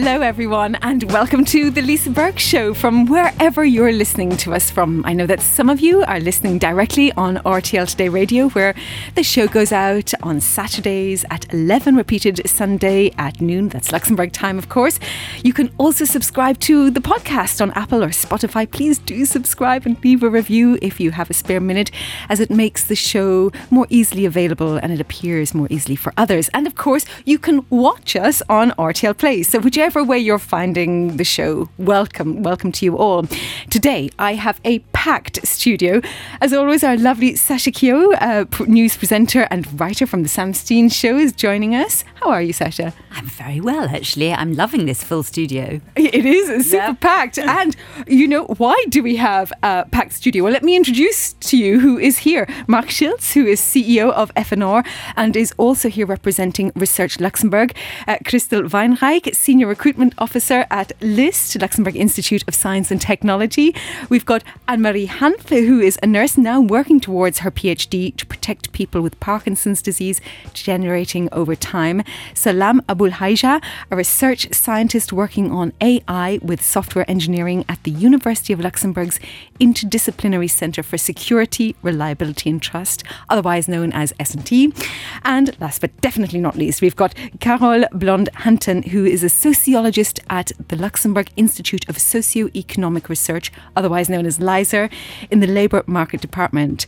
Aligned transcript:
Hello, 0.00 0.20
everyone, 0.20 0.76
and 0.76 1.02
welcome 1.10 1.44
to 1.46 1.72
the 1.72 1.82
Lisa 1.82 2.10
Burke 2.10 2.38
Show 2.38 2.72
from 2.72 3.06
wherever 3.06 3.64
you're 3.64 3.90
listening 3.90 4.36
to 4.36 4.54
us 4.54 4.70
from. 4.70 5.04
I 5.04 5.12
know 5.12 5.26
that 5.26 5.40
some 5.40 5.68
of 5.68 5.80
you 5.80 6.04
are 6.04 6.20
listening 6.20 6.58
directly 6.58 7.10
on 7.14 7.38
RTL 7.38 7.90
Today 7.90 8.08
Radio, 8.08 8.48
where 8.50 8.76
the 9.16 9.24
show 9.24 9.48
goes 9.48 9.72
out 9.72 10.14
on 10.22 10.40
Saturdays 10.40 11.24
at 11.30 11.52
11, 11.52 11.96
repeated 11.96 12.48
Sunday 12.48 13.10
at 13.18 13.40
noon. 13.40 13.70
That's 13.70 13.90
Luxembourg 13.90 14.32
time, 14.32 14.56
of 14.56 14.68
course. 14.68 15.00
You 15.42 15.52
can 15.52 15.68
also 15.78 16.04
subscribe 16.04 16.60
to 16.60 16.92
the 16.92 17.00
podcast 17.00 17.60
on 17.60 17.72
Apple 17.72 18.04
or 18.04 18.10
Spotify. 18.10 18.70
Please 18.70 19.00
do 19.00 19.24
subscribe 19.24 19.84
and 19.84 20.02
leave 20.04 20.22
a 20.22 20.30
review 20.30 20.78
if 20.80 21.00
you 21.00 21.10
have 21.10 21.28
a 21.28 21.34
spare 21.34 21.58
minute, 21.58 21.90
as 22.28 22.38
it 22.38 22.50
makes 22.50 22.84
the 22.84 22.94
show 22.94 23.50
more 23.68 23.88
easily 23.90 24.24
available 24.24 24.76
and 24.76 24.92
it 24.92 25.00
appears 25.00 25.54
more 25.54 25.66
easily 25.70 25.96
for 25.96 26.12
others. 26.16 26.48
And 26.50 26.68
of 26.68 26.76
course, 26.76 27.04
you 27.24 27.40
can 27.40 27.66
watch 27.68 28.14
us 28.14 28.42
on 28.48 28.70
RTL 28.78 29.18
Play. 29.18 29.42
So, 29.42 29.58
whichever 29.58 29.87
way 29.96 30.18
you're 30.18 30.38
finding 30.38 31.16
the 31.16 31.24
show, 31.24 31.68
welcome, 31.78 32.42
welcome 32.42 32.70
to 32.72 32.84
you 32.84 32.96
all. 32.96 33.26
Today, 33.70 34.10
I 34.18 34.34
have 34.34 34.60
a 34.64 34.80
packed 34.92 35.46
studio. 35.46 36.00
As 36.40 36.52
always, 36.52 36.84
our 36.84 36.96
lovely 36.96 37.34
Sasha 37.34 37.70
Kyo, 37.70 38.12
uh, 38.14 38.44
news 38.66 38.96
presenter 38.96 39.48
and 39.50 39.80
writer 39.80 40.06
from 40.06 40.22
the 40.22 40.28
Sam 40.28 40.52
Stein 40.54 40.88
Show, 40.88 41.16
is 41.16 41.32
joining 41.32 41.74
us. 41.74 42.04
How 42.16 42.30
are 42.30 42.42
you, 42.42 42.52
Sasha? 42.52 42.92
I'm 43.12 43.26
very 43.26 43.60
well, 43.60 43.88
actually. 43.88 44.32
I'm 44.32 44.54
loving 44.54 44.86
this 44.86 45.02
full 45.02 45.22
studio. 45.22 45.80
It 45.96 46.24
is 46.24 46.70
super 46.70 46.76
yeah. 46.76 46.92
packed. 46.94 47.38
And, 47.48 47.74
you 48.06 48.28
know, 48.28 48.44
why 48.44 48.76
do 48.88 49.02
we 49.02 49.16
have 49.16 49.52
a 49.62 49.86
packed 49.90 50.12
studio? 50.12 50.44
Well, 50.44 50.52
let 50.52 50.62
me 50.62 50.76
introduce 50.76 51.32
to 51.32 51.56
you 51.56 51.80
who 51.80 51.98
is 51.98 52.18
here. 52.18 52.46
Mark 52.68 52.86
Schiltz, 52.86 53.32
who 53.32 53.46
is 53.46 53.60
CEO 53.60 54.12
of 54.12 54.32
FNR 54.34 54.86
and 55.16 55.34
is 55.34 55.52
also 55.56 55.88
here 55.88 56.06
representing 56.06 56.70
Research 56.76 57.18
Luxembourg. 57.18 57.74
Uh, 58.06 58.18
Christel 58.24 58.62
Weinreich, 58.62 59.34
Senior 59.34 59.68
Recruitment 59.78 60.12
Officer 60.18 60.66
at 60.72 60.92
LIST, 61.00 61.60
Luxembourg 61.60 61.94
Institute 61.94 62.42
of 62.48 62.54
Science 62.56 62.90
and 62.90 63.00
Technology. 63.00 63.72
We've 64.08 64.26
got 64.26 64.42
Anne 64.66 64.82
Marie 64.82 65.06
Hanf, 65.06 65.50
who 65.50 65.78
is 65.78 65.96
a 66.02 66.06
nurse 66.08 66.36
now 66.36 66.60
working 66.60 66.98
towards 66.98 67.38
her 67.38 67.52
PhD 67.52 68.16
to 68.16 68.26
protect 68.26 68.72
people 68.72 69.02
with 69.02 69.20
Parkinson's 69.20 69.80
disease 69.80 70.20
degenerating 70.52 71.28
over 71.30 71.54
time. 71.54 72.02
Salam 72.34 72.82
Abul 72.88 73.10
Haija, 73.10 73.62
a 73.88 73.94
research 73.94 74.52
scientist 74.52 75.12
working 75.12 75.52
on 75.52 75.72
AI 75.80 76.40
with 76.42 76.60
software 76.60 77.08
engineering 77.08 77.64
at 77.68 77.80
the 77.84 77.92
University 77.92 78.52
of 78.52 78.58
Luxembourg's 78.58 79.20
Interdisciplinary 79.60 80.50
Centre 80.50 80.82
for 80.82 80.98
Security, 80.98 81.76
Reliability 81.82 82.50
and 82.50 82.60
Trust, 82.60 83.04
otherwise 83.28 83.68
known 83.68 83.92
as 83.92 84.12
SnT. 84.14 84.76
And 85.22 85.56
last 85.60 85.80
but 85.82 85.96
definitely 86.00 86.40
not 86.40 86.56
least, 86.56 86.82
we've 86.82 86.96
got 86.96 87.14
Carole 87.38 87.84
Blond 87.92 88.28
Hanten, 88.38 88.88
who 88.88 89.04
is 89.04 89.22
a 89.22 89.28
sociologist 89.68 90.18
at 90.30 90.50
the 90.68 90.76
Luxembourg 90.76 91.28
Institute 91.36 91.86
of 91.90 91.98
Socio-Economic 91.98 93.10
Research, 93.10 93.52
otherwise 93.76 94.08
known 94.08 94.24
as 94.24 94.40
LISER, 94.40 94.88
in 95.30 95.40
the 95.40 95.46
Labour 95.46 95.84
Market 95.86 96.22
Department. 96.22 96.86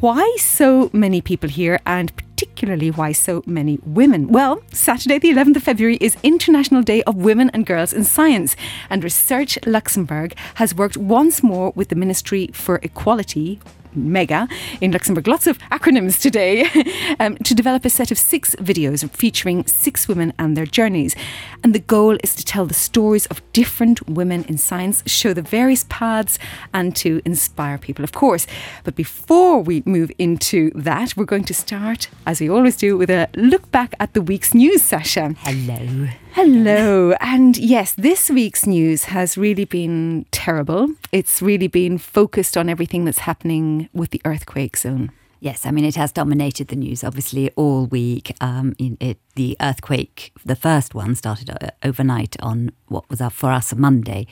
Why 0.00 0.36
so 0.40 0.90
many 0.92 1.20
people 1.20 1.48
here 1.48 1.78
and 1.86 2.12
particularly 2.16 2.90
why 2.90 3.12
so 3.12 3.44
many 3.46 3.78
women? 3.84 4.26
Well, 4.32 4.62
Saturday, 4.72 5.18
the 5.20 5.30
11th 5.30 5.56
of 5.58 5.62
February, 5.62 5.96
is 6.00 6.16
International 6.24 6.82
Day 6.82 7.04
of 7.04 7.14
Women 7.14 7.50
and 7.50 7.64
Girls 7.64 7.92
in 7.92 8.02
Science, 8.02 8.56
and 8.90 9.04
Research 9.04 9.56
Luxembourg 9.64 10.34
has 10.54 10.74
worked 10.74 10.96
once 10.96 11.44
more 11.44 11.72
with 11.76 11.88
the 11.88 11.94
Ministry 11.94 12.50
for 12.52 12.80
Equality, 12.82 13.60
MEGA 13.98 14.48
in 14.80 14.92
Luxembourg. 14.92 15.26
Lots 15.26 15.46
of 15.46 15.58
acronyms 15.70 16.20
today 16.20 16.66
um, 17.20 17.36
to 17.38 17.54
develop 17.54 17.84
a 17.84 17.90
set 17.90 18.10
of 18.10 18.18
six 18.18 18.54
videos 18.56 19.08
featuring 19.10 19.66
six 19.66 20.08
women 20.08 20.32
and 20.38 20.56
their 20.56 20.66
journeys. 20.66 21.14
And 21.62 21.74
the 21.74 21.80
goal 21.80 22.16
is 22.22 22.34
to 22.36 22.44
tell 22.44 22.66
the 22.66 22.74
stories 22.74 23.26
of 23.26 23.42
different 23.52 24.08
women 24.08 24.44
in 24.44 24.58
science, 24.58 25.02
show 25.06 25.34
the 25.34 25.42
various 25.42 25.84
paths, 25.88 26.38
and 26.72 26.94
to 26.96 27.20
inspire 27.24 27.78
people, 27.78 28.04
of 28.04 28.12
course. 28.12 28.46
But 28.84 28.94
before 28.94 29.60
we 29.60 29.82
move 29.84 30.10
into 30.18 30.70
that, 30.74 31.16
we're 31.16 31.24
going 31.24 31.44
to 31.44 31.54
start, 31.54 32.08
as 32.26 32.40
we 32.40 32.48
always 32.48 32.76
do, 32.76 32.96
with 32.96 33.10
a 33.10 33.28
look 33.36 33.70
back 33.70 33.94
at 34.00 34.14
the 34.14 34.22
week's 34.22 34.54
news 34.54 34.82
session. 34.82 35.36
Hello. 35.40 36.08
Hello. 36.40 37.14
And 37.20 37.56
yes, 37.58 37.94
this 37.94 38.30
week's 38.30 38.64
news 38.64 39.06
has 39.06 39.36
really 39.36 39.64
been 39.64 40.24
terrible. 40.30 40.94
It's 41.10 41.42
really 41.42 41.66
been 41.66 41.98
focused 41.98 42.56
on 42.56 42.68
everything 42.68 43.04
that's 43.04 43.18
happening 43.18 43.88
with 43.92 44.10
the 44.10 44.22
earthquake 44.24 44.76
zone. 44.76 45.10
Yes, 45.40 45.66
I 45.66 45.72
mean, 45.72 45.84
it 45.84 45.96
has 45.96 46.12
dominated 46.12 46.68
the 46.68 46.76
news, 46.76 47.02
obviously, 47.02 47.50
all 47.56 47.86
week. 47.86 48.36
Um, 48.40 48.76
it, 48.78 49.18
the 49.34 49.56
earthquake, 49.60 50.32
the 50.44 50.54
first 50.54 50.94
one, 50.94 51.16
started 51.16 51.50
uh, 51.50 51.70
overnight 51.82 52.36
on 52.40 52.70
what 52.86 53.10
was 53.10 53.20
for 53.32 53.50
us 53.50 53.72
a 53.72 53.76
Monday. 53.76 54.28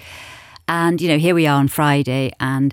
And, 0.69 1.01
you 1.01 1.09
know, 1.09 1.19
here 1.19 1.35
we 1.35 1.49
are 1.49 1.59
on 1.59 1.67
Friday, 1.67 2.31
and 2.39 2.73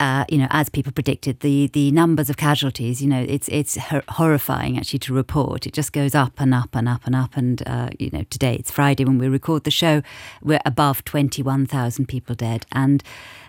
uh, 0.00 0.24
you 0.28 0.38
know, 0.38 0.46
as 0.50 0.68
people 0.68 0.92
predicted, 0.92 1.40
the 1.40 1.68
the 1.72 1.90
numbers 1.90 2.30
of 2.30 2.36
casualties, 2.36 3.02
you 3.02 3.08
know, 3.08 3.24
it's 3.28 3.48
it's 3.48 3.76
horrifying 4.08 4.78
actually 4.78 5.00
to 5.00 5.14
report. 5.14 5.66
It 5.66 5.72
just 5.72 5.92
goes 5.92 6.14
up 6.14 6.34
and 6.38 6.54
up 6.54 6.74
and 6.74 6.88
up 6.88 7.04
and 7.04 7.16
up. 7.16 7.36
And 7.36 7.66
uh, 7.66 7.90
you 7.98 8.10
know, 8.12 8.22
today 8.30 8.54
it's 8.54 8.70
Friday 8.70 9.04
when 9.04 9.18
we 9.18 9.28
record 9.28 9.64
the 9.64 9.70
show, 9.70 10.02
we're 10.42 10.60
above 10.64 11.04
twenty 11.04 11.42
one 11.42 11.66
thousand 11.66 12.06
people 12.06 12.36
dead. 12.36 12.64
And 12.70 13.02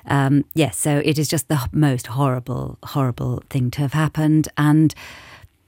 um, 0.08 0.44
yes, 0.56 0.78
so 0.78 1.02
it 1.06 1.20
is 1.20 1.28
just 1.28 1.50
the 1.50 1.70
most 1.72 2.08
horrible, 2.08 2.80
horrible 2.84 3.44
thing 3.50 3.70
to 3.72 3.82
have 3.82 3.94
happened. 3.94 4.48
And 4.58 4.96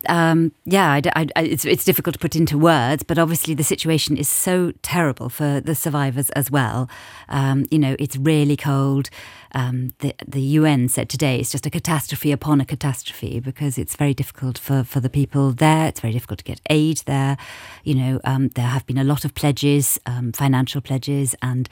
um, 0.08 0.52
yeah, 0.66 1.00
I, 1.16 1.28
I, 1.36 1.42
it's 1.42 1.66
it's 1.66 1.86
difficult 1.86 2.14
to 2.14 2.20
put 2.20 2.36
into 2.36 2.58
words, 2.58 3.04
but 3.04 3.18
obviously 3.18 3.54
the 3.54 3.64
situation 3.64 4.18
is 4.18 4.30
so 4.30 4.72
terrible 4.82 5.30
for 5.30 5.60
the 5.60 5.76
survivors 5.76 6.30
as 6.32 6.50
well. 6.52 6.90
Um, 7.30 7.66
you 7.72 7.80
know, 7.80 7.96
it's 8.00 8.18
really 8.18 8.58
cold 8.58 9.10
um, 9.54 9.90
the 10.00 10.16
the 10.26 10.42
UN 10.42 10.88
said 10.88 11.10
today 11.10 11.40
it's 11.40 11.52
just 11.52 11.66
a 11.66 11.70
catastrophe 11.70 12.32
upon 12.32 12.62
a 12.62 12.66
catastrophe 12.66 13.40
because 13.40 13.78
it's 13.78 13.96
very 13.96 14.14
difficult 14.14 14.58
for, 14.58 14.84
for 14.84 15.00
the 15.00 15.10
people 15.10 15.52
there. 15.52 15.88
It's 15.88 16.00
very 16.00 16.14
difficult 16.14 16.40
to 16.40 16.46
get 16.46 16.62
aid 16.70 16.98
there. 17.06 17.38
You 17.84 17.96
know, 17.96 18.22
um, 18.24 18.50
there 18.50 18.68
have 18.68 18.86
been 18.86 18.98
a 18.98 19.04
lot 19.04 19.26
of 19.26 19.34
pledges, 19.34 20.00
um, 20.06 20.32
financial 20.32 20.82
pledges, 20.82 21.36
and 21.42 21.68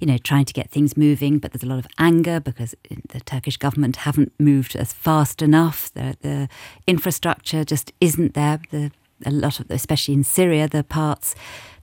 you 0.00 0.06
know, 0.06 0.18
trying 0.18 0.44
to 0.44 0.52
get 0.52 0.70
things 0.70 0.96
moving. 0.96 1.38
But 1.38 1.52
there's 1.52 1.64
a 1.64 1.68
lot 1.68 1.78
of 1.78 1.86
anger 1.98 2.40
because 2.40 2.74
the 3.08 3.20
Turkish 3.20 3.56
government 3.56 3.96
haven't 3.96 4.32
moved 4.38 4.76
as 4.76 4.92
fast 4.92 5.42
enough. 5.42 5.92
The, 5.94 6.16
the 6.20 6.48
infrastructure 6.86 7.64
just 7.74 7.92
isn't 8.00 8.34
there. 8.34 8.60
The 8.70 8.92
a 9.26 9.30
lot 9.30 9.58
of, 9.58 9.70
especially 9.70 10.14
in 10.14 10.24
Syria, 10.24 10.68
the 10.68 10.84
parts 10.84 11.34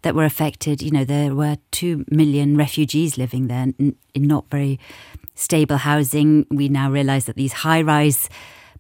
that 0.04 0.16
were 0.16 0.26
affected. 0.26 0.82
You 0.82 0.92
know, 0.92 1.04
there 1.04 1.36
were 1.36 1.58
two 1.72 2.06
million 2.10 2.56
refugees 2.56 3.18
living 3.18 3.48
there 3.48 3.68
in, 3.78 3.96
not 4.16 4.46
very 4.50 4.80
stable 5.36 5.78
housing. 5.78 6.46
We 6.50 6.70
now 6.70 6.90
realise 6.92 7.26
that 7.26 7.36
these 7.36 7.54
high 7.54 7.82
rise 7.82 8.30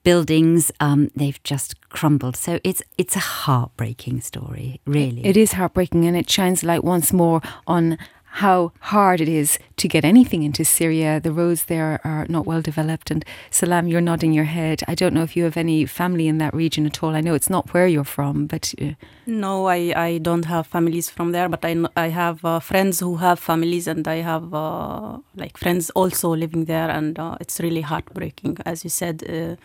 buildings 0.03 0.71
um, 0.79 1.09
they've 1.15 1.41
just 1.43 1.69
crumbled. 1.89 2.37
So 2.37 2.59
it's 2.63 2.81
it's 2.97 3.15
a 3.17 3.25
heartbreaking 3.43 4.21
story, 4.21 4.79
really. 4.85 5.25
It 5.25 5.35
is 5.35 5.53
heartbreaking, 5.53 6.05
and 6.05 6.15
it 6.15 6.29
shines 6.29 6.63
light 6.63 6.83
once 6.83 7.11
more 7.11 7.41
on 7.67 7.97
how 8.35 8.71
hard 8.79 9.19
it 9.19 9.27
is 9.27 9.59
to 9.75 9.89
get 9.89 10.05
anything 10.05 10.43
into 10.43 10.63
Syria. 10.63 11.19
The 11.19 11.33
roads 11.33 11.65
there 11.65 11.99
are 12.05 12.25
not 12.29 12.45
well 12.45 12.61
developed. 12.61 13.11
And 13.11 13.25
Salam, 13.49 13.87
you're 13.87 13.99
nodding 13.99 14.31
your 14.31 14.45
head. 14.45 14.81
I 14.87 14.95
don't 14.95 15.13
know 15.13 15.23
if 15.23 15.35
you 15.35 15.43
have 15.43 15.57
any 15.57 15.85
family 15.85 16.27
in 16.29 16.37
that 16.37 16.53
region 16.53 16.85
at 16.85 17.03
all. 17.03 17.13
I 17.13 17.19
know 17.19 17.33
it's 17.33 17.49
not 17.49 17.73
where 17.73 17.87
you're 17.87 18.05
from, 18.05 18.47
but. 18.47 18.73
Uh, 18.81 18.93
no, 19.25 19.65
I, 19.67 19.93
I 19.95 20.17
don't 20.19 20.45
have 20.45 20.65
families 20.65 21.09
from 21.09 21.33
there, 21.33 21.49
but 21.49 21.65
I, 21.65 21.75
I 21.97 22.07
have 22.07 22.43
uh, 22.45 22.59
friends 22.61 23.01
who 23.01 23.17
have 23.17 23.37
families, 23.37 23.85
and 23.85 24.07
I 24.07 24.21
have 24.21 24.53
uh, 24.53 25.17
like 25.35 25.57
friends 25.57 25.89
also 25.89 26.33
living 26.33 26.65
there, 26.65 26.89
and 26.89 27.19
uh, 27.19 27.35
it's 27.41 27.59
really 27.59 27.81
heartbreaking, 27.81 28.57
as 28.65 28.85
you 28.85 28.89
said. 28.89 29.23
Uh, 29.29 29.55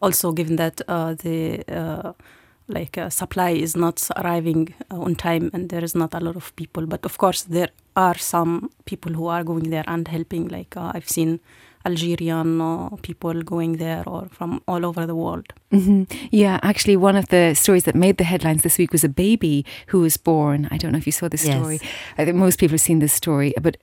also, 0.00 0.32
given 0.32 0.56
that 0.56 0.80
uh, 0.88 1.14
the 1.14 2.14
like 2.68 2.98
uh, 2.98 3.08
supply 3.10 3.50
is 3.50 3.76
not 3.76 4.08
arriving 4.16 4.74
on 4.90 5.14
time 5.14 5.50
and 5.52 5.68
there 5.68 5.84
is 5.84 5.94
not 5.94 6.12
a 6.14 6.18
lot 6.18 6.34
of 6.34 6.54
people 6.56 6.84
but 6.84 7.04
of 7.04 7.16
course 7.16 7.42
there 7.42 7.68
are 7.96 8.16
some 8.16 8.70
people 8.84 9.12
who 9.12 9.26
are 9.26 9.42
going 9.42 9.70
there 9.70 9.84
and 9.86 10.08
helping 10.08 10.48
like 10.48 10.76
uh, 10.76 10.92
i've 10.94 11.08
seen 11.08 11.40
algerian 11.84 12.60
uh, 12.60 12.88
people 13.02 13.42
going 13.42 13.76
there 13.78 14.02
or 14.06 14.28
from 14.30 14.62
all 14.68 14.84
over 14.84 15.06
the 15.06 15.14
world 15.14 15.52
mm-hmm. 15.72 16.02
yeah 16.30 16.58
actually 16.62 16.96
one 16.96 17.16
of 17.16 17.28
the 17.28 17.54
stories 17.54 17.84
that 17.84 17.94
made 17.94 18.18
the 18.18 18.24
headlines 18.24 18.62
this 18.62 18.78
week 18.78 18.92
was 18.92 19.04
a 19.04 19.08
baby 19.08 19.64
who 19.88 20.00
was 20.00 20.16
born 20.16 20.68
i 20.70 20.76
don't 20.76 20.92
know 20.92 20.98
if 20.98 21.06
you 21.06 21.12
saw 21.12 21.28
this 21.28 21.46
yes. 21.46 21.56
story 21.56 21.80
i 22.18 22.24
think 22.24 22.36
most 22.36 22.58
people 22.58 22.74
have 22.74 22.80
seen 22.80 22.98
this 22.98 23.12
story 23.12 23.54
but 23.60 23.76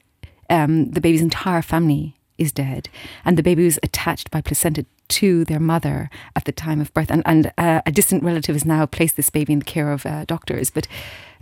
um, 0.49 0.91
the 0.91 1.01
baby's 1.01 1.21
entire 1.21 1.61
family 1.61 2.19
is 2.37 2.51
dead 2.51 2.89
and 3.23 3.37
the 3.37 3.43
baby 3.43 3.63
was 3.63 3.79
attached 3.81 4.29
by 4.29 4.41
placenta 4.41 4.85
to 5.09 5.45
their 5.45 5.59
mother 5.59 6.09
at 6.35 6.45
the 6.45 6.51
time 6.51 6.81
of 6.81 6.93
birth. 6.93 7.11
And, 7.11 7.21
and 7.25 7.51
uh, 7.57 7.81
a 7.85 7.91
distant 7.91 8.23
relative 8.23 8.55
has 8.55 8.65
now 8.65 8.85
placed 8.85 9.15
this 9.15 9.29
baby 9.29 9.53
in 9.53 9.59
the 9.59 9.65
care 9.65 9.91
of 9.91 10.05
uh, 10.05 10.25
doctors. 10.25 10.69
But 10.69 10.87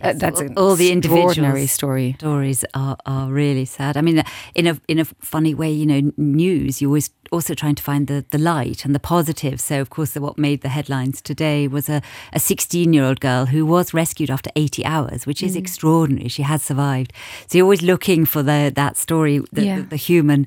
uh, 0.02 0.12
that's 0.14 0.40
all, 0.40 0.52
all 0.56 0.74
the 0.76 0.90
extraordinary 0.90 1.66
story. 1.66 2.14
Stories 2.18 2.64
are, 2.74 2.96
are 3.06 3.28
really 3.28 3.64
sad. 3.64 3.96
I 3.96 4.00
mean, 4.00 4.22
in 4.54 4.66
a 4.66 4.80
in 4.88 4.98
a 4.98 5.04
funny 5.04 5.54
way, 5.54 5.70
you 5.70 5.86
know, 5.86 6.12
news. 6.16 6.80
You 6.80 6.88
always 6.88 7.10
also 7.32 7.54
trying 7.54 7.74
to 7.74 7.82
find 7.82 8.06
the, 8.06 8.24
the 8.30 8.38
light 8.38 8.84
and 8.84 8.94
the 8.94 9.00
positive. 9.00 9.60
So, 9.60 9.80
of 9.80 9.90
course, 9.90 10.12
the, 10.12 10.20
what 10.20 10.38
made 10.38 10.60
the 10.60 10.68
headlines 10.68 11.22
today 11.22 11.66
was 11.66 11.88
a 11.88 12.02
16 12.36 12.92
year 12.92 13.04
old 13.04 13.20
girl 13.20 13.46
who 13.46 13.64
was 13.64 13.94
rescued 13.94 14.30
after 14.30 14.50
80 14.54 14.84
hours, 14.84 15.26
which 15.26 15.42
is 15.42 15.56
mm. 15.56 15.60
extraordinary. 15.60 16.28
She 16.28 16.42
has 16.42 16.62
survived. 16.62 17.12
So, 17.46 17.58
you're 17.58 17.64
always 17.64 17.82
looking 17.82 18.26
for 18.26 18.42
the, 18.42 18.70
that 18.74 18.96
story, 18.96 19.40
the, 19.50 19.64
yeah. 19.64 19.76
the, 19.76 19.82
the 19.82 19.96
human 19.96 20.46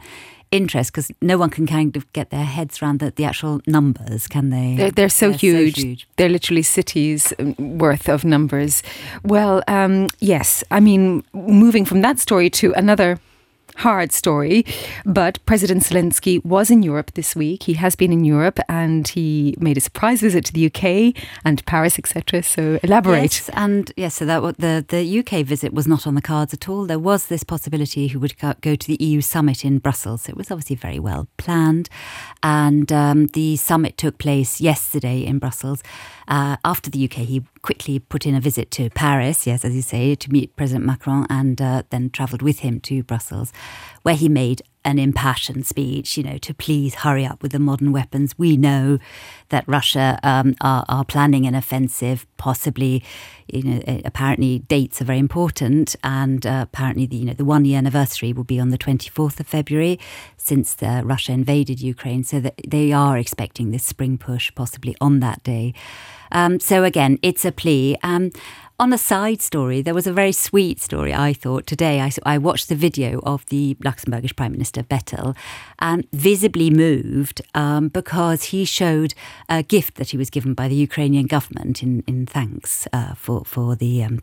interest 0.52 0.92
because 0.92 1.12
no 1.22 1.38
one 1.38 1.50
can 1.50 1.68
kind 1.68 1.96
of 1.98 2.12
get 2.14 2.30
their 2.30 2.46
heads 2.46 2.82
around 2.82 3.00
the, 3.00 3.12
the 3.12 3.26
actual 3.26 3.62
numbers, 3.68 4.28
can 4.28 4.50
they? 4.50 4.76
They're, 4.76 4.92
they're, 4.92 5.10
so, 5.10 5.30
they're 5.30 5.38
huge. 5.38 5.76
so, 5.76 5.82
huge. 5.82 6.08
They're 6.18 6.30
literally 6.30 6.64
cities 6.64 7.34
um, 7.40 7.56
worth 7.78 8.10
of 8.10 8.24
numbers. 8.24 8.84
Well, 9.24 9.64
um, 9.68 10.10
yes. 10.20 10.64
I 10.72 10.80
mean, 10.80 11.24
moving 11.34 11.86
from 11.86 12.02
that 12.02 12.20
story 12.20 12.50
to 12.52 12.74
another 12.74 13.20
hard 13.78 14.12
story. 14.12 14.66
But 15.06 15.40
President 15.46 15.84
Zelensky 15.84 16.44
was 16.44 16.70
in 16.70 16.84
Europe 16.84 17.12
this 17.14 17.36
week. 17.36 17.64
He 17.64 17.74
has 17.74 17.96
been 17.96 18.12
in 18.12 18.24
Europe 18.24 18.60
and 18.68 19.08
he 19.08 19.56
made 19.60 19.78
a 19.78 19.82
surprise 19.82 20.22
visit 20.22 20.46
to 20.46 20.54
the 20.54 20.66
UK 20.68 21.16
and 21.44 21.66
Paris, 21.66 22.00
etc. 22.00 22.44
So 22.44 22.80
elaborate. 22.84 23.34
Yes, 23.36 23.50
and 23.54 23.92
yes, 23.96 24.16
so 24.16 24.26
that 24.26 24.42
the 24.58 24.86
the 24.88 25.20
UK 25.20 25.46
visit 25.46 25.74
was 25.74 25.88
not 25.88 26.08
on 26.08 26.16
the 26.16 26.22
cards 26.22 26.54
at 26.54 26.70
all. 26.70 26.86
There 26.86 27.00
was 27.00 27.28
this 27.28 27.44
possibility 27.44 28.08
he 28.08 28.18
would 28.18 28.36
go 28.40 28.76
to 28.76 28.88
the 28.88 28.98
EU 29.04 29.22
summit 29.22 29.66
in 29.66 29.80
Brussels. 29.80 30.30
It 30.30 30.38
was 30.38 30.52
obviously 30.52 30.76
very 30.76 31.00
well 31.00 31.28
planned, 31.38 31.90
and 32.44 32.92
um, 32.92 33.28
the 33.28 33.56
summit 33.56 33.98
took 33.98 34.18
place 34.18 34.62
yesterday 34.62 35.26
in 35.26 35.40
Brussels. 35.40 35.84
Uh, 36.28 36.58
after 36.64 36.90
the 36.90 37.04
UK, 37.06 37.26
he 37.26 37.44
quickly 37.62 38.00
put 38.00 38.26
in 38.26 38.36
a 38.36 38.40
visit 38.40 38.72
to 38.72 38.90
Paris, 38.92 39.48
yes, 39.48 39.66
as 39.66 39.76
you 39.76 39.82
say, 39.82 40.16
to 40.16 40.32
meet 40.32 40.56
President 40.56 40.86
Macron, 40.86 41.26
and 41.30 41.62
uh, 41.62 41.84
then 41.90 42.10
travelled 42.10 42.42
with 42.42 42.60
him 42.60 42.80
to 42.82 43.04
Brussels, 43.04 43.52
where 44.04 44.16
he 44.16 44.30
made 44.30 44.62
an 44.86 45.00
impassioned 45.00 45.66
speech, 45.66 46.16
you 46.16 46.24
know, 46.24 46.38
to 46.38 46.54
please 46.54 46.94
hurry 46.96 47.26
up 47.26 47.42
with 47.42 47.52
the 47.52 47.60
modern 47.60 47.92
weapons. 47.92 48.38
We 48.38 48.56
know 48.56 49.00
that 49.50 49.68
Russia 49.68 50.20
um, 50.22 50.54
are, 50.62 50.86
are, 50.88 51.04
planning 51.04 51.48
an 51.48 51.56
offensive, 51.56 52.28
possibly, 52.38 53.04
you 53.48 53.64
know, 53.64 54.02
apparently 54.06 54.60
dates 54.60 55.02
are 55.02 55.06
very 55.06 55.18
important, 55.18 55.96
and 56.04 56.46
uh, 56.46 56.68
apparently 56.72 57.08
the 57.08 57.18
you 57.18 57.26
know 57.26 57.34
the 57.34 57.44
one 57.44 57.66
year 57.66 57.80
anniversary 57.80 58.32
will 58.32 58.44
be 58.44 58.60
on 58.60 58.70
the 58.70 58.78
twenty 58.78 59.10
fourth 59.10 59.40
of 59.40 59.48
February 59.48 60.00
since 60.38 60.76
the, 60.76 61.02
Russia 61.04 61.32
invaded 61.32 61.82
Ukraine, 61.82 62.24
so 62.24 62.40
that 62.40 62.62
they 62.68 62.94
are 62.94 63.18
expecting 63.18 63.72
this 63.72 63.84
spring 63.84 64.20
push 64.20 64.54
possibly 64.54 64.96
on 65.02 65.20
that 65.20 65.42
day. 65.44 65.74
Um, 66.32 66.60
so 66.60 66.84
again, 66.84 67.20
it's 67.22 67.46
a 67.46 67.52
plea. 67.52 67.98
Um, 68.04 68.32
on 68.78 68.92
a 68.92 68.98
side 68.98 69.42
story, 69.42 69.82
there 69.82 69.94
was 69.94 70.06
a 70.06 70.12
very 70.12 70.34
sweet 70.34 70.82
story, 70.82 71.14
I 71.14 71.32
thought, 71.32 71.66
today. 71.66 72.02
I, 72.02 72.12
I 72.24 72.38
watched 72.38 72.68
the 72.68 72.76
video 72.76 73.22
of 73.24 73.46
the 73.46 73.76
Luxembourgish 73.76 74.36
Prime 74.36 74.52
Minister, 74.52 74.84
Bettel, 74.84 75.36
and 75.80 76.06
visibly 76.12 76.70
moved 76.70 77.42
um, 77.54 77.88
because 77.88 78.46
he 78.46 78.66
showed 78.66 79.14
a 79.48 79.64
gift 79.64 79.96
that 79.96 80.10
he 80.10 80.18
was 80.18 80.30
given 80.30 80.54
by 80.54 80.68
the 80.68 80.76
Ukrainian 80.76 81.26
government 81.26 81.82
in, 81.82 82.04
in 82.06 82.26
thanks 82.26 82.88
uh, 82.92 83.14
for, 83.14 83.46
for 83.46 83.76
the. 83.76 84.04
Um, 84.04 84.22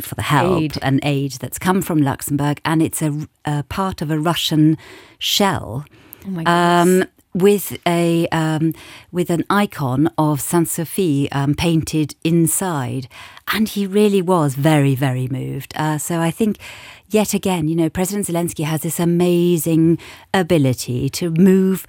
for 0.00 0.16
the 0.16 0.22
help 0.22 0.60
aid. 0.60 0.78
and 0.82 0.98
aid 1.04 1.32
that's 1.34 1.56
come 1.56 1.80
from 1.80 2.02
Luxembourg, 2.02 2.60
and 2.64 2.82
it's 2.82 3.00
a, 3.00 3.28
a 3.44 3.62
part 3.62 4.02
of 4.02 4.10
a 4.10 4.18
Russian 4.18 4.76
shell. 5.20 5.84
Oh 6.26 6.50
um, 6.50 7.04
with 7.34 7.76
a 7.86 8.28
um, 8.28 8.72
with 9.12 9.28
an 9.28 9.44
icon 9.50 10.08
of 10.16 10.40
Saint 10.40 10.68
Sophie 10.68 11.30
um, 11.32 11.54
painted 11.54 12.14
inside, 12.22 13.08
and 13.48 13.68
he 13.68 13.86
really 13.86 14.22
was 14.22 14.54
very 14.54 14.94
very 14.94 15.28
moved. 15.28 15.72
Uh, 15.76 15.98
so 15.98 16.20
I 16.20 16.30
think 16.30 16.58
yet 17.08 17.34
again, 17.34 17.68
you 17.68 17.76
know, 17.76 17.90
President 17.90 18.26
Zelensky 18.26 18.64
has 18.64 18.82
this 18.82 19.00
amazing 19.00 19.98
ability 20.32 21.08
to 21.10 21.30
move 21.30 21.86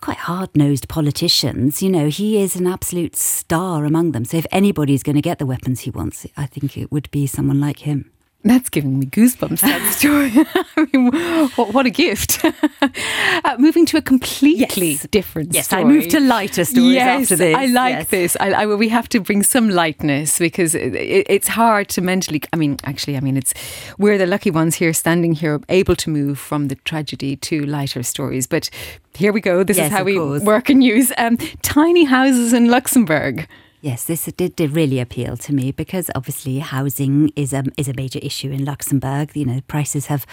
quite 0.00 0.18
hard 0.18 0.50
nosed 0.54 0.86
politicians. 0.86 1.82
You 1.82 1.90
know, 1.90 2.08
he 2.08 2.38
is 2.38 2.56
an 2.56 2.66
absolute 2.66 3.16
star 3.16 3.86
among 3.86 4.12
them. 4.12 4.26
So 4.26 4.36
if 4.36 4.46
anybody's 4.52 5.02
going 5.02 5.16
to 5.16 5.22
get 5.22 5.38
the 5.38 5.46
weapons 5.46 5.80
he 5.80 5.90
wants, 5.90 6.26
I 6.36 6.44
think 6.44 6.76
it 6.76 6.92
would 6.92 7.10
be 7.10 7.26
someone 7.26 7.58
like 7.58 7.80
him. 7.80 8.10
That's 8.46 8.68
giving 8.68 8.98
me 8.98 9.06
goosebumps, 9.06 9.60
that 9.60 9.92
story. 9.94 10.30
I 10.76 10.86
mean, 10.92 11.50
what, 11.56 11.72
what 11.72 11.86
a 11.86 11.90
gift. 11.90 12.44
uh, 12.82 13.56
moving 13.58 13.86
to 13.86 13.96
a 13.96 14.02
completely 14.02 14.90
yes. 14.90 15.06
different 15.06 15.54
yes, 15.54 15.66
story. 15.66 15.80
I 15.80 15.84
moved 15.84 16.10
to 16.10 16.20
lighter 16.20 16.66
stories 16.66 16.92
yes, 16.92 17.22
after 17.22 17.36
this. 17.36 17.56
I 17.56 17.66
like 17.66 17.96
yes. 17.96 18.08
this. 18.08 18.36
I, 18.38 18.50
I, 18.52 18.66
we 18.66 18.90
have 18.90 19.08
to 19.10 19.20
bring 19.20 19.42
some 19.42 19.70
lightness 19.70 20.38
because 20.38 20.74
it, 20.74 20.94
it, 20.94 21.26
it's 21.30 21.48
hard 21.48 21.88
to 21.90 22.02
mentally. 22.02 22.42
I 22.52 22.56
mean, 22.56 22.76
actually, 22.84 23.16
I 23.16 23.20
mean, 23.20 23.38
it's 23.38 23.54
we're 23.96 24.18
the 24.18 24.26
lucky 24.26 24.50
ones 24.50 24.74
here, 24.74 24.92
standing 24.92 25.32
here, 25.32 25.62
able 25.70 25.96
to 25.96 26.10
move 26.10 26.38
from 26.38 26.68
the 26.68 26.74
tragedy 26.74 27.36
to 27.36 27.64
lighter 27.64 28.02
stories. 28.02 28.46
But 28.46 28.68
here 29.14 29.32
we 29.32 29.40
go. 29.40 29.64
This 29.64 29.78
is 29.78 29.90
how 29.90 30.04
we 30.04 30.16
course. 30.18 30.42
work 30.42 30.68
and 30.68 30.84
use 30.84 31.12
um, 31.16 31.38
tiny 31.62 32.04
houses 32.04 32.52
in 32.52 32.68
Luxembourg. 32.68 33.48
Yes, 33.84 34.06
this 34.06 34.24
did, 34.24 34.56
did 34.56 34.70
really 34.70 34.98
appeal 34.98 35.36
to 35.36 35.52
me 35.52 35.70
because 35.70 36.10
obviously 36.14 36.58
housing 36.60 37.30
is 37.36 37.52
a 37.52 37.64
is 37.76 37.86
a 37.86 37.92
major 37.92 38.18
issue 38.22 38.50
in 38.50 38.64
Luxembourg. 38.64 39.36
You 39.36 39.44
know, 39.44 39.60
prices 39.68 40.06
have 40.06 40.24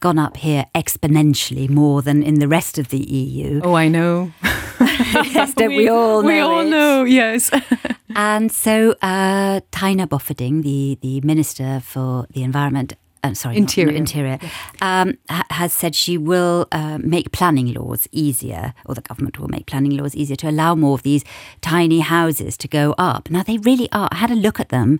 gone 0.00 0.18
up 0.18 0.36
here 0.36 0.66
exponentially 0.74 1.70
more 1.70 2.02
than 2.02 2.22
in 2.22 2.34
the 2.38 2.46
rest 2.46 2.76
of 2.76 2.90
the 2.90 2.98
EU. 2.98 3.62
Oh, 3.64 3.72
I 3.72 3.88
know. 3.88 4.30
yes, 4.82 5.54
don't 5.54 5.70
we, 5.70 5.76
we 5.84 5.88
all 5.88 6.20
know? 6.20 6.28
We 6.28 6.38
all 6.40 6.60
it? 6.60 6.68
know, 6.68 7.04
yes. 7.04 7.50
and 8.14 8.52
so, 8.52 8.94
uh, 9.00 9.60
Taina 9.72 10.06
Bofferding, 10.06 10.62
the 10.62 10.98
the 11.00 11.22
minister 11.22 11.80
for 11.80 12.26
the 12.34 12.42
environment 12.42 12.92
uh, 13.24 13.34
sorry, 13.34 13.56
interior, 13.56 13.92
not, 13.92 13.98
interior, 13.98 14.38
um, 14.80 15.18
ha- 15.28 15.46
has 15.50 15.72
said 15.72 15.94
she 15.94 16.16
will 16.18 16.66
uh, 16.72 16.98
make 17.00 17.32
planning 17.32 17.72
laws 17.72 18.08
easier, 18.12 18.74
or 18.86 18.94
the 18.94 19.00
government 19.02 19.38
will 19.38 19.48
make 19.48 19.66
planning 19.66 19.96
laws 19.96 20.14
easier 20.14 20.36
to 20.36 20.48
allow 20.48 20.74
more 20.74 20.94
of 20.94 21.02
these 21.02 21.24
tiny 21.60 22.00
houses 22.00 22.56
to 22.58 22.68
go 22.68 22.94
up. 22.98 23.30
Now 23.30 23.42
they 23.42 23.58
really 23.58 23.88
are. 23.92 24.08
I 24.12 24.16
had 24.16 24.30
a 24.30 24.34
look 24.36 24.60
at 24.60 24.68
them, 24.68 24.98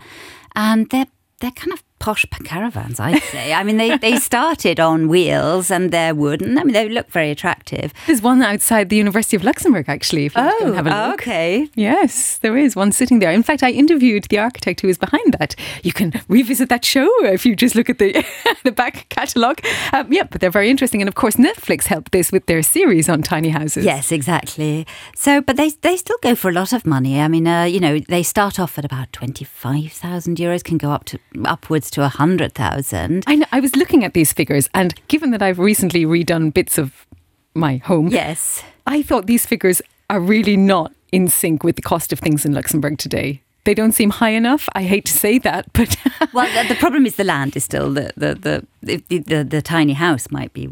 and 0.55 0.89
they're 0.91 1.07
they're 1.41 1.53
kind 1.53 1.73
of 1.73 1.83
posh 1.99 2.25
caravans, 2.45 3.01
I'd 3.01 3.23
say. 3.25 3.53
I 3.53 3.63
mean, 3.63 3.77
they, 3.77 3.97
they 3.99 4.17
started 4.17 4.81
on 4.81 5.09
wheels 5.09 5.71
and 5.71 5.91
they're 5.91 6.15
wooden. 6.15 6.59
I 6.59 6.65
mean, 6.65 6.73
they 6.73 6.89
look 6.89 7.11
very 7.11 7.31
attractive. 7.31 7.93
There's 8.07 8.23
one 8.23 8.43
outside 8.43 8.89
the 8.89 8.97
University 8.97 9.37
of 9.37 9.45
Luxembourg, 9.45 9.89
actually, 9.89 10.27
if 10.27 10.37
you 10.37 10.43
oh, 10.43 10.47
want 10.47 10.61
to 10.61 10.75
have 10.75 10.87
a 10.87 11.09
look. 11.11 11.21
okay. 11.21 11.69
Yes, 11.75 12.39
there 12.39 12.57
is 12.57 12.77
one 12.77 12.93
sitting 12.93 13.19
there. 13.19 13.31
In 13.33 13.43
fact, 13.43 13.63
I 13.63 13.71
interviewed 13.71 14.25
the 14.25 14.39
architect 14.39 14.81
who 14.81 14.89
is 14.89 14.99
behind 14.99 15.35
that. 15.39 15.55
You 15.83 15.93
can 15.93 16.13
revisit 16.29 16.69
that 16.69 16.85
show 16.85 17.09
if 17.25 17.45
you 17.45 17.57
just 17.57 17.75
look 17.75 17.91
at 17.91 17.99
the, 17.99 18.25
the 18.65 18.73
back 18.73 19.09
catalogue. 19.09 19.61
Um, 19.93 20.13
yeah, 20.13 20.25
but 20.25 20.41
they're 20.41 20.51
very 20.51 20.71
interesting. 20.71 21.01
And 21.03 21.09
of 21.09 21.15
course, 21.15 21.37
Netflix 21.37 21.85
helped 21.85 22.13
this 22.13 22.33
with 22.33 22.47
their 22.47 22.63
series 22.63 23.09
on 23.09 23.23
tiny 23.23 23.49
houses. 23.49 23.85
Yes, 23.85 24.13
exactly. 24.13 24.87
So, 25.15 25.41
but 25.41 25.57
they, 25.57 25.71
they 25.71 25.97
still 25.97 26.19
go 26.23 26.35
for 26.35 26.49
a 26.49 26.53
lot 26.53 26.73
of 26.73 26.87
money. 26.87 27.21
I 27.21 27.29
mean, 27.29 27.47
uh, 27.47 27.65
you 27.65 27.81
know, 27.81 27.99
they 27.99 28.23
start 28.23 28.59
off 28.59 28.79
at 28.79 28.85
about 28.85 29.13
25,000 29.13 30.37
euros, 30.37 30.63
can 30.63 30.79
go 30.79 30.91
up 30.91 31.05
to 31.07 31.19
upwards 31.45 31.88
to 31.93 32.01
100,000. 32.03 33.25
I, 33.27 33.35
know, 33.37 33.47
I 33.53 33.61
was 33.61 33.77
looking 33.77 34.05
at 34.05 34.15
these 34.15 34.33
figures, 34.33 34.69
and 34.75 34.95
given 35.09 35.31
that 35.31 35.43
I've 35.43 35.59
recently 35.59 36.05
redone 36.05 36.53
bits 36.53 36.79
of 36.79 37.07
my 37.55 37.77
home, 37.77 38.09
yes, 38.09 38.63
I 38.87 39.03
thought 39.03 39.27
these 39.27 39.47
figures 39.47 39.83
are 40.11 40.21
really 40.21 40.57
not 40.57 40.93
in 41.13 41.29
sync 41.29 41.65
with 41.65 41.77
the 41.77 41.83
cost 41.83 42.13
of 42.13 42.19
things 42.19 42.45
in 42.45 42.53
Luxembourg 42.53 42.99
today 42.99 43.43
they 43.69 43.75
don't 43.75 43.93
seem 43.93 44.09
high 44.09 44.31
enough. 44.31 44.67
I 44.73 44.83
hate 44.83 45.05
to 45.05 45.13
say 45.13 45.39
that, 45.41 45.71
but 45.75 45.95
well, 46.33 46.49
the, 46.55 46.69
the, 46.75 46.81
problem 46.81 47.05
is 47.05 47.17
the 47.17 47.25
land 47.25 47.55
is 47.55 47.65
still 47.65 47.93
the 47.93 48.13
the 48.17 48.35
the 48.35 48.57
the, 48.83 49.19
the, 49.19 49.45
the 49.45 49.63
tiny 49.63 49.93
house 49.93 50.31
might 50.31 50.53
be. 50.55 50.69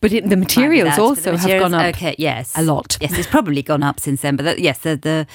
But 0.00 0.12
it, 0.12 0.28
the 0.28 0.36
materials 0.36 0.98
also 0.98 1.30
the 1.30 1.36
materials, 1.36 1.42
have 1.42 1.60
gone 1.60 1.74
up. 1.74 1.94
Okay, 1.94 2.16
yes, 2.18 2.52
a 2.56 2.62
lot. 2.62 2.98
Yes, 3.00 3.16
it's 3.16 3.28
probably 3.28 3.62
gone 3.62 3.84
up 3.84 4.00
since 4.00 4.22
then. 4.22 4.34
But 4.34 4.44
the, 4.46 4.60
yes, 4.60 4.78
the 4.78 4.96
the 4.96 5.26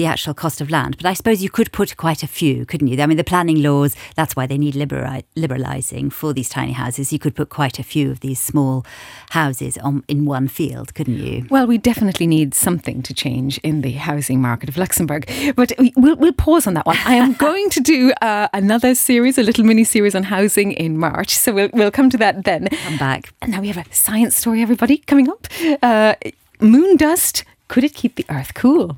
the 0.00 0.06
actual 0.06 0.32
cost 0.32 0.62
of 0.62 0.70
land. 0.70 0.96
But 0.96 1.04
I 1.04 1.12
suppose 1.12 1.42
you 1.42 1.50
could 1.50 1.72
put 1.72 1.98
quite 1.98 2.22
a 2.22 2.26
few, 2.26 2.64
couldn't 2.64 2.88
you? 2.88 2.98
I 3.02 3.04
mean, 3.04 3.18
the 3.18 3.22
planning 3.22 3.62
laws, 3.62 3.94
that's 4.16 4.34
why 4.34 4.46
they 4.46 4.56
need 4.56 4.74
libera- 4.74 5.24
liberalising 5.36 6.10
for 6.10 6.32
these 6.32 6.48
tiny 6.48 6.72
houses. 6.72 7.12
You 7.12 7.18
could 7.18 7.36
put 7.36 7.50
quite 7.50 7.78
a 7.78 7.82
few 7.82 8.10
of 8.10 8.20
these 8.20 8.40
small 8.40 8.86
houses 9.30 9.76
on, 9.76 10.02
in 10.08 10.24
one 10.24 10.48
field, 10.48 10.94
couldn't 10.94 11.18
you? 11.18 11.44
Well, 11.50 11.66
we 11.66 11.76
definitely 11.76 12.26
need 12.26 12.54
something 12.54 13.02
to 13.02 13.12
change 13.12 13.58
in 13.58 13.82
the 13.82 13.92
housing 13.92 14.40
market 14.40 14.70
of 14.70 14.78
Luxembourg. 14.78 15.30
But 15.54 15.72
we'll, 15.98 16.16
we'll 16.16 16.32
pause 16.32 16.66
on 16.66 16.72
that 16.74 16.86
one. 16.86 16.96
I 17.04 17.16
am 17.16 17.34
going 17.48 17.68
to 17.68 17.80
do 17.80 18.12
uh, 18.22 18.48
another 18.54 18.94
series, 18.94 19.36
a 19.36 19.42
little 19.42 19.64
mini 19.64 19.84
series 19.84 20.14
on 20.14 20.22
housing 20.22 20.72
in 20.72 20.96
March. 20.96 21.36
So 21.36 21.52
we'll, 21.52 21.68
we'll 21.74 21.90
come 21.90 22.08
to 22.08 22.16
that 22.16 22.44
then. 22.44 22.68
Come 22.68 22.96
back. 22.96 23.34
And 23.42 23.52
now 23.52 23.60
we 23.60 23.68
have 23.68 23.86
a 23.86 23.94
science 23.94 24.34
story, 24.34 24.62
everybody, 24.62 24.96
coming 24.96 25.28
up. 25.28 25.46
Uh, 25.82 26.14
moon 26.58 26.96
dust, 26.96 27.44
could 27.68 27.84
it 27.84 27.92
keep 27.92 28.14
the 28.14 28.24
Earth 28.30 28.54
cool? 28.54 28.96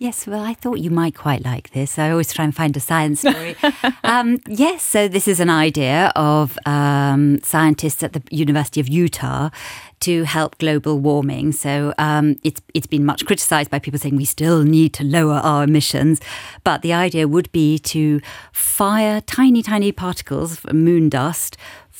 Yes, 0.00 0.28
well, 0.28 0.44
I 0.44 0.54
thought 0.54 0.78
you 0.78 0.92
might 0.92 1.16
quite 1.16 1.44
like 1.44 1.70
this. 1.70 1.98
I 1.98 2.12
always 2.12 2.32
try 2.32 2.44
and 2.44 2.54
find 2.54 2.76
a 2.76 2.78
science 2.80 3.18
story. 3.18 3.56
um, 4.04 4.38
yes, 4.46 4.84
so 4.84 5.08
this 5.08 5.26
is 5.26 5.40
an 5.40 5.50
idea 5.50 6.12
of 6.14 6.56
um, 6.66 7.40
scientists 7.42 8.04
at 8.04 8.12
the 8.12 8.22
University 8.30 8.80
of 8.80 8.86
Utah 8.86 9.50
to 9.98 10.22
help 10.22 10.56
global 10.58 11.00
warming. 11.00 11.50
So 11.50 11.92
um, 11.98 12.36
it's 12.44 12.60
it's 12.74 12.86
been 12.86 13.04
much 13.04 13.26
criticised 13.26 13.72
by 13.72 13.80
people 13.80 13.98
saying 13.98 14.14
we 14.14 14.24
still 14.24 14.62
need 14.62 14.92
to 14.94 15.04
lower 15.04 15.34
our 15.34 15.64
emissions, 15.64 16.20
but 16.62 16.82
the 16.82 16.92
idea 16.92 17.26
would 17.26 17.50
be 17.50 17.76
to 17.80 18.20
fire 18.52 19.20
tiny, 19.20 19.64
tiny 19.64 19.90
particles 19.90 20.52
of 20.52 20.72
moon 20.72 21.08
dust 21.08 21.56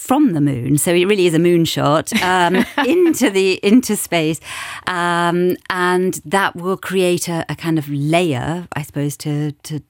from 0.08 0.32
the 0.32 0.40
moon, 0.40 0.78
so 0.78 0.90
it 0.94 1.04
really 1.04 1.26
is 1.26 1.34
a 1.34 1.38
moonshot 1.38 2.18
um, 2.22 2.64
into 2.86 3.28
the 3.28 3.60
into 3.62 3.94
space, 3.94 4.40
um, 4.86 5.54
and 5.68 6.14
that 6.24 6.56
will 6.56 6.78
create 6.78 7.28
a, 7.28 7.44
a, 7.50 7.54
kind 7.54 7.78
of 7.78 7.86
layer, 7.90 8.66
I 8.72 8.82
suppose, 8.82 9.18
to 9.18 9.52
to 9.52 9.82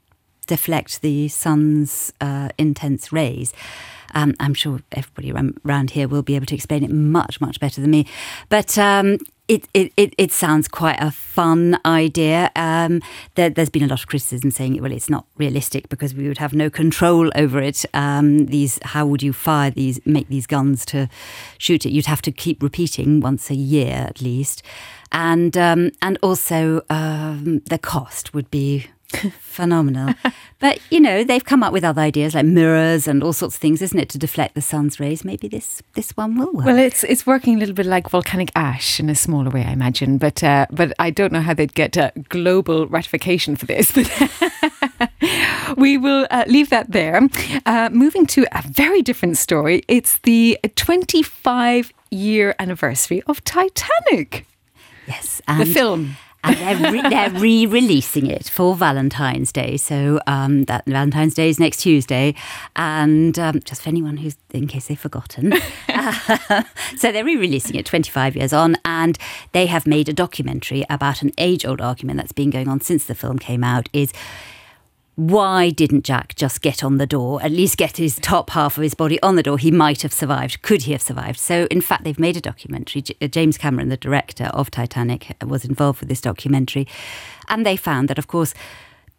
deflect 0.49 1.03
the 1.03 1.29
sun's 1.29 2.13
uh, 2.21 2.49
intense 2.59 3.13
rays. 3.13 3.53
Um, 4.15 4.35
I'm 4.41 4.55
sure 4.55 4.81
everybody 4.91 5.33
around 5.65 5.91
here 5.91 6.09
will 6.09 6.23
be 6.23 6.35
able 6.35 6.47
to 6.47 6.55
explain 6.55 6.83
it 6.83 6.91
much, 6.91 7.41
much 7.41 7.61
better 7.61 7.81
than 7.81 7.91
me. 7.91 8.07
But 8.49 8.77
um, 8.77 9.19
it, 9.49 9.67
it, 9.73 9.93
it, 9.97 10.15
it, 10.19 10.31
sounds 10.31 10.69
quite 10.69 11.01
a 11.01 11.11
fun 11.11 11.79
idea. 11.85 12.51
Um, 12.55 13.01
there, 13.35 13.51
has 13.57 13.71
been 13.71 13.83
a 13.83 13.87
lot 13.87 14.01
of 14.01 14.07
criticism 14.07 14.51
saying, 14.51 14.81
well, 14.81 14.93
it's 14.93 15.09
not 15.09 15.27
realistic 15.39 15.89
because 15.89 16.15
we 16.15 16.29
would 16.29 16.39
have 16.39 16.53
no 16.53 16.69
control 16.69 17.31
over 17.35 17.59
it. 17.61 17.87
Um, 17.95 18.47
these, 18.47 18.79
how 18.83 19.07
would 19.07 19.23
you 19.23 19.33
fire 19.33 19.71
these, 19.71 20.01
make 20.05 20.29
these 20.29 20.47
guns 20.47 20.85
to 20.87 21.09
shoot 21.57 21.87
it? 21.87 21.91
You'd 21.91 22.07
have 22.07 22.23
to 22.23 22.33
keep 22.33 22.63
repeating 22.63 23.21
once 23.21 23.51
a 23.51 23.55
year 23.55 24.07
at 24.09 24.21
least, 24.21 24.63
and 25.11 25.57
um, 25.57 25.91
and 26.03 26.19
also 26.23 26.83
um, 26.91 27.61
the 27.61 27.79
cost 27.79 28.35
would 28.35 28.51
be 28.51 28.87
phenomenal. 29.41 30.15
but 30.59 30.79
you 30.91 31.01
know, 31.01 31.25
they've 31.25 31.45
come 31.45 31.63
up 31.63 31.73
with 31.73 31.85
other 31.85 32.03
ideas 32.03 32.35
like 32.35 32.45
mirrors 32.45 33.09
and 33.09 33.23
all 33.23 33.33
sorts 33.33 33.55
of 33.55 33.61
things, 33.61 33.81
isn't 33.83 33.99
it, 33.99 34.09
to 34.11 34.19
deflect 34.19 34.55
the 34.55 34.61
sun's 34.61 35.01
rays? 35.01 35.25
Maybe 35.25 35.49
this 35.49 35.83
this 35.95 36.17
one 36.17 36.37
will 36.37 36.53
work. 36.53 36.67
Well, 36.67 36.79
it's 36.79 37.05
it's 37.05 37.27
working 37.27 37.57
a 37.57 37.59
little 37.59 37.75
bit 37.75 37.87
like 37.87 38.09
volcanic 38.11 38.51
ash 38.55 39.01
in 39.01 39.09
a 39.09 39.15
smaller 39.15 39.51
way, 39.51 39.65
I 39.65 39.73
imagine. 39.73 40.19
But 40.19 40.45
uh, 40.45 40.67
but 40.71 40.93
I 40.99 41.11
don't 41.11 41.33
know 41.33 41.41
how 41.41 41.55
they'd 41.55 41.75
get 41.75 41.97
uh, 41.97 42.11
global 42.29 42.87
ratification 42.87 43.57
for 43.57 43.67
this. 43.67 43.93
We 45.77 45.99
will 45.99 46.27
uh, 46.31 46.45
leave 46.47 46.71
that 46.71 46.93
there. 46.93 47.29
Uh, 47.67 47.91
moving 47.93 48.27
to 48.29 48.47
a 48.53 48.63
very 48.63 49.03
different 49.03 49.37
story. 49.37 49.83
It's 49.87 50.19
the 50.19 50.59
25 50.77 51.93
year 52.11 52.55
anniversary 52.59 53.23
of 53.27 53.45
Titanic. 53.45 54.47
Yes, 55.07 55.41
the 55.47 55.67
film 55.67 56.17
and 56.45 56.57
they're, 56.57 56.93
re- 56.93 57.09
they're 57.09 57.31
re-releasing 57.31 58.27
it 58.27 58.49
for 58.49 58.75
Valentine's 58.75 59.53
Day. 59.53 59.77
So 59.77 60.21
um, 60.27 60.65
that 60.65 60.85
Valentine's 60.87 61.35
Day 61.35 61.49
is 61.49 61.59
next 61.59 61.79
Tuesday, 61.79 62.35
and 62.77 63.39
um, 63.39 63.61
just 63.61 63.83
for 63.83 63.89
anyone 63.89 64.19
who's 64.19 64.37
in 64.51 64.67
case 64.67 64.87
they've 64.87 64.99
forgotten, 64.99 65.55
uh, 65.89 66.63
so 66.97 67.13
they're 67.13 67.25
re-releasing 67.25 67.77
it 67.77 67.87
25 67.87 68.37
years 68.37 68.53
on, 68.53 68.77
and 68.85 69.19
they 69.53 69.67
have 69.67 69.87
made 69.87 70.09
a 70.09 70.13
documentary 70.13 70.85
about 70.89 71.23
an 71.23 71.33
age-old 71.39 71.81
argument 71.81 72.19
that's 72.19 72.33
been 72.33 72.51
going 72.51 72.69
on 72.69 72.81
since 72.81 73.05
the 73.05 73.15
film 73.15 73.39
came 73.39 73.65
out. 73.65 73.89
Is 73.93 74.13
why 75.19 75.71
didn't 75.71 76.05
Jack 76.05 76.37
just 76.37 76.63
get 76.63 76.85
on 76.85 76.99
the 76.99 77.07
door, 77.07 77.43
at 77.43 77.51
least 77.51 77.77
get 77.77 77.97
his 77.97 78.21
top 78.23 78.51
half 78.51 78.77
of 78.77 78.85
his 78.85 78.95
body 78.95 79.21
on 79.21 79.35
the 79.35 79.43
door? 79.43 79.59
He 79.59 79.73
might 79.73 80.03
have 80.03 80.13
survived. 80.13 80.63
Could 80.63 80.83
he 80.83 80.93
have 80.93 81.03
survived? 81.03 81.41
So, 81.41 81.67
in 81.73 81.81
fact, 81.81 82.05
they've 82.05 82.21
made 82.21 82.37
a 82.37 82.41
documentary. 82.41 83.03
Uh, 83.21 83.27
James 83.27 83.59
Cameron, 83.59 83.89
the 83.89 83.97
director 83.97 84.45
of 84.45 84.71
Titanic, 84.71 85.35
was 85.45 85.65
involved 85.65 85.99
with 85.99 86.09
this 86.09 86.21
documentary. 86.21 86.87
And 87.49 87.67
they 87.67 87.77
found 87.77 88.07
that, 88.07 88.19
of 88.21 88.29
course, 88.29 88.55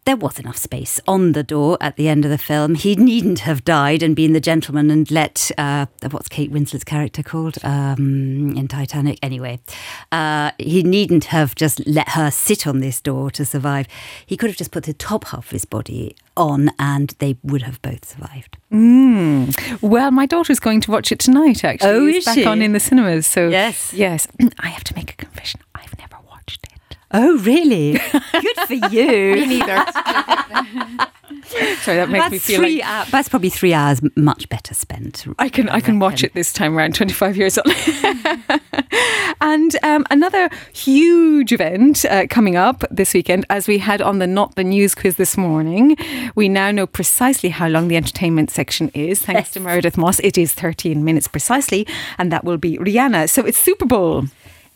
there 0.05 0.15
was 0.15 0.39
enough 0.39 0.57
space 0.57 0.99
on 1.07 1.33
the 1.33 1.43
door 1.43 1.77
at 1.81 1.95
the 1.95 2.07
end 2.07 2.25
of 2.25 2.31
the 2.31 2.37
film. 2.37 2.75
He 2.75 2.95
needn't 2.95 3.39
have 3.39 3.63
died 3.63 4.01
and 4.01 4.15
been 4.15 4.33
the 4.33 4.39
gentleman 4.39 4.89
and 4.89 5.09
let 5.11 5.51
uh, 5.57 5.85
what's 6.09 6.27
Kate 6.27 6.51
Winslet's 6.51 6.83
character 6.83 7.21
called 7.21 7.57
um, 7.63 8.55
in 8.57 8.67
Titanic. 8.67 9.19
Anyway, 9.21 9.59
uh, 10.11 10.51
he 10.57 10.83
needn't 10.83 11.25
have 11.25 11.55
just 11.55 11.85
let 11.85 12.09
her 12.09 12.31
sit 12.31 12.65
on 12.65 12.79
this 12.79 12.99
door 13.01 13.29
to 13.31 13.45
survive. 13.45 13.87
He 14.25 14.37
could 14.37 14.49
have 14.49 14.57
just 14.57 14.71
put 14.71 14.85
the 14.85 14.93
top 14.93 15.25
half 15.25 15.45
of 15.45 15.51
his 15.51 15.65
body 15.65 16.15
on, 16.35 16.71
and 16.79 17.13
they 17.19 17.37
would 17.43 17.63
have 17.63 17.81
both 17.81 18.05
survived. 18.05 18.57
Mm. 18.71 19.81
Well, 19.81 20.11
my 20.11 20.25
daughter's 20.25 20.59
going 20.59 20.81
to 20.81 20.91
watch 20.91 21.11
it 21.11 21.19
tonight. 21.19 21.63
Actually, 21.63 21.89
oh, 21.89 22.07
is 22.07 22.25
back 22.25 22.35
she? 22.35 22.45
on 22.45 22.61
in 22.61 22.73
the 22.73 22.79
cinemas. 22.79 23.27
So 23.27 23.49
yes, 23.49 23.93
yes, 23.93 24.27
I 24.59 24.69
have 24.69 24.83
to 24.85 24.95
make 24.95 25.11
a 25.13 25.15
confession. 25.15 25.61
I've 25.75 25.97
never 25.97 26.15
Oh, 27.11 27.37
really? 27.39 27.93
Good 27.93 28.57
for 28.67 28.73
you. 28.91 29.33
Me 29.35 29.45
neither. 29.45 29.85
Sorry, 31.81 31.97
that 31.97 32.09
makes 32.09 32.25
that's 32.25 32.31
me 32.31 32.37
feel 32.39 32.59
three 32.59 32.79
like 32.79 32.87
hour, 32.87 33.05
that's 33.09 33.29
probably 33.29 33.49
three 33.49 33.73
hours 33.73 34.01
much 34.15 34.47
better 34.49 34.73
spent. 34.73 35.25
I 35.39 35.49
can 35.49 35.67
I, 35.69 35.75
I 35.75 35.81
can 35.81 35.99
watch 35.99 36.23
it 36.23 36.33
this 36.33 36.53
time 36.53 36.77
around, 36.77 36.93
twenty 36.93 37.13
five 37.13 37.35
years 37.35 37.57
old. 37.57 37.67
and 39.41 39.75
um, 39.83 40.05
another 40.11 40.49
huge 40.73 41.51
event 41.51 42.05
uh, 42.05 42.27
coming 42.29 42.55
up 42.55 42.83
this 42.91 43.13
weekend, 43.13 43.45
as 43.49 43.67
we 43.67 43.79
had 43.79 44.01
on 44.01 44.19
the 44.19 44.27
Not 44.27 44.55
the 44.55 44.63
News 44.63 44.93
quiz 44.93 45.15
this 45.15 45.37
morning. 45.37 45.95
We 46.35 46.49
now 46.49 46.69
know 46.71 46.85
precisely 46.85 47.49
how 47.49 47.67
long 47.67 47.87
the 47.87 47.97
entertainment 47.97 48.51
section 48.51 48.89
is, 48.93 49.19
thanks 49.19 49.39
yes. 49.39 49.51
to 49.51 49.59
Meredith 49.59 49.97
Moss. 49.97 50.19
It 50.19 50.37
is 50.37 50.53
thirteen 50.53 51.03
minutes 51.03 51.27
precisely, 51.27 51.87
and 52.19 52.31
that 52.31 52.43
will 52.43 52.57
be 52.57 52.77
Rihanna. 52.77 53.29
So 53.29 53.43
it's 53.45 53.57
Super 53.57 53.85
Bowl. 53.85 54.25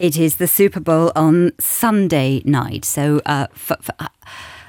It 0.03 0.19
is 0.19 0.35
the 0.35 0.47
Super 0.47 0.81
Bowl 0.81 1.13
on 1.15 1.53
Sunday 1.61 2.41
night. 2.43 2.83
So 2.83 3.21
uh, 3.25 3.47
for, 3.53 3.77
for, 3.79 3.95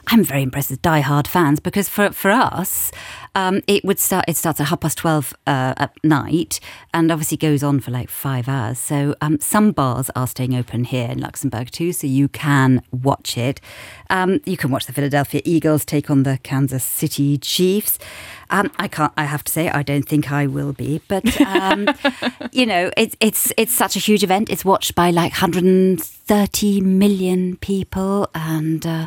I'm 0.07 0.25
very 0.25 0.43
impressed 0.43 0.71
with 0.71 0.83
die-hard 0.83 1.27
fans 1.27 1.61
because 1.61 1.89
for 1.89 2.11
for 2.13 2.31
us, 2.31 2.93
um, 3.35 3.63
it 3.67 3.85
would 3.85 3.99
start. 3.99 4.27
It 4.29 4.37
starts 4.37 4.61
at 4.61 4.69
half 4.69 4.81
past 4.81 4.99
twelve 4.99 5.35
uh, 5.47 5.75
at 5.77 5.93
night, 6.05 6.61
and 6.93 7.11
obviously 7.11 7.37
goes 7.37 7.63
on 7.63 7.81
for 7.81 7.91
like 7.91 8.11
five 8.11 8.49
hours. 8.49 8.79
So 8.79 9.15
um, 9.21 9.41
some 9.41 9.73
bars 9.73 10.11
are 10.15 10.27
staying 10.27 10.55
open 10.55 10.85
here 10.85 11.09
in 11.09 11.21
Luxembourg 11.21 11.71
too, 11.71 11.93
so 11.93 12.07
you 12.07 12.29
can 12.29 12.83
watch 12.93 13.37
it. 13.39 13.61
Um, 14.11 14.41
you 14.45 14.57
can 14.57 14.71
watch 14.71 14.87
the 14.87 14.93
Philadelphia 14.93 15.41
Eagles 15.45 15.85
take 15.85 16.11
on 16.11 16.23
the 16.23 16.39
Kansas 16.43 16.85
City 16.85 17.39
Chiefs. 17.39 17.99
Um, 18.51 18.71
I 18.79 18.89
can't. 18.89 19.13
I 19.17 19.25
have 19.25 19.43
to 19.45 19.53
say, 19.53 19.69
I 19.69 19.83
don't 19.83 20.07
think 20.07 20.31
I 20.31 20.47
will 20.47 20.73
be. 20.73 21.01
But 21.09 21.41
um, 21.41 21.89
you 22.53 22.67
know, 22.67 22.91
it's 22.97 23.17
it's 23.21 23.53
it's 23.57 23.73
such 23.73 23.97
a 23.97 23.99
huge 23.99 24.23
event. 24.23 24.51
It's 24.51 24.65
watched 24.65 24.95
by 24.95 25.11
like 25.11 25.33
130 25.33 26.81
million 26.83 27.57
people, 27.57 28.29
and. 28.35 28.87
Uh, 28.87 29.07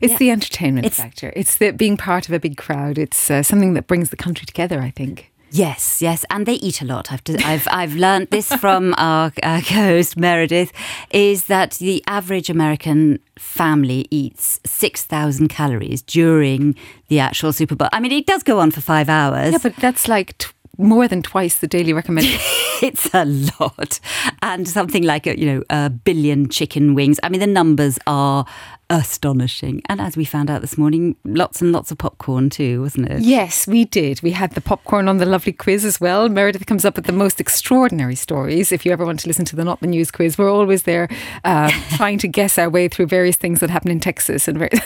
it's 0.00 0.12
yeah. 0.12 0.18
the 0.18 0.30
entertainment 0.30 0.86
it's, 0.86 0.96
factor. 0.96 1.32
It's 1.36 1.56
the 1.56 1.72
being 1.72 1.96
part 1.96 2.28
of 2.28 2.34
a 2.34 2.40
big 2.40 2.56
crowd. 2.56 2.98
It's 2.98 3.30
uh, 3.30 3.42
something 3.42 3.74
that 3.74 3.86
brings 3.86 4.10
the 4.10 4.16
country 4.16 4.46
together. 4.46 4.80
I 4.80 4.90
think. 4.90 5.30
Yes, 5.52 6.00
yes, 6.00 6.24
and 6.30 6.46
they 6.46 6.54
eat 6.54 6.80
a 6.80 6.84
lot. 6.84 7.10
I've 7.10 7.22
I've 7.44 7.66
I've 7.70 7.94
learned 7.96 8.28
this 8.30 8.52
from 8.54 8.94
our, 8.98 9.32
our 9.42 9.60
host 9.60 10.16
Meredith, 10.16 10.72
is 11.10 11.46
that 11.46 11.72
the 11.72 12.02
average 12.06 12.48
American 12.50 13.18
family 13.36 14.06
eats 14.10 14.60
six 14.64 15.02
thousand 15.04 15.48
calories 15.48 16.02
during 16.02 16.76
the 17.08 17.18
actual 17.18 17.52
Super 17.52 17.74
Bowl. 17.74 17.88
I 17.92 18.00
mean, 18.00 18.12
it 18.12 18.26
does 18.26 18.44
go 18.44 18.60
on 18.60 18.70
for 18.70 18.80
five 18.80 19.08
hours. 19.08 19.52
Yeah, 19.52 19.58
but 19.62 19.76
that's 19.76 20.08
like. 20.08 20.38
T- 20.38 20.48
more 20.78 21.08
than 21.08 21.22
twice 21.22 21.58
the 21.58 21.66
daily 21.66 21.92
recommended. 21.92 22.38
it's 22.82 23.12
a 23.14 23.24
lot, 23.60 24.00
and 24.42 24.68
something 24.68 25.02
like 25.02 25.26
a, 25.26 25.38
you 25.38 25.46
know 25.46 25.62
a 25.70 25.90
billion 25.90 26.48
chicken 26.48 26.94
wings. 26.94 27.18
I 27.22 27.28
mean, 27.28 27.40
the 27.40 27.46
numbers 27.46 27.98
are 28.06 28.46
astonishing. 28.90 29.80
And 29.86 30.00
as 30.00 30.16
we 30.16 30.24
found 30.24 30.50
out 30.50 30.60
this 30.60 30.76
morning, 30.76 31.16
lots 31.24 31.62
and 31.62 31.70
lots 31.72 31.90
of 31.92 31.98
popcorn 31.98 32.50
too, 32.50 32.82
wasn't 32.82 33.08
it? 33.08 33.22
Yes, 33.22 33.66
we 33.66 33.84
did. 33.84 34.20
We 34.20 34.32
had 34.32 34.52
the 34.52 34.60
popcorn 34.60 35.08
on 35.08 35.18
the 35.18 35.26
lovely 35.26 35.52
quiz 35.52 35.84
as 35.84 36.00
well. 36.00 36.28
Meredith 36.28 36.66
comes 36.66 36.84
up 36.84 36.96
with 36.96 37.06
the 37.06 37.12
most 37.12 37.40
extraordinary 37.40 38.16
stories. 38.16 38.72
If 38.72 38.84
you 38.84 38.92
ever 38.92 39.06
want 39.06 39.20
to 39.20 39.28
listen 39.28 39.44
to 39.46 39.56
the 39.56 39.64
Not 39.64 39.80
the 39.80 39.86
News 39.86 40.10
quiz, 40.10 40.36
we're 40.36 40.50
always 40.50 40.82
there 40.82 41.08
uh, 41.44 41.70
trying 41.96 42.18
to 42.18 42.28
guess 42.28 42.58
our 42.58 42.68
way 42.68 42.88
through 42.88 43.06
various 43.06 43.36
things 43.36 43.60
that 43.60 43.70
happen 43.70 43.92
in 43.92 44.00
Texas 44.00 44.48
and 44.48 44.58
various. 44.58 44.84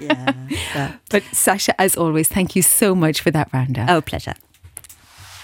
yeah, 0.00 0.32
but. 0.74 0.92
but 1.10 1.22
Sasha, 1.36 1.78
as 1.80 1.94
always, 1.94 2.28
thank 2.28 2.56
you 2.56 2.62
so 2.62 2.94
much 2.94 3.20
for 3.20 3.30
that 3.30 3.52
roundup. 3.52 3.90
Oh, 3.90 4.00
pleasure. 4.00 4.34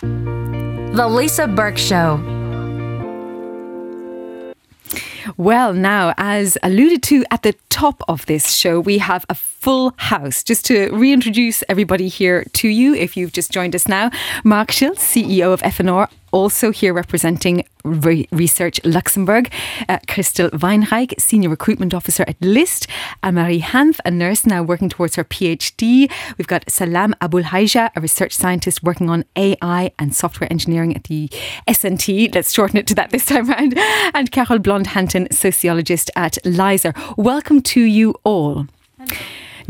The 0.00 1.08
Lisa 1.08 1.48
Burke 1.48 1.76
Show. 1.76 2.22
Well, 5.36 5.74
now, 5.74 6.14
as 6.16 6.56
alluded 6.62 7.02
to 7.04 7.24
at 7.30 7.42
the 7.42 7.54
top 7.68 8.02
of 8.08 8.24
this 8.26 8.54
show, 8.54 8.80
we 8.80 8.98
have 8.98 9.26
a 9.28 9.34
full 9.34 9.94
house. 9.96 10.42
Just 10.42 10.64
to 10.66 10.88
reintroduce 10.90 11.62
everybody 11.68 12.08
here 12.08 12.44
to 12.54 12.68
you, 12.68 12.94
if 12.94 13.16
you've 13.16 13.32
just 13.32 13.50
joined 13.50 13.74
us 13.74 13.86
now, 13.88 14.10
Mark 14.44 14.68
Schiltz, 14.68 15.00
CEO 15.00 15.52
of 15.52 15.60
FNR, 15.62 16.08
also 16.32 16.70
here 16.70 16.92
representing 16.92 17.64
Re- 17.84 18.28
Research 18.30 18.80
Luxembourg, 18.84 19.52
uh, 19.88 19.98
Christel 20.06 20.50
Weinreich, 20.50 21.18
Senior 21.20 21.48
Recruitment 21.50 21.94
Officer 21.94 22.24
at 22.26 22.36
LIST, 22.40 22.86
and 23.22 23.36
Marie 23.36 23.60
Hanf, 23.60 23.98
a 24.04 24.10
nurse 24.10 24.44
now 24.46 24.62
working 24.62 24.88
towards 24.88 25.16
her 25.16 25.24
PhD. 25.24 26.10
We've 26.36 26.46
got 26.46 26.70
Salam 26.70 27.14
Abulhaija, 27.20 27.90
a 27.94 28.00
research 28.00 28.32
scientist 28.34 28.82
working 28.82 29.08
on 29.10 29.24
AI 29.36 29.92
and 29.98 30.14
software 30.14 30.52
engineering 30.52 30.94
at 30.94 31.04
the 31.04 31.28
SnT. 31.68 32.34
Let's 32.34 32.52
shorten 32.52 32.78
it 32.78 32.86
to 32.88 32.94
that 32.96 33.10
this 33.10 33.26
time 33.26 33.50
around. 33.50 33.74
And 34.14 34.30
Carol 34.30 34.58
Blond-Hanten, 34.58 35.32
sociologist 35.32 36.10
at 36.16 36.38
LISER. 36.44 36.92
Welcome 37.16 37.62
to 37.62 37.80
you 37.80 38.14
all. 38.24 38.66
Hello. 38.98 39.16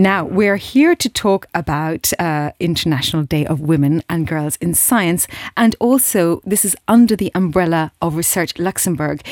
Now, 0.01 0.25
we're 0.25 0.59
here 0.59 0.95
to 0.95 1.09
talk 1.09 1.49
about 1.55 2.13
uh, 2.21 2.53
International 2.61 3.25
Day 3.25 3.45
of 3.45 3.59
Women 3.59 4.05
and 4.09 4.29
Girls 4.29 4.55
in 4.61 4.75
Science, 4.75 5.27
and 5.57 5.75
also 5.81 6.41
this 6.47 6.65
is 6.65 6.77
under 6.87 7.17
the 7.17 7.33
umbrella 7.35 7.91
of 8.01 8.15
Research 8.15 8.57
Luxembourg 8.59 9.23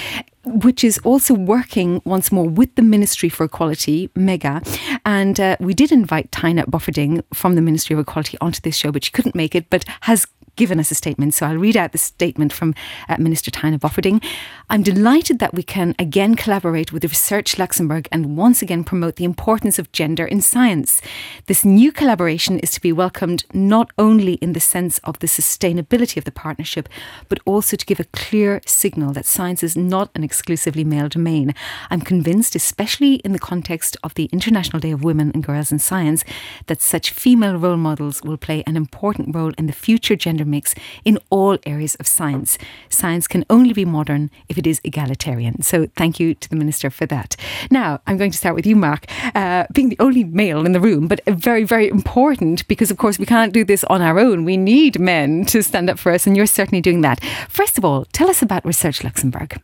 which 0.46 0.84
is 0.84 0.98
also 0.98 1.34
working 1.34 2.00
once 2.04 2.30
more 2.30 2.48
with 2.48 2.72
the 2.76 2.82
Ministry 2.82 3.28
for 3.28 3.44
Equality, 3.44 4.10
MEGA. 4.14 4.62
And 5.04 5.38
uh, 5.40 5.56
we 5.58 5.74
did 5.74 5.90
invite 5.90 6.30
Taina 6.30 6.64
Bofferding 6.66 7.22
from 7.34 7.56
the 7.56 7.60
Ministry 7.60 7.94
of 7.94 8.00
Equality 8.00 8.38
onto 8.40 8.60
this 8.60 8.76
show, 8.76 8.92
but 8.92 9.04
she 9.04 9.10
couldn't 9.10 9.34
make 9.34 9.56
it, 9.56 9.68
but 9.70 9.84
has 10.02 10.26
given 10.56 10.80
us 10.80 10.90
a 10.90 10.94
statement. 10.94 11.34
So 11.34 11.46
I'll 11.46 11.56
read 11.56 11.76
out 11.76 11.92
the 11.92 11.98
statement 11.98 12.52
from 12.52 12.74
uh, 13.08 13.16
Minister 13.18 13.50
Taina 13.50 13.78
Bofferding. 13.78 14.22
I'm 14.68 14.82
delighted 14.82 15.38
that 15.38 15.54
we 15.54 15.62
can 15.62 15.94
again 15.98 16.34
collaborate 16.34 16.92
with 16.92 17.04
Research 17.04 17.58
Luxembourg 17.58 18.08
and 18.10 18.36
once 18.36 18.62
again 18.62 18.82
promote 18.82 19.16
the 19.16 19.24
importance 19.24 19.78
of 19.78 19.92
gender 19.92 20.26
in 20.26 20.40
science. 20.40 21.00
This 21.46 21.64
new 21.64 21.92
collaboration 21.92 22.58
is 22.60 22.70
to 22.72 22.80
be 22.80 22.92
welcomed 22.92 23.44
not 23.52 23.90
only 23.98 24.34
in 24.34 24.54
the 24.54 24.60
sense 24.60 24.98
of 25.04 25.18
the 25.18 25.26
sustainability 25.26 26.16
of 26.16 26.24
the 26.24 26.32
partnership, 26.32 26.88
but 27.28 27.38
also 27.44 27.76
to 27.76 27.86
give 27.86 28.00
a 28.00 28.04
clear 28.04 28.60
signal 28.66 29.12
that 29.12 29.26
science 29.26 29.62
is 29.62 29.76
not 29.76 30.10
an 30.14 30.24
exclusively 30.24 30.84
male 30.84 31.08
domain. 31.08 31.54
I'm 31.90 32.00
convinced, 32.00 32.56
especially 32.56 33.16
in 33.16 33.32
the 33.32 33.38
context 33.38 33.96
of 34.02 34.14
the 34.14 34.30
International 34.32 34.80
Day 34.80 34.90
of 34.90 35.04
Women 35.04 35.30
and 35.34 35.44
Girls 35.44 35.70
in 35.70 35.78
Science, 35.78 36.24
that 36.66 36.80
such 36.80 37.10
female 37.10 37.56
role 37.56 37.76
models 37.76 38.22
will 38.22 38.38
play 38.38 38.64
an 38.66 38.76
important 38.76 39.34
role 39.34 39.52
in 39.58 39.66
the 39.66 39.72
future 39.72 40.16
gender 40.16 40.45
mix 40.46 40.74
in 41.04 41.18
all 41.30 41.58
areas 41.66 41.94
of 41.96 42.06
science. 42.06 42.58
Science 42.88 43.26
can 43.26 43.44
only 43.50 43.72
be 43.72 43.84
modern 43.84 44.30
if 44.48 44.58
it 44.58 44.66
is 44.66 44.80
egalitarian. 44.84 45.62
So 45.62 45.86
thank 45.96 46.20
you 46.20 46.34
to 46.34 46.48
the 46.48 46.56
Minister 46.56 46.90
for 46.90 47.06
that. 47.06 47.36
Now, 47.70 48.00
I'm 48.06 48.16
going 48.16 48.30
to 48.30 48.38
start 48.38 48.54
with 48.54 48.66
you, 48.66 48.76
Mark, 48.76 49.06
uh, 49.34 49.66
being 49.72 49.88
the 49.88 49.98
only 49.98 50.24
male 50.24 50.64
in 50.64 50.72
the 50.72 50.80
room, 50.80 51.08
but 51.08 51.20
very, 51.26 51.64
very 51.64 51.88
important 51.88 52.66
because, 52.68 52.90
of 52.90 52.96
course, 52.96 53.18
we 53.18 53.26
can't 53.26 53.52
do 53.52 53.64
this 53.64 53.84
on 53.84 54.02
our 54.02 54.18
own. 54.18 54.44
We 54.44 54.56
need 54.56 54.98
men 54.98 55.44
to 55.46 55.62
stand 55.62 55.90
up 55.90 55.98
for 55.98 56.12
us, 56.12 56.26
and 56.26 56.36
you're 56.36 56.46
certainly 56.46 56.80
doing 56.80 57.00
that. 57.02 57.22
First 57.48 57.78
of 57.78 57.84
all, 57.84 58.04
tell 58.12 58.30
us 58.30 58.42
about 58.42 58.64
Research 58.64 59.04
Luxembourg. 59.04 59.60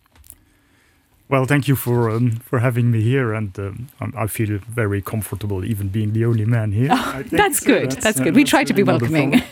Well, 1.29 1.47
thank 1.47 1.67
you 1.67 1.77
for 1.77 2.11
um, 2.11 2.33
for 2.45 2.59
having 2.59 2.91
me 2.91 3.01
here, 3.01 3.33
and 3.33 3.59
um, 3.59 3.89
I 4.15 4.27
feel 4.27 4.59
very 4.69 5.01
comfortable 5.01 5.65
even 5.65 5.89
being 5.89 6.13
the 6.13 6.27
only 6.27 6.45
man 6.45 6.73
here. 6.73 6.91
Oh, 6.91 7.23
that's 7.31 7.61
so 7.61 7.67
good. 7.67 7.91
That's, 7.91 8.05
that's 8.05 8.21
good. 8.21 8.35
Uh, 8.35 8.37
we 8.37 8.45
try 8.45 8.65
to 8.65 8.75
be 8.75 8.83
welcoming. 8.83 9.43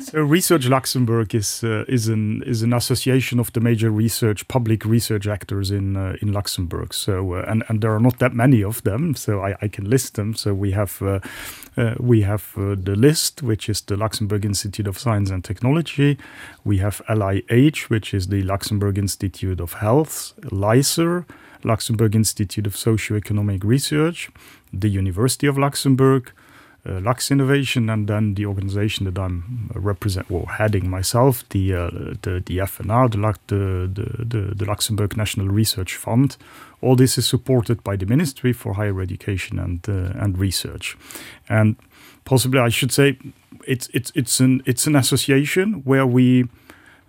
so, 0.00 0.20
Research 0.22 0.68
Luxembourg 0.68 1.34
is 1.34 1.64
uh, 1.64 1.84
is 1.88 2.06
an 2.08 2.42
is 2.44 2.62
an 2.62 2.72
association 2.72 3.40
of 3.40 3.52
the 3.52 3.60
major 3.60 3.90
research 3.90 4.46
public 4.46 4.84
research 4.84 5.26
actors 5.26 5.70
in 5.70 5.96
uh, 5.96 6.14
in 6.22 6.32
Luxembourg. 6.32 6.94
So, 6.94 7.34
uh, 7.34 7.44
and 7.48 7.64
and 7.68 7.80
there 7.80 7.92
are 7.92 8.00
not 8.00 8.18
that 8.20 8.32
many 8.32 8.62
of 8.62 8.82
them, 8.82 9.16
so 9.16 9.40
I, 9.40 9.56
I 9.60 9.68
can 9.68 9.90
LIST 9.90 10.14
them. 10.14 10.34
So 10.34 10.54
we 10.54 10.70
have 10.70 11.02
uh, 11.02 11.18
uh, 11.76 11.94
we 11.98 12.22
have 12.22 12.52
the 12.54 12.94
list, 12.96 13.42
which 13.42 13.68
is 13.68 13.80
the 13.80 13.96
Luxembourg 13.96 14.44
Institute 14.44 14.86
of 14.86 14.98
Science 14.98 15.30
and 15.30 15.42
Technology. 15.42 16.16
We 16.64 16.78
have 16.78 17.02
LIH, 17.08 17.90
which 17.90 18.14
is 18.14 18.28
the 18.28 18.42
Luxembourg 18.42 18.98
Institute 18.98 19.60
of 19.60 19.72
Health, 19.74 20.34
LISER. 20.52 21.23
Luxembourg 21.64 22.14
Institute 22.14 22.66
of 22.66 22.74
Socioeconomic 22.74 23.64
Research, 23.64 24.30
the 24.72 24.88
University 24.88 25.46
of 25.46 25.56
Luxembourg, 25.58 26.32
uh, 26.86 27.00
Luxinnovation, 27.00 27.90
and 27.90 28.08
then 28.08 28.34
the 28.34 28.44
organization 28.44 29.06
that 29.06 29.18
I'm 29.18 29.70
uh, 29.74 29.80
represent, 29.80 30.30
well, 30.30 30.44
heading 30.44 30.90
myself, 30.90 31.48
the 31.48 31.74
uh, 31.74 31.90
the, 32.22 32.42
the 32.44 32.58
FNR, 32.58 33.10
the, 33.10 33.90
the, 33.94 34.24
the, 34.24 34.54
the 34.54 34.64
Luxembourg 34.66 35.16
National 35.16 35.48
Research 35.48 35.96
Fund. 35.96 36.36
All 36.82 36.94
this 36.94 37.16
is 37.16 37.26
supported 37.26 37.82
by 37.82 37.96
the 37.96 38.04
Ministry 38.04 38.52
for 38.52 38.74
Higher 38.74 39.00
Education 39.00 39.58
and 39.58 39.88
uh, 39.88 40.12
and 40.22 40.36
Research, 40.36 40.98
and 41.48 41.76
possibly 42.26 42.60
I 42.60 42.68
should 42.68 42.92
say 42.92 43.18
it's 43.66 43.88
it's 43.94 44.12
it's 44.14 44.40
an 44.40 44.62
it's 44.66 44.86
an 44.86 44.94
association 44.94 45.82
where 45.84 46.06
we 46.06 46.48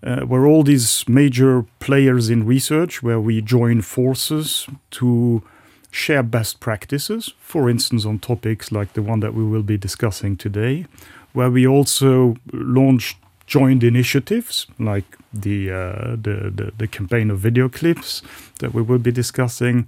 uh, 0.06 0.22
where 0.22 0.46
all 0.46 0.64
these 0.64 1.04
major 1.08 1.66
players 1.80 2.30
in 2.30 2.46
research, 2.46 3.02
where 3.02 3.20
we 3.20 3.42
join 3.42 3.82
forces 3.82 4.68
to 4.92 5.42
share 5.90 6.24
best 6.24 6.60
practices, 6.60 7.34
for 7.40 7.70
instance, 7.70 8.06
on 8.06 8.20
topics 8.20 8.72
like 8.72 8.94
the 8.94 9.02
one 9.02 9.20
that 9.22 9.34
we 9.34 9.44
will 9.44 9.64
be 9.64 9.78
discussing 9.78 10.38
today, 10.38 10.86
where 11.34 11.50
we 11.50 11.66
also 11.66 12.36
launch 12.54 13.18
joint 13.48 13.84
initiatives 13.84 14.68
like 14.78 15.18
the, 15.34 15.72
uh, 15.72 16.12
the, 16.12 16.52
the, 16.54 16.74
the 16.78 16.88
campaign 16.88 17.32
of 17.32 17.40
video 17.40 17.68
clips 17.68 18.22
that 18.60 18.74
we 18.74 18.82
will 18.82 19.00
be 19.00 19.12
discussing. 19.12 19.88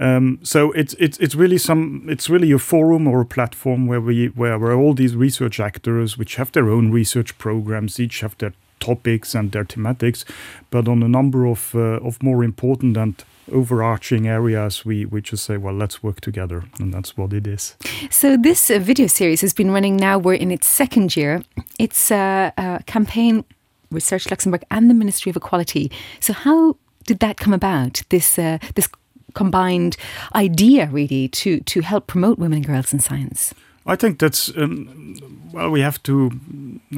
Um, 0.00 0.40
so 0.42 0.72
it's 0.72 0.94
it's 0.94 1.16
it's 1.18 1.36
really 1.36 1.56
some 1.56 2.04
it's 2.08 2.28
really 2.28 2.50
a 2.50 2.58
forum 2.58 3.06
or 3.06 3.20
a 3.20 3.24
platform 3.24 3.86
where 3.86 4.00
we 4.00 4.26
where, 4.26 4.58
where 4.58 4.72
all 4.72 4.92
these 4.92 5.14
research 5.14 5.60
actors, 5.60 6.18
which 6.18 6.34
have 6.34 6.50
their 6.50 6.68
own 6.68 6.90
research 6.90 7.38
programs, 7.38 8.00
each 8.00 8.20
have 8.20 8.36
their 8.38 8.54
topics 8.80 9.34
and 9.34 9.52
their 9.52 9.64
thematics, 9.64 10.24
but 10.70 10.88
on 10.88 11.02
a 11.02 11.08
number 11.08 11.46
of 11.46 11.74
uh, 11.74 12.00
of 12.02 12.22
more 12.22 12.44
important 12.44 12.96
and 12.96 13.24
overarching 13.52 14.26
areas 14.26 14.86
we 14.86 15.04
we 15.04 15.20
just 15.20 15.44
say 15.44 15.58
well 15.58 15.74
let's 15.74 16.02
work 16.02 16.20
together 16.20 16.64
and 16.78 16.94
that's 16.94 17.16
what 17.16 17.32
it 17.32 17.46
is. 17.46 17.76
So 18.10 18.36
this 18.36 18.70
uh, 18.70 18.78
video 18.78 19.06
series 19.06 19.40
has 19.42 19.52
been 19.52 19.70
running 19.70 19.96
now 19.96 20.18
we're 20.18 20.34
in 20.34 20.50
its 20.50 20.66
second 20.66 21.16
year. 21.16 21.42
It's 21.78 22.10
a, 22.10 22.52
a 22.56 22.82
campaign 22.86 23.44
research 23.90 24.30
luxembourg 24.30 24.64
and 24.70 24.90
the 24.90 24.94
ministry 24.94 25.30
of 25.30 25.36
equality. 25.36 25.90
So 26.20 26.32
how 26.32 26.76
did 27.06 27.18
that 27.20 27.36
come 27.36 27.52
about 27.52 28.02
this 28.08 28.38
uh, 28.38 28.58
this 28.74 28.88
combined 29.34 29.96
idea 30.34 30.86
really 30.86 31.28
to 31.28 31.60
to 31.60 31.80
help 31.80 32.06
promote 32.06 32.38
women 32.38 32.58
and 32.58 32.66
girls 32.66 32.92
in 32.92 33.00
science 33.00 33.54
I 33.86 33.96
think 33.96 34.18
that's 34.18 34.50
um, 34.56 35.20
well. 35.52 35.70
We 35.70 35.80
have 35.80 36.02
to, 36.04 36.30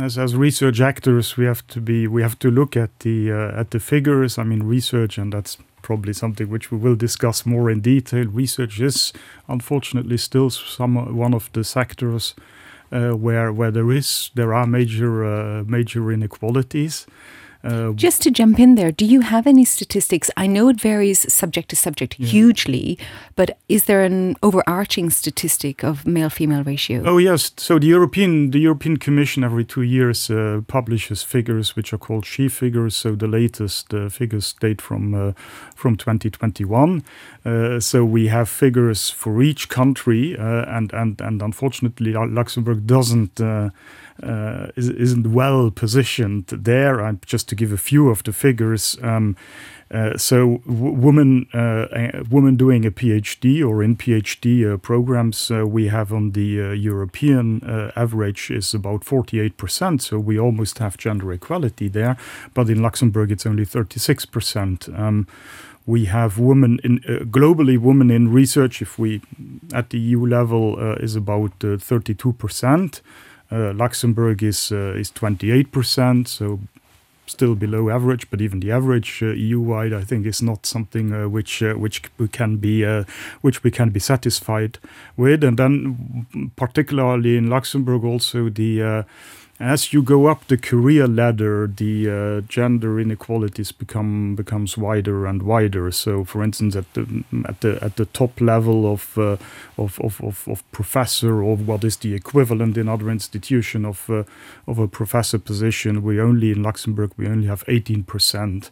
as 0.00 0.16
as 0.18 0.36
research 0.36 0.80
actors, 0.80 1.36
we 1.36 1.44
have 1.44 1.66
to 1.68 1.80
be. 1.80 2.06
We 2.06 2.22
have 2.22 2.38
to 2.38 2.50
look 2.50 2.76
at 2.76 2.90
the 3.00 3.32
uh, 3.32 3.60
at 3.60 3.70
the 3.70 3.80
figures. 3.80 4.38
I 4.38 4.44
mean, 4.44 4.62
research, 4.62 5.18
and 5.18 5.32
that's 5.32 5.58
probably 5.82 6.12
something 6.12 6.48
which 6.48 6.70
we 6.70 6.78
will 6.78 6.96
discuss 6.96 7.44
more 7.46 7.70
in 7.70 7.80
detail. 7.80 8.26
Research 8.26 8.80
is 8.80 9.12
unfortunately 9.48 10.16
still 10.16 10.50
some 10.50 11.16
one 11.16 11.34
of 11.34 11.50
the 11.52 11.64
sectors 11.64 12.34
uh, 12.92 13.10
where 13.10 13.52
where 13.52 13.70
there 13.72 13.90
is 13.90 14.30
there 14.34 14.54
are 14.54 14.66
major 14.66 15.24
uh, 15.24 15.64
major 15.66 16.12
inequalities. 16.12 17.06
Uh, 17.66 17.92
Just 17.92 18.22
to 18.22 18.30
jump 18.30 18.58
in 18.58 18.76
there, 18.76 18.92
do 18.92 19.04
you 19.04 19.22
have 19.22 19.46
any 19.46 19.64
statistics? 19.64 20.30
I 20.36 20.46
know 20.46 20.68
it 20.68 20.80
varies 20.80 21.32
subject 21.32 21.68
to 21.70 21.76
subject 21.76 22.18
yeah. 22.18 22.28
hugely, 22.28 22.98
but 23.34 23.58
is 23.68 23.84
there 23.84 24.04
an 24.04 24.36
overarching 24.42 25.10
statistic 25.10 25.82
of 25.82 26.06
male-female 26.06 26.62
ratio? 26.64 27.02
Oh 27.04 27.18
yes. 27.18 27.52
So 27.56 27.78
the 27.78 27.88
European 27.88 28.50
the 28.50 28.60
European 28.60 28.96
Commission 28.98 29.44
every 29.44 29.64
two 29.64 29.82
years 29.82 30.30
uh, 30.30 30.60
publishes 30.68 31.22
figures 31.22 31.74
which 31.74 31.92
are 31.92 31.98
called 31.98 32.24
SHE 32.24 32.48
figures. 32.48 32.94
So 32.94 33.16
the 33.16 33.26
latest 33.26 33.92
uh, 33.92 34.08
figures 34.08 34.54
date 34.60 34.80
from 34.80 35.14
uh, 35.14 35.32
from 35.74 35.96
2021. 35.96 37.02
Uh, 37.44 37.80
so 37.80 38.04
we 38.04 38.28
have 38.28 38.48
figures 38.48 39.10
for 39.10 39.42
each 39.42 39.68
country, 39.68 40.36
uh, 40.38 40.64
and 40.68 40.92
and 40.92 41.20
and 41.20 41.42
unfortunately 41.42 42.12
Luxembourg 42.12 42.86
doesn't 42.86 43.40
uh, 44.22 44.68
is, 44.76 44.88
isn't 44.88 45.32
well 45.32 45.70
positioned 45.70 46.46
there. 46.46 47.00
I'm 47.00 47.20
just 47.26 47.48
to 47.48 47.54
give 47.54 47.72
a 47.72 47.78
few 47.78 48.08
of 48.08 48.22
the 48.22 48.32
figures. 48.32 48.96
Um, 49.02 49.36
uh, 49.88 50.18
so 50.18 50.60
women 50.66 51.46
uh, 51.54 51.86
women 52.28 52.56
doing 52.56 52.84
a 52.84 52.90
PhD 52.90 53.64
or 53.64 53.84
in 53.84 53.96
PhD 53.96 54.74
uh, 54.74 54.76
programs 54.78 55.48
uh, 55.48 55.64
we 55.64 55.86
have 55.86 56.12
on 56.12 56.32
the 56.32 56.60
uh, 56.60 56.70
European 56.72 57.62
average 57.94 58.50
is 58.50 58.74
about 58.74 59.02
48%. 59.02 60.02
So 60.02 60.18
we 60.18 60.40
almost 60.40 60.78
have 60.78 60.96
gender 60.96 61.32
equality 61.32 61.86
there, 61.86 62.16
but 62.52 62.68
in 62.68 62.82
Luxembourg 62.82 63.30
it's 63.30 63.46
only 63.46 63.64
36%. 63.64 64.98
Um, 64.98 65.28
we 65.86 66.06
have 66.06 66.36
women 66.36 66.80
in 66.82 66.98
globally 67.30 67.78
women 67.78 68.10
in 68.10 68.32
research 68.32 68.82
if 68.82 68.98
we 68.98 69.22
at 69.72 69.90
the 69.90 69.98
EU 69.98 70.26
level 70.26 70.96
is 70.96 71.14
about 71.14 71.56
32%. 71.60 72.98
Uh, 72.98 73.00
Luxembourg 73.50 74.42
is 74.42 74.72
uh, 74.72 74.94
is 74.96 75.10
28%, 75.12 76.26
so 76.28 76.60
still 77.26 77.54
below 77.54 77.90
average, 77.90 78.30
but 78.30 78.40
even 78.40 78.60
the 78.60 78.70
average 78.70 79.22
uh, 79.22 79.26
EU-wide, 79.26 79.92
I 79.92 80.02
think, 80.02 80.26
is 80.26 80.42
not 80.42 80.66
something 80.66 81.12
uh, 81.12 81.28
which 81.28 81.62
uh, 81.62 81.74
which 81.74 82.02
we 82.18 82.28
can 82.28 82.56
be 82.56 82.84
uh, 82.84 83.04
which 83.40 83.62
we 83.62 83.70
can 83.70 83.90
be 83.90 84.00
satisfied 84.00 84.78
with. 85.16 85.44
And 85.44 85.58
then, 85.58 86.50
particularly 86.56 87.36
in 87.36 87.50
Luxembourg, 87.50 88.04
also 88.04 88.48
the 88.48 89.04
as 89.58 89.92
you 89.92 90.02
go 90.02 90.26
up 90.26 90.46
the 90.48 90.58
career 90.58 91.06
ladder, 91.06 91.66
the 91.66 92.10
uh, 92.10 92.40
gender 92.42 93.00
inequalities 93.00 93.72
become 93.72 94.36
becomes 94.36 94.76
wider 94.76 95.26
and 95.26 95.42
wider. 95.42 95.90
So, 95.90 96.24
for 96.24 96.42
instance, 96.42 96.76
at 96.76 96.92
the 96.92 97.24
at 97.48 97.60
the 97.62 97.78
at 97.82 97.96
the 97.96 98.04
top 98.06 98.40
level 98.40 98.92
of 98.92 99.16
uh, 99.16 99.36
of, 99.78 99.98
of, 100.00 100.20
of, 100.22 100.46
of, 100.46 100.72
professor, 100.72 101.42
or 101.42 101.56
what 101.56 101.84
is 101.84 101.96
the 101.96 102.14
equivalent 102.14 102.76
in 102.76 102.88
other 102.88 103.10
institution 103.10 103.86
of 103.86 104.10
uh, 104.10 104.24
of 104.66 104.78
a 104.78 104.88
professor 104.88 105.38
position, 105.38 106.02
we 106.02 106.20
only 106.20 106.50
in 106.50 106.62
Luxembourg 106.62 107.12
we 107.16 107.26
only 107.26 107.46
have 107.46 107.64
eighteen 107.66 108.04
percent. 108.04 108.70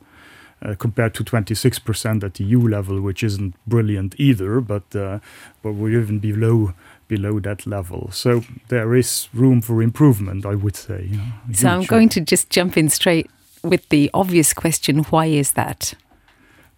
Uh, 0.62 0.74
compared 0.76 1.12
to 1.12 1.22
26% 1.22 2.24
at 2.24 2.34
the 2.34 2.44
EU 2.44 2.58
level, 2.58 2.98
which 2.98 3.22
isn't 3.22 3.54
brilliant 3.66 4.14
either, 4.18 4.62
but 4.62 4.96
uh, 4.96 5.18
but 5.62 5.72
we're 5.72 6.00
even 6.00 6.18
below 6.20 6.72
below 7.08 7.40
that 7.40 7.66
level. 7.66 8.10
So 8.12 8.42
there 8.68 8.94
is 8.94 9.28
room 9.32 9.60
for 9.60 9.82
improvement, 9.82 10.46
I 10.46 10.54
would 10.54 10.76
say. 10.76 11.08
You 11.10 11.16
know, 11.18 11.32
so 11.52 11.68
I'm 11.68 11.84
going 11.84 12.08
to 12.10 12.20
just 12.20 12.50
jump 12.50 12.76
in 12.76 12.88
straight 12.88 13.30
with 13.62 13.88
the 13.88 14.10
obvious 14.12 14.52
question 14.52 14.98
why 15.04 15.26
is 15.26 15.52
that? 15.52 15.94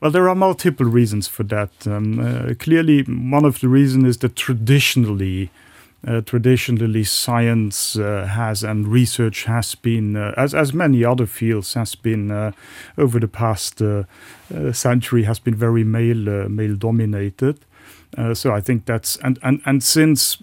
Well, 0.01 0.11
there 0.11 0.29
are 0.29 0.35
multiple 0.35 0.87
reasons 0.87 1.27
for 1.27 1.43
that. 1.45 1.87
Um, 1.87 2.21
uh, 2.21 2.55
clearly, 2.59 3.03
one 3.03 3.45
of 3.45 3.61
the 3.61 3.69
reasons 3.69 4.05
is 4.05 4.19
that 4.19 4.37
traditionally, 4.37 5.51
uh, 6.07 6.21
traditionally 6.21 7.03
science 7.03 7.97
uh, 7.97 8.27
has 8.31 8.63
and 8.63 8.87
research 8.87 9.45
has 9.45 9.75
been, 9.75 10.15
uh, 10.15 10.35
as 10.37 10.55
as 10.55 10.75
many 10.75 11.03
other 11.03 11.27
fields, 11.27 11.75
has 11.75 11.95
been 11.95 12.31
uh, 12.31 12.53
over 12.99 13.19
the 13.19 13.29
past 13.29 13.81
uh, 13.81 14.05
century 14.73 15.23
has 15.23 15.39
been 15.39 15.55
very 15.55 15.83
male 15.83 16.49
male 16.49 16.77
dominated. 16.77 17.59
Uh, 18.17 18.35
so 18.35 18.53
I 18.53 18.61
think 18.61 18.87
that's 18.87 19.17
and 19.19 19.39
and 19.43 19.61
and 19.67 19.83
since 19.83 20.39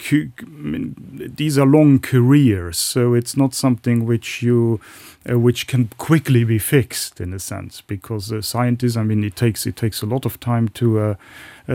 I 0.00 0.32
mean, 0.46 0.94
these 1.36 1.58
are 1.58 1.66
long 1.66 1.98
careers, 1.98 2.78
so 2.78 3.14
it's 3.14 3.36
not 3.36 3.54
something 3.54 4.06
which 4.06 4.42
you 4.42 4.80
uh, 5.30 5.38
which 5.38 5.66
can 5.66 5.88
quickly 5.98 6.44
be 6.44 6.58
fixed 6.58 7.20
in 7.20 7.32
a 7.34 7.38
sense 7.38 7.80
because 7.80 8.32
scientists. 8.46 8.96
I 8.96 9.02
mean, 9.02 9.24
it 9.24 9.36
takes 9.36 9.66
it 9.66 9.76
takes 9.76 10.02
a 10.02 10.06
lot 10.06 10.24
of 10.24 10.38
time 10.40 10.68
to 10.68 10.98
uh, 11.00 11.14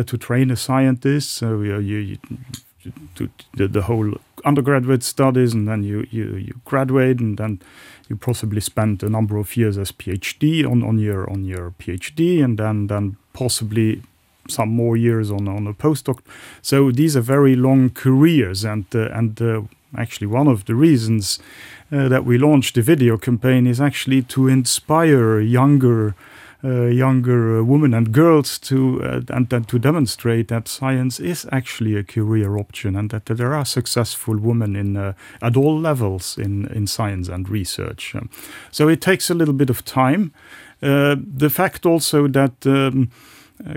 to 0.04 0.18
train 0.18 0.52
a 0.52 0.56
scientist. 0.56 1.34
So 1.34 1.62
you, 1.62 1.78
you 1.80 2.18
to 3.16 3.30
the, 3.56 3.68
the 3.68 3.82
whole 3.84 4.14
undergraduate 4.46 5.04
studies 5.04 5.54
and 5.54 5.68
then 5.68 5.84
you, 5.84 6.08
you, 6.12 6.36
you 6.36 6.62
graduate 6.66 7.20
and 7.20 7.38
then 7.38 7.60
you 8.08 8.16
possibly 8.16 8.62
spend 8.62 9.04
a 9.04 9.10
number 9.10 9.38
of 9.38 9.58
years 9.58 9.78
as 9.78 9.92
PhD 9.92 10.66
on, 10.70 10.84
on 10.84 11.00
your 11.00 11.30
on 11.30 11.44
your 11.44 11.72
PhD 11.72 12.44
and 12.44 12.58
then 12.58 12.88
then 12.88 13.18
possibly 13.34 14.02
some 14.50 14.70
more 14.70 14.98
years 14.98 15.32
on 15.32 15.48
on 15.48 15.68
a 15.68 15.74
postdoc. 15.74 16.20
So 16.62 16.92
these 16.92 17.18
are 17.18 17.22
very 17.22 17.56
long 17.56 17.90
careers 17.90 18.66
and 18.66 18.86
uh, 18.96 19.10
and 19.12 19.42
uh, 19.42 19.62
actually 19.98 20.28
one 20.28 20.48
of 20.48 20.66
the 20.66 20.76
reasons 20.76 21.40
uh, 21.92 22.10
that 22.10 22.26
we 22.26 22.38
launched 22.38 22.76
the 22.76 22.82
video 22.82 23.18
campaign 23.18 23.68
is 23.68 23.80
actually 23.80 24.22
to 24.22 24.48
inspire 24.48 25.40
younger 25.40 26.16
uh, 26.64 26.86
younger 26.86 27.60
uh, 27.60 27.64
women 27.64 27.94
and 27.94 28.12
girls 28.12 28.58
to 28.58 29.00
uh, 29.04 29.22
and, 29.30 29.54
and 29.54 29.68
to 29.68 29.78
demonstrate 29.78 30.48
that 30.48 30.68
science 30.68 31.20
is 31.20 31.48
actually 31.52 31.96
a 31.96 32.04
career 32.04 32.58
option 32.58 32.96
and 32.96 33.12
that, 33.12 33.28
that 33.28 33.36
there 33.36 33.54
are 33.54 33.64
successful 33.64 34.36
women 34.38 34.76
in 34.76 34.98
at 35.42 35.56
all 35.56 35.80
levels 35.80 36.38
in 36.38 36.66
in 36.74 36.88
science 36.88 37.30
and 37.30 37.48
research. 37.48 38.16
Um, 38.16 38.30
so 38.72 38.90
it 38.90 39.02
takes 39.02 39.30
a 39.30 39.36
little 39.36 39.54
bit 39.54 39.70
of 39.70 39.86
time. 39.86 40.32
the 40.82 41.50
fact 41.50 41.86
also 41.86 42.28
that 42.28 42.66
um, 42.66 43.12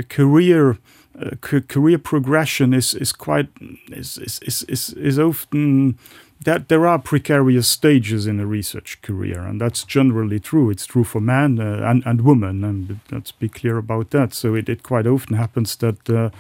career 0.09 0.79
uh, 1.19 1.37
career 1.69 1.99
progression 1.99 2.73
is 2.75 2.95
is 2.95 3.13
quite 3.13 3.49
is 3.91 4.19
is 4.19 4.65
is 4.69 4.93
is 4.95 5.19
often 5.19 5.99
that 6.45 6.69
there 6.69 6.87
are 6.87 6.99
precarious 6.99 7.69
stages 7.69 8.27
in 8.27 8.41
a 8.41 8.47
research 8.47 8.99
career, 9.03 9.41
and 9.41 9.61
that's 9.61 9.85
generally 9.85 10.41
true. 10.41 10.71
It's 10.71 10.87
true 10.87 11.05
for 11.05 11.21
men 11.21 11.61
uh, 11.61 11.83
and, 11.85 12.03
and 12.07 12.23
women, 12.23 12.65
and 12.65 13.01
let's 13.11 13.31
be 13.31 13.49
clear 13.49 13.77
about 13.77 14.11
that. 14.11 14.33
So 14.33 14.55
it, 14.55 14.69
it 14.69 14.83
quite 14.83 15.07
often 15.07 15.37
happens 15.37 15.77
that 15.77 16.09
uh, 16.09 16.31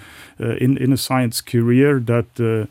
uh, 0.42 0.56
in, 0.56 0.78
in 0.78 0.92
a 0.92 0.96
science 0.96 1.42
career 1.42 2.00
that 2.00 2.68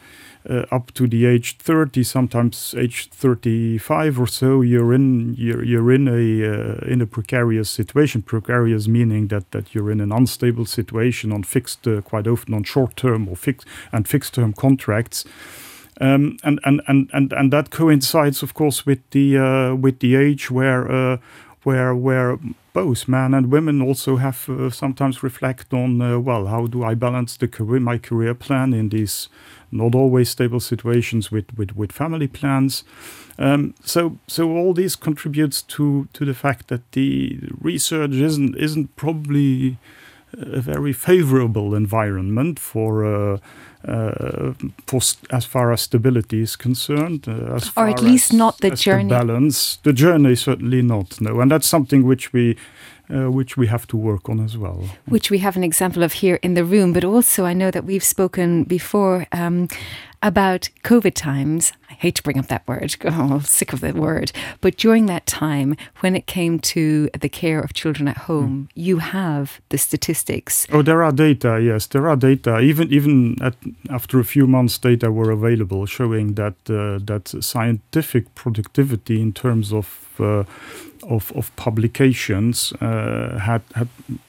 uh, 0.47 0.54
uh, 0.54 0.65
up 0.71 0.91
to 0.93 1.08
the 1.08 1.25
age 1.25 1.58
30, 1.58 2.04
sometimes 2.04 2.75
age 2.78 3.10
35 3.10 4.19
or 4.19 4.28
so, 4.28 4.62
you're 4.62 4.93
in 4.93 5.36
you're, 5.38 5.63
you're 5.63 5.91
in 5.91 6.08
a 6.08 6.12
uh, 6.12 6.91
in 6.91 7.02
a 7.02 7.06
precarious 7.06 7.69
situation. 7.69 8.21
Precarious 8.21 8.88
meaning 8.88 9.28
that 9.28 9.52
that 9.52 9.73
you're 9.73 9.91
in 9.91 10.02
an 10.02 10.12
unstable 10.12 10.65
situation 10.65 11.32
on 11.32 11.43
fixed, 11.43 11.88
quite 12.04 12.28
often 12.28 12.54
on 12.54 12.63
short 12.63 12.95
term 12.95 13.28
or 13.28 13.36
fixed 13.36 13.67
and 13.91 14.08
fixed 14.08 14.34
term 14.34 14.54
contracts. 14.54 15.25
Um, 16.02 16.38
and, 16.43 16.62
and, 16.63 16.82
and, 16.88 17.10
and, 17.12 17.34
and 17.34 17.52
that 17.52 17.71
coincides, 17.71 18.41
of 18.41 18.54
course, 18.54 18.86
with 18.86 18.99
the 19.12 19.38
uh, 19.38 19.75
with 19.75 19.99
the 19.99 20.15
age 20.15 20.49
where 20.49 20.89
uh, 20.89 21.17
where 21.63 21.93
where 21.93 22.39
both 22.73 23.08
men 23.08 23.34
and 23.34 23.52
women 23.52 23.82
also 23.82 24.15
have 24.15 24.49
uh, 24.49 24.69
sometimes 24.69 25.21
reflect 25.23 25.73
on 25.73 26.02
uh, 26.02 26.17
well 26.17 26.47
how 26.47 26.67
do 26.67 26.84
I 26.84 26.95
balance 26.95 27.36
the 27.38 27.47
career 27.47 27.80
my 27.82 27.97
career 27.97 28.34
plan 28.34 28.73
in 28.73 28.89
these 28.89 29.28
not 29.71 29.95
always 29.95 30.29
stable 30.29 30.60
situations 30.60 31.32
with 31.32 31.45
with, 31.58 31.75
with 31.75 31.91
family 31.91 32.27
plans. 32.27 32.84
Um, 33.38 33.73
so 33.84 34.17
so 34.27 34.49
all 34.51 34.73
this 34.73 34.95
contributes 34.95 35.62
to 35.63 36.08
to 36.13 36.25
the 36.25 36.34
fact 36.34 36.67
that 36.67 36.91
the 36.91 37.39
research 37.62 38.12
isn't 38.12 38.55
isn't 38.58 38.95
probably 38.95 39.77
a 40.34 40.62
very 40.62 40.93
favorable 40.93 41.73
environment 41.73 42.60
for 42.60 43.05
uh, 43.05 43.38
uh, 43.88 44.53
for 44.86 45.01
as 45.32 45.45
far 45.45 45.71
as 45.71 45.82
stability 45.82 46.41
is 46.41 46.55
concerned, 46.55 47.27
uh, 47.27 47.55
as 47.55 47.71
or 47.77 47.88
at 47.88 48.01
least 48.01 48.32
as, 48.32 48.38
not 48.38 48.58
the 48.60 48.71
journey. 48.71 49.10
The 49.10 49.15
balance, 49.15 49.77
the 49.77 49.93
journey 49.93 50.36
certainly 50.36 50.82
not. 50.82 51.21
No, 51.21 51.39
and 51.39 51.49
that's 51.49 51.67
something 51.67 52.03
which 52.03 52.34
we 52.34 52.58
uh, 53.13 53.31
which 53.31 53.57
we 53.57 53.67
have 53.67 53.87
to 53.87 53.97
work 53.97 54.29
on 54.29 54.39
as 54.39 54.57
well. 54.57 54.83
Which 55.05 55.31
we 55.31 55.39
have 55.39 55.55
an 55.55 55.63
example 55.63 56.03
of 56.03 56.13
here 56.13 56.39
in 56.41 56.53
the 56.53 56.63
room, 56.63 56.93
but 56.93 57.03
also 57.03 57.45
I 57.45 57.53
know 57.53 57.71
that 57.71 57.85
we've 57.85 58.03
spoken 58.03 58.63
before 58.63 59.27
um, 59.31 59.67
about 60.21 60.69
COVID 60.83 61.13
times. 61.15 61.73
I 61.99 62.03
hate 62.03 62.15
to 62.15 62.23
bring 62.23 62.39
up 62.39 62.47
that 62.47 62.65
word, 62.67 62.95
oh, 63.05 63.33
I'm 63.33 63.41
sick 63.41 63.73
of 63.73 63.81
that 63.81 63.95
word. 63.95 64.31
But 64.62 64.77
during 64.77 65.07
that 65.07 65.25
time, 65.25 65.75
when 65.99 66.15
it 66.15 66.27
came 66.27 66.59
to 66.59 67.09
the 67.19 67.29
care 67.29 67.59
of 67.59 67.73
children 67.73 68.07
at 68.07 68.17
home, 68.17 68.69
mm. 68.69 68.71
you 68.73 68.99
have 68.99 69.59
the 69.69 69.77
statistics. 69.77 70.65
Oh, 70.71 70.81
there 70.81 71.03
are 71.03 71.12
data, 71.12 71.59
yes, 71.62 71.88
there 71.88 72.07
are 72.07 72.15
data. 72.15 72.59
Even 72.59 72.91
even 72.91 73.35
at, 73.41 73.55
after 73.89 74.19
a 74.19 74.23
few 74.23 74.47
months, 74.47 74.77
data 74.77 75.12
were 75.12 75.31
available 75.31 75.85
showing 75.85 76.35
that 76.35 76.55
uh, 76.69 76.99
that 77.03 77.43
scientific 77.43 78.33
productivity 78.33 79.21
in 79.21 79.33
terms 79.33 79.73
of 79.73 80.09
uh, 80.19 80.43
of, 81.03 81.31
of 81.35 81.55
publications 81.55 82.73
uh, 82.81 83.39
had, 83.39 83.62
had 83.75 83.88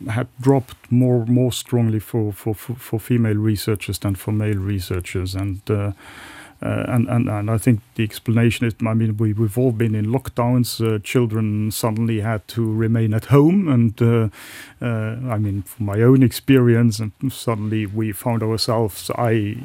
had 0.09 0.28
dropped 0.40 0.76
more 0.90 1.26
more 1.26 1.52
strongly 1.52 1.98
for, 1.98 2.33
for, 2.33 2.54
for, 2.54 3.00
female 3.00 3.37
researchers 3.37 3.98
than 3.98 4.14
for 4.14 4.33
male 4.33 4.59
researchers, 4.59 5.35
and 5.35 5.68
uh, 5.70 5.92
uh, 6.62 6.85
and, 6.88 7.09
and 7.09 7.29
and 7.29 7.51
I 7.51 7.57
think 7.57 7.81
the 7.94 8.05
explanation 8.05 8.66
is 8.66 8.75
I 8.87 8.94
mean 8.94 9.16
we 9.16 9.33
we've 9.33 9.57
all 9.57 9.73
been 9.73 9.94
in 9.94 10.07
lockdowns. 10.07 10.81
Uh, 10.81 10.99
children 10.99 11.70
suddenly 11.70 12.20
had 12.20 12.46
to 12.49 12.73
remain 12.73 13.14
at 13.14 13.27
home, 13.27 13.66
and 13.68 14.01
uh, 14.03 14.29
I 14.83 15.38
mean 15.38 15.62
from 15.62 15.87
my 15.87 16.03
own 16.03 16.23
experience, 16.23 16.99
and 16.99 17.12
suddenly 17.33 17.87
we 17.87 18.12
found 18.12 18.42
ourselves. 18.42 19.11
I 19.16 19.57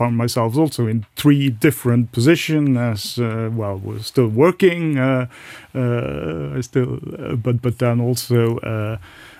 found 0.00 0.16
myself 0.16 0.56
also 0.56 0.86
in 0.86 1.04
three 1.14 1.50
different 1.50 2.10
positions 2.10 2.78
as 2.78 3.18
uh, 3.18 3.50
well 3.52 3.76
was 3.76 4.06
still 4.06 4.28
working 4.28 4.98
uh, 4.98 5.26
uh, 5.74 6.62
still 6.62 6.98
but 7.44 7.60
but 7.60 7.78
then 7.78 8.00
also 8.00 8.58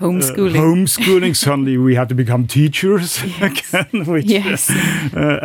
homeschooling 0.01 0.61
homeschooling 0.66 1.35
suddenly 1.35 1.79
we 1.79 1.94
had 1.94 2.09
to 2.09 2.14
become 2.14 2.46
teachers 2.46 3.23
yes. 3.40 3.75
again 3.75 4.05
which, 4.12 4.27
yes 4.27 4.70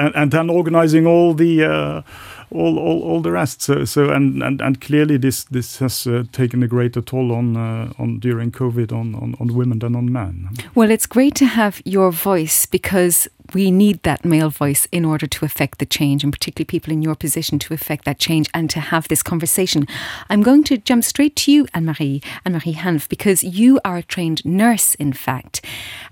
and, 0.03 0.13
and 0.15 0.31
then 0.31 0.49
organizing 0.49 1.07
all 1.07 1.33
the 1.33 2.03
all, 2.51 2.79
all, 2.79 3.03
all 3.03 3.21
the 3.21 3.31
rest. 3.31 3.61
So, 3.61 3.85
so 3.85 4.09
and, 4.09 4.41
and, 4.43 4.61
and 4.61 4.79
clearly 4.81 5.17
this 5.17 5.43
this 5.45 5.79
has 5.79 6.07
uh, 6.07 6.23
taken 6.31 6.63
a 6.63 6.67
greater 6.67 7.01
toll 7.01 7.31
on 7.31 7.57
uh, 7.57 7.93
on 7.99 8.19
during 8.19 8.51
COVID 8.51 8.91
on, 8.91 9.15
on, 9.15 9.35
on 9.39 9.53
women 9.53 9.79
than 9.79 9.95
on 9.95 10.11
men. 10.11 10.49
Well, 10.73 10.91
it's 10.91 11.05
great 11.05 11.35
to 11.35 11.45
have 11.45 11.81
your 11.85 12.11
voice 12.11 12.65
because 12.65 13.27
we 13.53 13.71
need 13.71 14.01
that 14.03 14.25
male 14.25 14.49
voice 14.49 14.87
in 14.91 15.05
order 15.05 15.27
to 15.27 15.45
affect 15.45 15.79
the 15.79 15.85
change, 15.85 16.23
and 16.23 16.33
particularly 16.33 16.65
people 16.65 16.91
in 16.91 17.01
your 17.01 17.15
position 17.15 17.59
to 17.59 17.73
affect 17.73 18.05
that 18.05 18.19
change 18.19 18.49
and 18.53 18.69
to 18.69 18.79
have 18.79 19.07
this 19.07 19.23
conversation. 19.23 19.87
I'm 20.29 20.41
going 20.41 20.63
to 20.65 20.77
jump 20.77 21.03
straight 21.03 21.35
to 21.37 21.51
you, 21.51 21.67
Anne 21.73 21.85
Marie, 21.85 22.21
Anne 22.45 22.53
Marie 22.53 22.73
Hanf, 22.73 23.07
because 23.09 23.43
you 23.43 23.79
are 23.85 23.97
a 23.97 24.03
trained 24.03 24.43
nurse, 24.45 24.95
in 24.95 25.13
fact, 25.13 25.63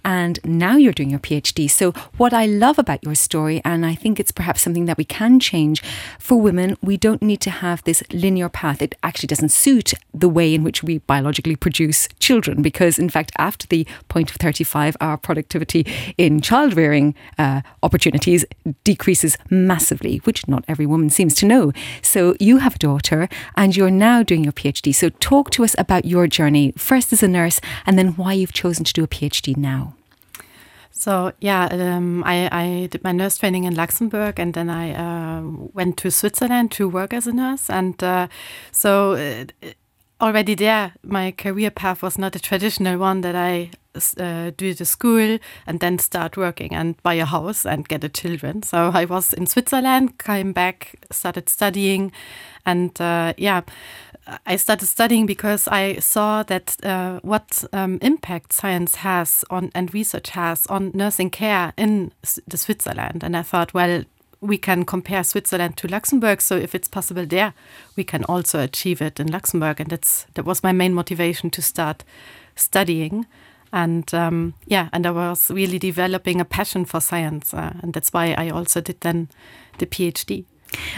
and 0.04 0.40
now 0.44 0.76
you're 0.76 0.94
doing 0.94 1.10
your 1.10 1.20
PhD. 1.20 1.70
So, 1.70 1.92
what 2.18 2.34
I 2.34 2.46
love 2.46 2.78
about 2.78 3.04
your 3.04 3.16
story, 3.16 3.62
and 3.66 3.86
I 3.86 3.96
think 3.96 4.20
it's 4.20 4.32
perhaps 4.32 4.62
something 4.62 4.86
that 4.86 4.98
we 4.98 5.06
can 5.06 5.40
change 5.40 5.82
for 6.20 6.40
women, 6.40 6.78
we 6.82 6.98
don't 6.98 7.22
need 7.22 7.42
to 7.42 7.50
have 7.50 7.84
this 7.84 8.04
linear 8.12 8.50
path. 8.50 8.82
It 8.82 8.96
actually 9.04 9.28
doesn't 9.28 9.50
suit 9.50 9.94
the 10.14 10.30
way 10.30 10.54
in 10.54 10.64
which 10.64 10.84
we 10.84 11.00
biologically 11.00 11.56
produce 11.56 12.08
children, 12.20 12.62
because, 12.62 13.00
in 13.00 13.10
fact, 13.10 13.32
after 13.38 13.68
the 13.68 13.88
point 14.08 14.30
of 14.30 14.38
35, 14.38 14.98
our 15.02 15.18
productivity 15.18 15.86
in 16.18 16.42
child 16.42 16.76
rearing 16.76 17.16
uh, 17.38 17.62
opportunities 17.82 18.46
decreases 18.84 19.38
massively, 19.50 20.18
which 20.18 20.48
not 20.48 20.64
every 20.68 20.86
woman 20.86 21.10
seems 21.10 21.34
to 21.36 21.46
know. 21.46 21.72
So 22.02 22.36
you 22.40 22.58
have 22.58 22.76
a 22.76 22.80
daughter 22.80 23.30
and 23.56 23.76
you're 23.76 23.92
now 23.92 24.24
doing 24.24 24.44
your 24.44 24.54
PhD. 24.54 24.94
So 24.94 25.10
talk 25.10 25.50
to 25.52 25.64
us 25.64 25.76
about 25.78 26.06
your 26.06 26.28
journey, 26.28 26.74
first 26.78 27.14
as 27.14 27.24
a 27.24 27.28
nurse, 27.28 27.60
and 27.86 27.98
then 27.98 28.10
why 28.16 28.34
you've 28.34 28.54
chosen 28.54 28.84
to 28.86 28.94
do 28.94 29.04
a 29.04 29.08
PhD 29.08 29.56
now. 29.58 29.96
So 30.92 31.34
yeah, 31.42 31.66
um, 31.66 32.24
I, 32.24 32.48
I, 32.52 32.88
did 32.88 33.04
my 33.04 33.12
nurse 33.12 33.38
training 33.38 33.66
in 33.66 33.76
Luxembourg, 33.76 34.40
and 34.40 34.54
then 34.54 34.70
I 34.70 34.94
uh, 34.94 35.42
went 35.74 35.98
to 35.98 36.12
Switzerland 36.12 36.72
to 36.74 36.88
work 36.88 37.14
as 37.14 37.28
a 37.28 37.34
nurse. 37.34 37.70
And 37.70 38.02
uh, 38.02 38.28
so 38.72 39.14
uh, 39.14 39.46
already 40.22 40.56
there, 40.56 40.94
my 41.04 41.32
career 41.32 41.72
path 41.72 42.02
was 42.02 42.18
not 42.18 42.36
a 42.36 42.40
traditional 42.40 42.98
one 42.98 43.22
that 43.22 43.36
I 43.36 43.72
uh, 44.18 44.52
do 44.58 44.74
the 44.74 44.86
school 44.86 45.38
and 45.68 45.80
then 45.80 46.00
start 46.00 46.38
working 46.38 46.74
and 46.74 47.02
buy 47.04 47.16
a 47.16 47.26
house 47.26 47.66
and 47.66 47.88
get 47.88 48.04
a 48.04 48.10
children. 48.10 48.64
So 48.64 48.92
I 48.94 49.06
was 49.06 49.34
in 49.34 49.46
Switzerland, 49.46 50.18
came 50.18 50.54
back, 50.54 50.96
started 51.12 51.50
studying, 51.50 52.12
and 52.66 53.00
uh, 53.00 53.34
yeah, 53.38 53.62
I 54.46 54.56
started 54.56 54.88
studying 54.88 55.26
because 55.26 55.68
I 55.68 55.96
saw 56.00 56.44
that 56.44 56.78
uh, 56.84 57.20
what 57.24 57.64
um, 57.74 58.00
impact 58.02 58.54
science 58.54 58.96
has 58.96 59.44
on 59.50 59.72
and 59.76 59.94
research 59.94 60.30
has 60.30 60.66
on 60.68 60.92
nursing 60.94 61.30
care 61.30 61.74
in 61.78 62.12
the 62.48 62.58
Switzerland, 62.58 63.24
and 63.24 63.36
I 63.36 63.44
thought, 63.44 63.74
well, 63.74 64.04
we 64.44 64.58
can 64.58 64.84
compare 64.86 65.24
Switzerland 65.24 65.78
to 65.78 65.88
Luxembourg. 65.88 66.42
So 66.42 66.56
if 66.56 66.76
it's 66.76 66.88
possible 66.88 67.26
there, 67.26 67.54
we 67.96 68.04
can 68.04 68.24
also 68.26 68.60
achieve 68.60 69.02
it 69.02 69.20
in 69.20 69.32
Luxembourg. 69.32 69.80
And 69.80 69.90
that's 69.90 70.28
that 70.34 70.46
was 70.46 70.64
my 70.64 70.72
main 70.72 70.94
motivation 70.94 71.50
to 71.52 71.62
start 71.62 72.04
studying. 72.56 73.26
And 73.72 74.14
um, 74.14 74.54
yeah, 74.68 74.90
and 74.94 75.08
I 75.08 75.12
was 75.12 75.50
really 75.50 75.80
developing 75.80 76.40
a 76.40 76.46
passion 76.46 76.86
for 76.86 77.02
science, 77.02 77.56
uh, 77.56 77.74
and 77.82 77.92
that's 77.92 78.14
why 78.14 78.36
I 78.38 78.50
also 78.50 78.82
did 78.82 79.02
then 79.02 79.30
the 79.80 79.88
PhD. 79.88 80.46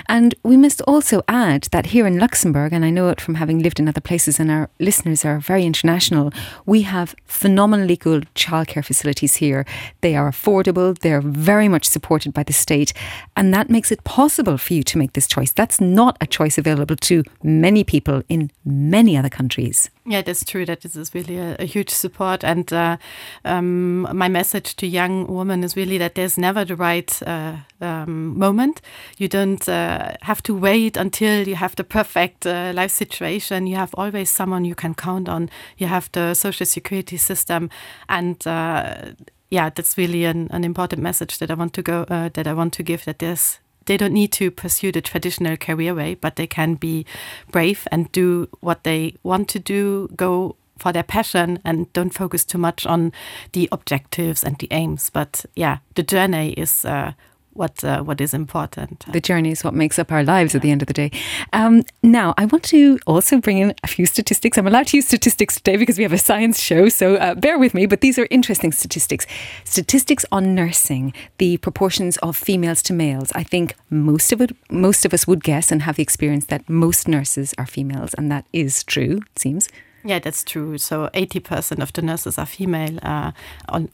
And 0.07 0.35
we 0.43 0.57
must 0.57 0.81
also 0.81 1.21
add 1.27 1.67
that 1.71 1.87
here 1.87 2.07
in 2.07 2.19
Luxembourg, 2.19 2.73
and 2.73 2.85
I 2.85 2.89
know 2.89 3.09
it 3.09 3.21
from 3.21 3.35
having 3.35 3.59
lived 3.59 3.79
in 3.79 3.87
other 3.87 4.01
places, 4.01 4.39
and 4.39 4.51
our 4.51 4.69
listeners 4.79 5.25
are 5.25 5.39
very 5.39 5.65
international, 5.65 6.31
we 6.65 6.83
have 6.83 7.15
phenomenally 7.25 7.95
good 7.95 8.27
childcare 8.35 8.85
facilities 8.85 9.35
here. 9.35 9.65
They 10.01 10.15
are 10.15 10.29
affordable, 10.29 10.97
they're 10.97 11.21
very 11.21 11.67
much 11.67 11.85
supported 11.85 12.33
by 12.33 12.43
the 12.43 12.53
state, 12.53 12.93
and 13.35 13.53
that 13.53 13.69
makes 13.69 13.91
it 13.91 14.03
possible 14.03 14.57
for 14.57 14.73
you 14.73 14.83
to 14.83 14.97
make 14.97 15.13
this 15.13 15.27
choice. 15.27 15.51
That's 15.51 15.81
not 15.81 16.17
a 16.21 16.27
choice 16.27 16.57
available 16.57 16.95
to 16.97 17.23
many 17.43 17.83
people 17.83 18.23
in 18.29 18.51
many 18.63 19.17
other 19.17 19.29
countries. 19.29 19.89
Yeah, 20.07 20.21
that's 20.21 20.45
true. 20.45 20.67
That 20.67 20.81
this 20.81 20.95
is 20.95 21.15
really 21.15 21.37
a, 21.37 21.55
a 21.57 21.65
huge 21.65 21.89
support, 21.89 22.43
and 22.43 22.71
uh, 22.71 22.97
um, 23.43 24.01
my 24.15 24.27
message 24.27 24.75
to 24.75 24.85
young 24.85 25.25
women 25.25 25.63
is 25.63 25.75
really 25.75 25.97
that 25.97 26.13
there's 26.13 26.37
never 26.37 26.63
the 26.63 26.75
right 26.75 27.23
uh, 27.25 27.55
um, 27.81 28.37
moment. 28.37 28.81
You 29.17 29.27
don't 29.27 29.67
uh, 29.67 30.13
have 30.21 30.43
to 30.43 30.55
wait 30.55 30.95
until 30.95 31.47
you 31.47 31.55
have 31.55 31.75
the 31.75 31.83
perfect 31.83 32.45
uh, 32.45 32.71
life 32.75 32.91
situation. 32.91 33.65
You 33.65 33.77
have 33.77 33.95
always 33.95 34.29
someone 34.29 34.63
you 34.63 34.75
can 34.75 34.93
count 34.93 35.27
on. 35.27 35.49
You 35.79 35.87
have 35.87 36.11
the 36.11 36.35
social 36.35 36.67
security 36.67 37.17
system, 37.17 37.71
and 38.07 38.45
uh, 38.45 39.13
yeah, 39.49 39.71
that's 39.71 39.97
really 39.97 40.25
an, 40.25 40.49
an 40.51 40.63
important 40.63 41.01
message 41.01 41.39
that 41.39 41.49
I 41.49 41.55
want 41.55 41.73
to 41.73 41.81
go 41.81 42.05
uh, 42.09 42.29
that 42.33 42.45
I 42.45 42.53
want 42.53 42.73
to 42.73 42.83
give. 42.83 43.05
That 43.05 43.17
there's 43.17 43.59
they 43.85 43.97
don't 43.97 44.13
need 44.13 44.31
to 44.33 44.51
pursue 44.51 44.91
the 44.91 45.01
traditional 45.01 45.57
career 45.57 45.93
way, 45.93 46.15
but 46.15 46.35
they 46.35 46.47
can 46.47 46.75
be 46.75 47.05
brave 47.51 47.87
and 47.91 48.11
do 48.11 48.47
what 48.61 48.83
they 48.83 49.15
want 49.23 49.47
to 49.49 49.59
do, 49.59 50.09
go 50.15 50.55
for 50.77 50.91
their 50.91 51.03
passion 51.03 51.59
and 51.63 51.91
don't 51.93 52.13
focus 52.13 52.43
too 52.43 52.57
much 52.57 52.85
on 52.85 53.13
the 53.53 53.69
objectives 53.71 54.43
and 54.43 54.57
the 54.57 54.67
aims. 54.71 55.09
But 55.09 55.45
yeah, 55.55 55.77
the 55.95 56.03
journey 56.03 56.51
is 56.51 56.83
uh, 56.85 57.13
what 57.55 57.83
uh, 57.83 58.03
what 58.03 58.21
is 58.21 58.33
important. 58.33 59.05
The 59.11 59.21
journey 59.21 59.51
is 59.51 59.63
what 59.63 59.73
makes 59.73 59.97
up 59.97 60.11
our 60.11 60.23
lives 60.23 60.53
yeah. 60.53 60.57
at 60.57 60.61
the 60.61 60.71
end 60.71 60.81
of 60.81 60.87
the 60.87 60.93
day. 60.93 61.11
Um, 61.53 61.83
now, 62.03 62.33
I 62.37 62.45
want 62.45 62.63
to 62.65 62.99
also 63.07 63.39
bring 63.39 63.57
in 63.57 63.73
a 63.83 63.87
few 63.87 64.05
statistics. 64.05 64.57
I'm 64.57 64.67
allowed 64.67 64.87
to 64.87 64.97
use 64.97 65.07
statistics 65.07 65.55
today 65.55 65.77
because 65.77 65.97
we 65.97 66.03
have 66.03 66.13
a 66.13 66.17
science 66.17 66.61
show, 66.61 66.89
so 66.89 67.15
uh, 67.15 67.35
bear 67.35 67.57
with 67.57 67.73
me. 67.73 67.85
But 67.85 68.01
these 68.01 68.19
are 68.19 68.27
interesting 68.29 68.71
statistics. 68.71 69.25
Statistics 69.63 70.25
on 70.31 70.53
nursing, 70.53 71.13
the 71.37 71.57
proportions 71.57 72.17
of 72.17 72.35
females 72.35 72.81
to 72.83 72.93
males. 72.93 73.31
I 73.33 73.43
think 73.43 73.75
most 73.89 74.31
of 74.31 74.41
it, 74.41 74.55
most 74.69 75.05
of 75.05 75.13
us 75.13 75.25
would 75.27 75.43
guess 75.43 75.71
and 75.71 75.81
have 75.83 75.95
the 75.95 76.03
experience 76.03 76.45
that 76.47 76.69
most 76.69 77.07
nurses 77.07 77.53
are 77.57 77.65
females, 77.65 78.13
and 78.15 78.31
that 78.31 78.45
is 78.53 78.83
true. 78.83 79.21
It 79.33 79.39
seems. 79.39 79.69
Yeah, 80.05 80.19
that's 80.19 80.43
true. 80.43 80.77
So 80.77 81.09
80% 81.15 81.81
of 81.81 81.91
the 81.93 82.03
nurses 82.03 82.37
are 82.37 82.45
female, 82.45 82.99
uh, 83.01 83.31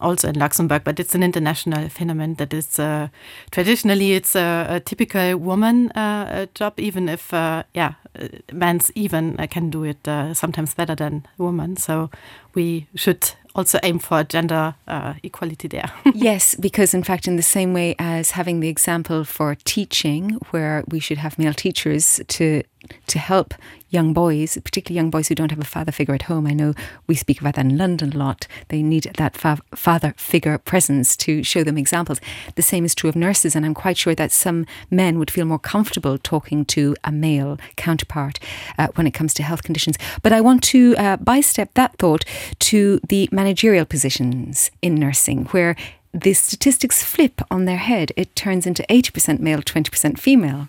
also 0.01 0.27
in 0.27 0.37
Luxembourg, 0.37 0.83
but 0.83 0.99
it's 0.99 1.15
an 1.15 1.23
international 1.23 1.87
phenomenon 1.87 2.35
that 2.35 2.53
is 2.53 2.77
uh, 2.77 3.07
traditionally 3.51 4.11
it's 4.11 4.35
a, 4.35 4.65
a 4.69 4.79
typical 4.81 5.37
woman 5.37 5.89
uh, 5.91 6.47
job, 6.53 6.77
even 6.79 7.07
if, 7.07 7.33
uh, 7.33 7.63
yeah, 7.73 7.93
uh, 8.19 8.27
men's 8.51 8.91
even 8.93 9.39
uh, 9.39 9.47
can 9.47 9.69
do 9.69 9.85
it 9.85 10.05
sometimes 10.35 10.73
better 10.73 10.95
than 10.95 11.25
women. 11.37 11.77
So 11.77 12.09
we 12.55 12.87
should 12.95 13.31
also 13.55 13.79
aim 13.83 13.99
for 13.99 14.23
gender 14.23 14.75
uh, 14.87 15.13
equality 15.23 15.67
there. 15.67 15.91
yes, 16.13 16.55
because 16.55 16.93
in 16.93 17.03
fact, 17.03 17.27
in 17.27 17.35
the 17.35 17.43
same 17.43 17.73
way 17.73 17.95
as 17.99 18.31
having 18.31 18.59
the 18.59 18.69
example 18.69 19.23
for 19.23 19.55
teaching, 19.55 20.37
where 20.51 20.83
we 20.89 20.99
should 20.99 21.17
have 21.17 21.39
male 21.39 21.53
teachers 21.53 22.19
to 22.27 22.63
to 23.07 23.19
help 23.19 23.53
young 23.89 24.13
boys, 24.13 24.57
particularly 24.63 24.95
young 24.95 25.09
boys 25.09 25.27
who 25.27 25.35
don't 25.35 25.51
have 25.51 25.59
a 25.59 25.65
father 25.65 25.91
figure 25.91 26.15
at 26.15 26.23
home. 26.23 26.47
I 26.47 26.53
know 26.53 26.73
we 27.07 27.15
speak 27.15 27.41
about 27.41 27.55
that 27.55 27.65
in 27.65 27.77
London 27.77 28.13
a 28.13 28.17
lot. 28.17 28.47
They 28.69 28.81
need 28.81 29.11
that 29.17 29.35
fa- 29.35 29.61
father 29.75 30.13
figure 30.17 30.57
presence 30.57 31.15
to 31.17 31.43
show 31.43 31.63
them 31.63 31.77
examples. 31.77 32.21
The 32.55 32.61
same 32.61 32.85
is 32.85 32.95
true 32.95 33.09
of 33.09 33.15
nurses, 33.15 33.55
and 33.55 33.65
I'm 33.65 33.73
quite 33.73 33.97
sure 33.97 34.15
that 34.15 34.31
some 34.31 34.65
men 34.89 35.19
would 35.19 35.31
feel 35.31 35.45
more 35.45 35.59
comfortable 35.59 36.17
talking 36.17 36.65
to 36.65 36.95
a 37.03 37.11
male 37.11 37.57
counterpart 37.75 38.39
uh, 38.77 38.87
when 38.95 39.07
it 39.07 39.11
comes 39.11 39.33
to 39.35 39.43
health 39.43 39.63
conditions. 39.63 39.97
But 40.23 40.33
I 40.33 40.41
want 40.41 40.63
to 40.63 40.95
uh, 40.97 41.17
bystep 41.17 41.69
that 41.73 41.97
thought 41.97 42.23
to 42.59 42.99
the 43.07 43.27
managerial 43.31 43.85
positions 43.85 44.71
in 44.81 44.95
nursing, 44.95 45.45
where 45.45 45.75
the 46.13 46.33
statistics 46.33 47.03
flip 47.03 47.41
on 47.49 47.65
their 47.65 47.77
head. 47.77 48.11
It 48.17 48.35
turns 48.35 48.67
into 48.67 48.83
80% 48.83 49.39
male, 49.39 49.61
20% 49.61 50.19
female. 50.19 50.67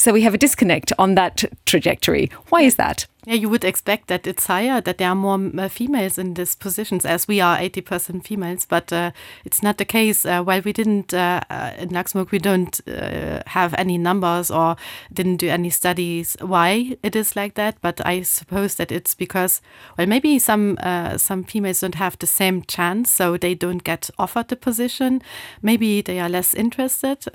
So 0.00 0.14
we 0.14 0.22
have 0.22 0.32
a 0.32 0.38
disconnect 0.38 0.94
on 0.98 1.14
that 1.16 1.44
trajectory. 1.66 2.30
Why 2.48 2.62
is 2.62 2.76
that? 2.76 3.06
Yeah, 3.26 3.34
you 3.34 3.50
would 3.50 3.64
expect 3.64 4.08
that 4.08 4.26
it's 4.26 4.46
higher, 4.46 4.80
that 4.80 4.96
there 4.96 5.10
are 5.10 5.14
more 5.14 5.38
uh, 5.58 5.68
females 5.68 6.16
in 6.16 6.32
these 6.32 6.54
positions, 6.54 7.04
as 7.04 7.28
we 7.28 7.38
are 7.38 7.58
80% 7.58 8.24
females, 8.24 8.64
but 8.64 8.90
uh, 8.94 9.10
it's 9.44 9.62
not 9.62 9.76
the 9.76 9.84
case. 9.84 10.24
Uh, 10.24 10.42
while 10.42 10.62
we 10.62 10.72
didn't, 10.72 11.12
uh, 11.12 11.42
uh 11.50 11.72
in 11.76 11.90
Luxembourg, 11.90 12.30
we 12.32 12.38
don't 12.38 12.80
uh, 12.88 13.42
have 13.48 13.74
any 13.74 13.98
numbers 13.98 14.50
or 14.50 14.76
didn't 15.12 15.36
do 15.36 15.50
any 15.50 15.68
studies 15.68 16.34
why 16.40 16.96
it 17.02 17.14
is 17.14 17.36
like 17.36 17.56
that, 17.56 17.76
but 17.82 18.00
I 18.06 18.22
suppose 18.22 18.76
that 18.76 18.90
it's 18.90 19.14
because, 19.14 19.60
well, 19.98 20.06
maybe 20.06 20.38
some, 20.38 20.78
some 21.18 21.44
females 21.44 21.80
don't 21.80 21.96
have 21.96 22.18
the 22.18 22.26
same 22.26 22.62
chance, 22.62 23.12
so 23.12 23.36
they 23.36 23.54
don't 23.54 23.84
get 23.84 24.08
offered 24.18 24.48
the 24.48 24.56
position. 24.56 25.20
Maybe 25.60 26.00
they 26.00 26.20
are 26.20 26.30
less 26.30 26.54
interested 26.54 27.26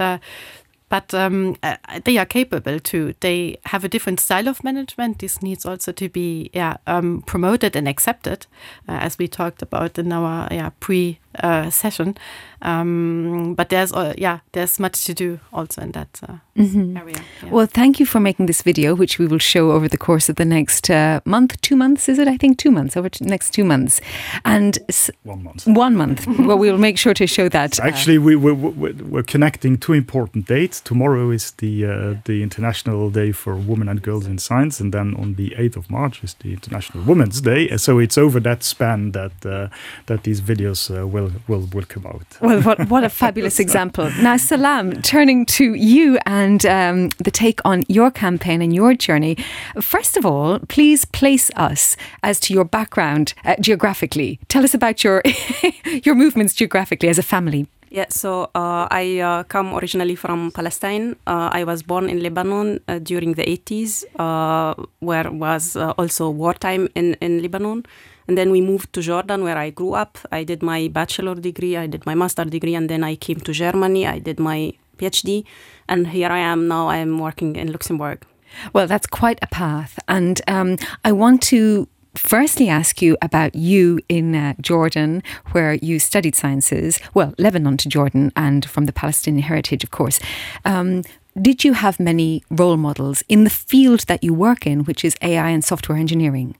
but 0.89 1.13
um, 1.13 1.55
uh, 1.63 1.77
they 2.03 2.17
are 2.17 2.25
capable 2.25 2.79
too. 2.79 3.15
They 3.19 3.57
have 3.65 3.83
a 3.83 3.89
different 3.89 4.19
style 4.19 4.47
of 4.47 4.63
management. 4.63 5.19
This 5.19 5.41
needs 5.41 5.65
also 5.65 5.91
to 5.93 6.09
be 6.09 6.49
yeah, 6.53 6.77
um, 6.85 7.23
promoted 7.25 7.75
and 7.75 7.87
accepted, 7.87 8.45
uh, 8.87 8.93
as 8.93 9.17
we 9.17 9.27
talked 9.27 9.61
about 9.61 9.97
in 9.97 10.11
our 10.11 10.47
yeah, 10.51 10.69
pre 10.79 11.19
uh, 11.39 11.69
session. 11.69 12.17
Um, 12.61 13.53
but 13.55 13.69
there's 13.69 13.91
uh, 13.93 14.13
yeah, 14.17 14.39
there's 14.51 14.79
much 14.79 15.05
to 15.05 15.13
do 15.13 15.39
also 15.51 15.81
in 15.81 15.91
that 15.91 16.19
uh, 16.27 16.35
mm-hmm. 16.57 16.97
area. 16.97 17.15
Yeah. 17.43 17.49
Well, 17.49 17.65
thank 17.65 17.99
you 17.99 18.05
for 18.05 18.19
making 18.19 18.45
this 18.45 18.61
video, 18.61 18.95
which 18.95 19.19
we 19.19 19.27
will 19.27 19.39
show 19.39 19.71
over 19.71 19.87
the 19.87 19.97
course 19.97 20.29
of 20.29 20.35
the 20.35 20.45
next 20.45 20.89
uh, 20.89 21.21
month, 21.25 21.59
two 21.61 21.75
months. 21.75 22.09
Is 22.09 22.19
it? 22.19 22.27
I 22.27 22.37
think 22.37 22.57
two 22.57 22.71
months 22.71 22.97
over 22.97 23.09
the 23.09 23.25
next 23.25 23.51
two 23.51 23.63
months, 23.63 24.01
and 24.43 24.79
s- 24.89 25.11
one 25.23 25.43
month. 25.43 25.67
One 25.67 25.95
month. 25.95 26.27
well, 26.39 26.57
we 26.57 26.71
will 26.71 26.77
make 26.77 26.97
sure 26.97 27.13
to 27.13 27.27
show 27.27 27.49
that. 27.49 27.79
Actually, 27.79 28.17
we 28.17 28.35
we're, 28.35 28.53
we're, 28.53 29.23
connecting 29.23 29.77
two 29.77 29.93
important 29.93 30.47
dates. 30.47 30.79
Tomorrow 30.81 31.31
is 31.31 31.51
the 31.51 31.85
uh, 31.85 32.15
the 32.25 32.41
International 32.43 33.09
Day 33.09 33.31
for 33.31 33.55
Women 33.55 33.89
and 33.89 34.01
Girls 34.01 34.25
in 34.25 34.37
Science, 34.37 34.79
and 34.79 34.93
then 34.93 35.15
on 35.15 35.35
the 35.35 35.53
eighth 35.57 35.75
of 35.75 35.89
March 35.89 36.23
is 36.23 36.35
the 36.35 36.53
International 36.53 37.03
Women's 37.03 37.41
Day. 37.41 37.75
So 37.77 37.99
it's 37.99 38.17
over 38.17 38.39
that 38.39 38.63
span 38.63 39.11
that 39.11 39.45
uh, 39.45 39.67
that 40.05 40.23
these 40.23 40.41
videos 40.41 40.89
will 40.89 41.25
will 41.25 41.31
will 41.47 41.67
will 41.73 41.85
come 41.85 42.05
out. 42.05 42.27
Well, 42.45 42.61
what 42.61 42.89
what 42.89 43.03
a 43.03 43.09
fabulous 43.09 43.59
example! 43.65 44.11
Now, 44.21 44.37
Salam, 44.37 45.01
turning 45.01 45.45
to 45.57 45.73
you 45.73 46.19
and 46.25 46.65
um, 46.65 47.09
the 47.17 47.31
take 47.31 47.59
on 47.65 47.83
your 47.87 48.11
campaign 48.11 48.61
and 48.61 48.73
your 48.73 48.93
journey. 48.93 49.37
First 49.81 50.15
of 50.15 50.25
all, 50.25 50.59
please 50.67 51.05
place 51.05 51.49
us 51.55 51.97
as 52.21 52.39
to 52.41 52.53
your 52.53 52.65
background 52.65 53.33
uh, 53.45 53.55
geographically. 53.59 54.39
Tell 54.47 54.63
us 54.63 54.73
about 54.73 55.03
your 55.03 55.23
your 56.03 56.15
movements 56.15 56.53
geographically 56.53 57.09
as 57.09 57.17
a 57.17 57.23
family. 57.23 57.67
Yeah, 57.89 58.07
so 58.09 58.51
uh, 58.55 58.87
I 58.91 59.19
uh, 59.19 59.43
come 59.43 59.73
originally 59.73 60.15
from 60.15 60.51
Palestine. 60.51 61.15
Uh, 61.25 61.49
I 61.53 61.63
was 61.63 61.81
born 61.81 62.09
in 62.09 62.21
Lebanon 62.21 62.81
uh, 62.87 62.99
during 62.99 63.35
the 63.35 63.43
80s, 63.43 64.03
uh, 64.19 64.75
where 64.99 65.31
was 65.31 65.77
uh, 65.77 65.93
also 65.97 66.29
wartime 66.29 66.89
in, 66.95 67.13
in 67.21 67.41
Lebanon. 67.41 67.85
And 68.27 68.37
then 68.37 68.51
we 68.51 68.61
moved 68.61 68.93
to 68.93 69.01
Jordan, 69.01 69.43
where 69.43 69.57
I 69.57 69.69
grew 69.69 69.93
up. 69.93 70.17
I 70.31 70.43
did 70.43 70.63
my 70.63 70.87
bachelor 70.87 71.35
degree, 71.35 71.77
I 71.77 71.87
did 71.87 72.05
my 72.05 72.15
master 72.15 72.45
degree, 72.45 72.75
and 72.75 72.89
then 72.89 73.03
I 73.03 73.15
came 73.15 73.39
to 73.41 73.51
Germany. 73.51 74.07
I 74.07 74.19
did 74.19 74.39
my 74.39 74.73
PhD, 74.97 75.45
and 75.87 76.07
here 76.07 76.29
I 76.29 76.39
am 76.39 76.67
now. 76.67 76.87
I 76.87 76.97
am 76.97 77.19
working 77.19 77.55
in 77.55 77.71
Luxembourg. 77.71 78.25
Well, 78.73 78.87
that's 78.87 79.07
quite 79.07 79.39
a 79.41 79.47
path. 79.47 79.99
And 80.07 80.41
um, 80.47 80.77
I 81.03 81.11
want 81.11 81.41
to 81.43 81.87
firstly 82.15 82.69
ask 82.69 83.01
you 83.01 83.17
about 83.21 83.55
you 83.55 83.99
in 84.07 84.35
uh, 84.35 84.53
Jordan, 84.61 85.21
where 85.51 85.73
you 85.73 85.99
studied 85.99 86.35
sciences, 86.35 86.99
well, 87.13 87.33
Lebanon 87.37 87.77
to 87.77 87.89
Jordan, 87.89 88.31
and 88.35 88.65
from 88.65 88.85
the 88.85 88.93
Palestinian 88.93 89.43
heritage, 89.43 89.83
of 89.83 89.91
course. 89.91 90.19
Um, 90.63 91.03
did 91.41 91.65
you 91.65 91.73
have 91.73 91.99
many 91.99 92.43
role 92.49 92.77
models 92.77 93.21
in 93.27 93.43
the 93.43 93.49
field 93.49 94.01
that 94.07 94.23
you 94.23 94.33
work 94.33 94.65
in, 94.65 94.85
which 94.85 95.03
is 95.03 95.17
AI 95.21 95.49
and 95.49 95.63
software 95.63 95.97
engineering? 95.97 96.55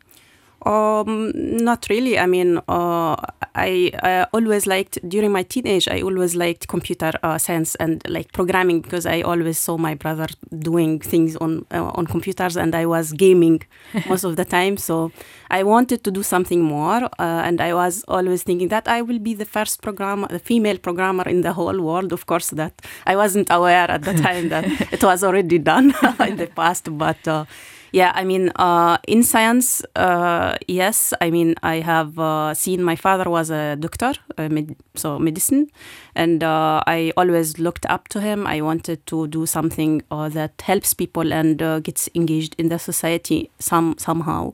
Um, 0.65 1.31
not 1.35 1.85
really. 1.91 2.17
I 2.17 2.25
mean, 2.25 2.57
uh, 2.67 3.15
I, 3.53 3.91
I 4.01 4.25
always 4.33 4.65
liked 4.65 4.97
during 5.07 5.31
my 5.31 5.43
teenage. 5.43 5.87
I 5.87 6.01
always 6.01 6.35
liked 6.35 6.67
computer 6.67 7.11
uh, 7.21 7.37
science 7.37 7.75
and 7.75 8.01
like 8.09 8.31
programming 8.33 8.81
because 8.81 9.05
I 9.05 9.21
always 9.21 9.59
saw 9.59 9.77
my 9.77 9.93
brother 9.93 10.25
doing 10.57 10.99
things 10.99 11.35
on 11.35 11.67
uh, 11.71 11.91
on 11.93 12.07
computers, 12.07 12.57
and 12.57 12.73
I 12.73 12.87
was 12.87 13.13
gaming 13.13 13.61
most 14.09 14.23
of 14.23 14.37
the 14.37 14.45
time. 14.45 14.77
So 14.77 15.11
I 15.51 15.61
wanted 15.61 16.03
to 16.03 16.09
do 16.11 16.23
something 16.23 16.63
more, 16.63 17.03
uh, 17.19 17.41
and 17.45 17.61
I 17.61 17.75
was 17.75 18.03
always 18.07 18.41
thinking 18.41 18.69
that 18.69 18.87
I 18.87 19.03
will 19.03 19.19
be 19.19 19.35
the 19.35 19.45
first 19.45 19.83
programmer, 19.83 20.27
the 20.29 20.39
female 20.39 20.79
programmer 20.79 21.29
in 21.29 21.41
the 21.41 21.53
whole 21.53 21.79
world. 21.79 22.11
Of 22.11 22.25
course, 22.25 22.49
that 22.49 22.81
I 23.05 23.15
wasn't 23.15 23.51
aware 23.51 23.91
at 23.91 24.01
the 24.01 24.15
time 24.15 24.49
that 24.49 24.65
it 24.93 25.03
was 25.03 25.23
already 25.23 25.59
done 25.59 25.93
in 26.27 26.37
the 26.37 26.47
past, 26.47 26.97
but 26.97 27.27
uh, 27.27 27.45
yeah, 27.91 28.11
I 28.15 28.23
mean, 28.25 28.49
uh, 28.57 28.97
in 29.07 29.23
science, 29.23 29.83
uh, 29.95 30.55
yes. 30.67 31.13
I 31.21 31.29
mean, 31.31 31.55
I 31.63 31.75
have 31.79 32.19
uh, 32.19 32.53
seen 32.53 32.83
my 32.83 32.95
father 32.95 33.29
was 33.29 33.49
a 33.49 33.75
doctor, 33.77 34.13
med- 34.37 34.75
so 34.95 35.17
medicine, 35.19 35.67
and 36.15 36.43
uh, 36.43 36.81
I 36.87 37.13
always 37.15 37.57
looked 37.59 37.85
up 37.87 38.07
to 38.09 38.21
him. 38.21 38.45
I 38.47 38.61
wanted 38.61 39.05
to 39.07 39.27
do 39.27 39.45
something 39.45 40.01
uh, 40.11 40.29
that 40.29 40.61
helps 40.61 40.93
people 40.93 41.31
and 41.33 41.61
uh, 41.61 41.79
gets 41.79 42.09
engaged 42.15 42.55
in 42.57 42.69
the 42.69 42.79
society 42.79 43.49
some 43.59 43.95
somehow. 43.97 44.53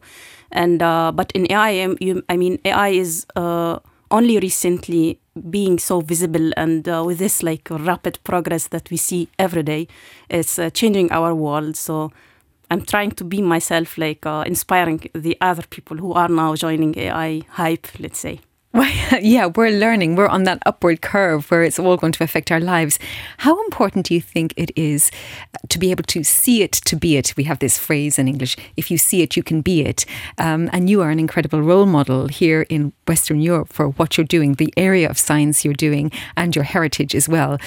And 0.52 0.80
but 0.80 1.32
in 1.34 1.52
AI, 1.52 1.96
you, 2.00 2.24
I 2.30 2.38
mean, 2.38 2.60
AI 2.66 2.90
is 2.90 3.26
only 4.12 4.40
recently 4.40 5.20
being 5.50 5.80
so 5.80 6.02
visible 6.02 6.52
and 6.58 6.88
uh, 6.90 7.04
with 7.06 7.18
this 7.20 7.42
like 7.42 7.68
rapid 7.72 8.20
progress 8.24 8.68
that 8.68 8.90
we 8.92 8.98
see 8.98 9.30
every 9.40 9.64
day 9.64 9.88
it's 10.30 10.60
uh, 10.60 10.70
changing 10.70 11.10
our 11.12 11.34
world 11.34 11.78
so 11.78 12.12
I'm 12.72 12.82
trying 12.82 13.12
to 13.12 13.26
be 13.26 13.42
myself, 13.42 13.98
like 13.98 14.26
uh, 14.26 14.46
inspiring 14.48 15.10
the 15.14 15.38
other 15.42 15.64
people 15.70 15.98
who 15.98 16.14
are 16.14 16.30
now 16.30 16.56
joining 16.56 16.98
AI 16.98 17.42
hype, 17.50 17.86
let's 18.00 18.18
say. 18.20 18.40
Well, 18.74 18.90
yeah, 19.22 19.48
we're 19.48 19.72
learning. 19.72 20.16
We're 20.16 20.30
on 20.30 20.46
that 20.46 20.64
upward 20.66 21.02
curve 21.02 21.52
where 21.52 21.64
it's 21.64 21.78
all 21.78 21.98
going 21.98 22.14
to 22.14 22.24
affect 22.24 22.50
our 22.50 22.62
lives. 22.62 22.98
How 23.40 23.62
important 23.66 24.06
do 24.06 24.14
you 24.14 24.22
think 24.22 24.54
it 24.56 24.72
is 24.78 25.12
to 25.68 25.78
be 25.78 25.92
able 25.92 26.06
to 26.06 26.24
see 26.24 26.64
it 26.64 26.72
to 26.72 26.96
be 26.96 27.18
it? 27.18 27.36
We 27.36 27.44
have 27.44 27.60
this 27.60 27.78
phrase 27.78 28.18
in 28.18 28.30
English 28.30 28.56
if 28.78 28.90
you 28.90 28.98
see 28.98 29.22
it, 29.22 29.36
you 29.36 29.44
can 29.44 29.60
be 29.60 29.82
it. 29.82 30.06
Um, 30.38 30.70
and 30.72 30.90
you 30.90 31.02
are 31.02 31.10
an 31.10 31.20
incredible 31.20 31.62
role 31.62 31.86
model 31.86 32.30
here 32.30 32.62
in 32.70 32.94
Western 33.06 33.42
Europe 33.42 33.74
for 33.74 33.90
what 33.90 34.18
you're 34.18 34.26
doing, 34.26 34.54
the 34.54 34.74
area 34.78 35.10
of 35.10 35.20
science 35.20 35.66
you're 35.66 35.74
doing, 35.74 36.10
and 36.38 36.56
your 36.56 36.64
heritage 36.64 37.16
as 37.16 37.28
well 37.28 37.58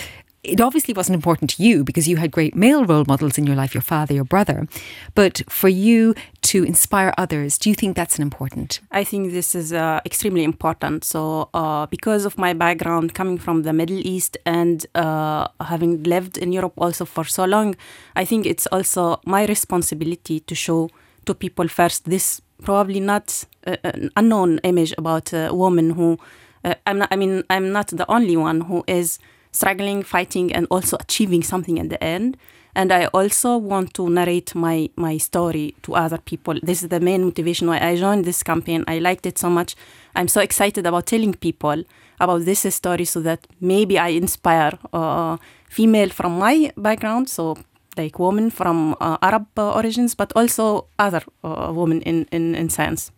it 0.44 0.60
obviously 0.60 0.94
wasn't 0.94 1.14
important 1.14 1.50
to 1.50 1.62
you 1.62 1.82
because 1.84 2.06
you 2.06 2.16
had 2.16 2.30
great 2.30 2.54
male 2.54 2.84
role 2.84 3.04
models 3.08 3.38
in 3.38 3.46
your 3.46 3.56
life, 3.56 3.74
your 3.74 3.82
father, 3.82 4.14
your 4.14 4.24
brother. 4.24 4.68
But 5.14 5.42
for 5.48 5.68
you 5.68 6.14
to 6.42 6.62
inspire 6.64 7.14
others, 7.16 7.58
do 7.58 7.70
you 7.70 7.74
think 7.74 7.96
that's 7.96 8.16
an 8.16 8.22
important? 8.22 8.80
I 8.90 9.04
think 9.04 9.32
this 9.32 9.54
is 9.54 9.72
uh, 9.72 10.00
extremely 10.04 10.44
important. 10.44 11.04
So, 11.04 11.48
uh, 11.54 11.86
because 11.86 12.26
of 12.26 12.36
my 12.38 12.52
background 12.52 13.14
coming 13.14 13.38
from 13.38 13.62
the 13.62 13.72
Middle 13.72 14.00
East 14.06 14.36
and 14.44 14.86
uh, 14.94 15.48
having 15.60 16.02
lived 16.02 16.36
in 16.36 16.52
Europe 16.52 16.74
also 16.76 17.04
for 17.04 17.24
so 17.24 17.44
long, 17.44 17.74
I 18.14 18.24
think 18.24 18.46
it's 18.46 18.66
also 18.66 19.20
my 19.24 19.46
responsibility 19.46 20.40
to 20.40 20.54
show 20.54 20.90
to 21.24 21.34
people 21.34 21.68
first 21.68 22.04
this 22.04 22.42
probably 22.62 23.00
not 23.00 23.44
uh, 23.66 23.76
an 23.82 24.10
unknown 24.16 24.58
image 24.58 24.94
about 24.98 25.32
a 25.32 25.50
woman 25.52 25.90
who. 25.90 26.18
Uh, 26.64 26.74
I'm 26.86 26.96
not, 26.96 27.08
I 27.10 27.16
mean, 27.16 27.44
I'm 27.50 27.72
not 27.72 27.88
the 27.88 28.10
only 28.10 28.38
one 28.38 28.62
who 28.62 28.84
is 28.86 29.18
struggling, 29.54 30.02
fighting, 30.02 30.52
and 30.56 30.66
also 30.70 30.96
achieving 31.00 31.42
something 31.42 31.78
at 31.78 31.88
the 31.88 32.02
end. 32.02 32.36
And 32.76 32.90
I 32.92 33.06
also 33.18 33.56
want 33.56 33.94
to 33.94 34.08
narrate 34.08 34.54
my 34.54 34.90
my 34.96 35.18
story 35.18 35.74
to 35.82 35.94
other 35.94 36.18
people. 36.18 36.56
This 36.62 36.82
is 36.82 36.88
the 36.88 37.00
main 37.00 37.22
motivation 37.22 37.68
why 37.68 37.78
I 37.78 37.96
joined 37.96 38.24
this 38.24 38.42
campaign. 38.42 38.84
I 38.88 38.98
liked 38.98 39.26
it 39.26 39.38
so 39.38 39.48
much. 39.48 39.76
I'm 40.16 40.28
so 40.28 40.40
excited 40.40 40.84
about 40.86 41.06
telling 41.06 41.34
people 41.34 41.84
about 42.18 42.44
this 42.44 42.74
story 42.74 43.04
so 43.04 43.20
that 43.20 43.46
maybe 43.60 43.94
I 43.98 44.08
inspire 44.08 44.72
uh, 44.92 45.36
female 45.68 46.10
from 46.10 46.38
my 46.38 46.72
background, 46.76 47.28
so 47.28 47.56
like 47.96 48.18
women 48.18 48.50
from 48.50 48.96
uh, 49.00 49.16
Arab 49.22 49.46
uh, 49.56 49.72
origins, 49.72 50.16
but 50.16 50.32
also 50.34 50.86
other 50.98 51.22
uh, 51.44 51.72
women 51.72 52.02
in, 52.02 52.26
in, 52.32 52.54
in 52.54 52.68
science. 52.70 53.12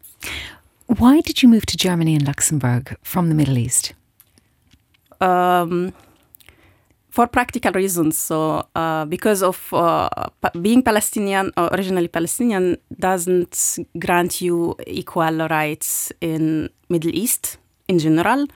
Why 0.87 1.21
did 1.21 1.43
you 1.43 1.49
move 1.49 1.67
to 1.67 1.77
Germany 1.77 2.15
and 2.15 2.27
Luxembourg 2.27 2.97
from 3.03 3.29
the 3.29 3.35
Middle 3.35 3.59
East? 3.59 3.95
Um, 5.21 5.93
for 7.17 7.27
practical 7.27 7.73
reasons. 7.73 8.19
So, 8.19 8.69
uh, 8.75 9.07
because 9.07 9.43
of 9.43 9.73
uh, 9.73 10.09
being 10.61 10.83
Palestinian, 10.83 11.51
or 11.57 11.69
originally 11.73 12.09
Palestinian, 12.09 12.77
doesn't 13.01 13.79
grant 13.99 14.43
you 14.43 14.77
equal 14.87 15.49
rights 15.49 16.13
in 16.21 16.69
Middle 16.91 17.15
East 17.15 17.57
in 17.89 17.99
general. 17.99 18.47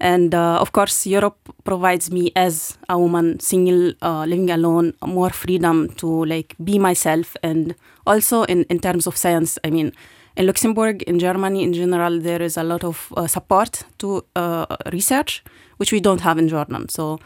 And 0.00 0.34
uh, 0.34 0.58
of 0.58 0.72
course, 0.72 1.06
Europe 1.06 1.36
provides 1.64 2.10
me 2.10 2.32
as 2.34 2.78
a 2.88 2.98
woman, 2.98 3.40
single, 3.40 3.92
uh, 4.00 4.24
living 4.24 4.50
alone, 4.50 4.94
more 5.04 5.30
freedom 5.30 5.90
to 5.96 6.24
like 6.24 6.54
be 6.64 6.78
myself. 6.78 7.36
And 7.42 7.74
also 8.06 8.44
in, 8.44 8.64
in 8.70 8.78
terms 8.78 9.06
of 9.06 9.16
science, 9.18 9.58
I 9.64 9.70
mean, 9.70 9.92
in 10.36 10.46
Luxembourg, 10.46 11.02
in 11.02 11.18
Germany 11.18 11.62
in 11.62 11.74
general, 11.74 12.20
there 12.20 12.40
is 12.40 12.56
a 12.56 12.62
lot 12.62 12.84
of 12.84 13.12
uh, 13.16 13.26
support 13.26 13.84
to 13.98 14.24
uh, 14.34 14.64
research, 14.92 15.44
which 15.76 15.92
we 15.92 16.00
don't 16.00 16.22
have 16.22 16.38
in 16.38 16.48
Jordan. 16.48 16.88
So 16.88 17.18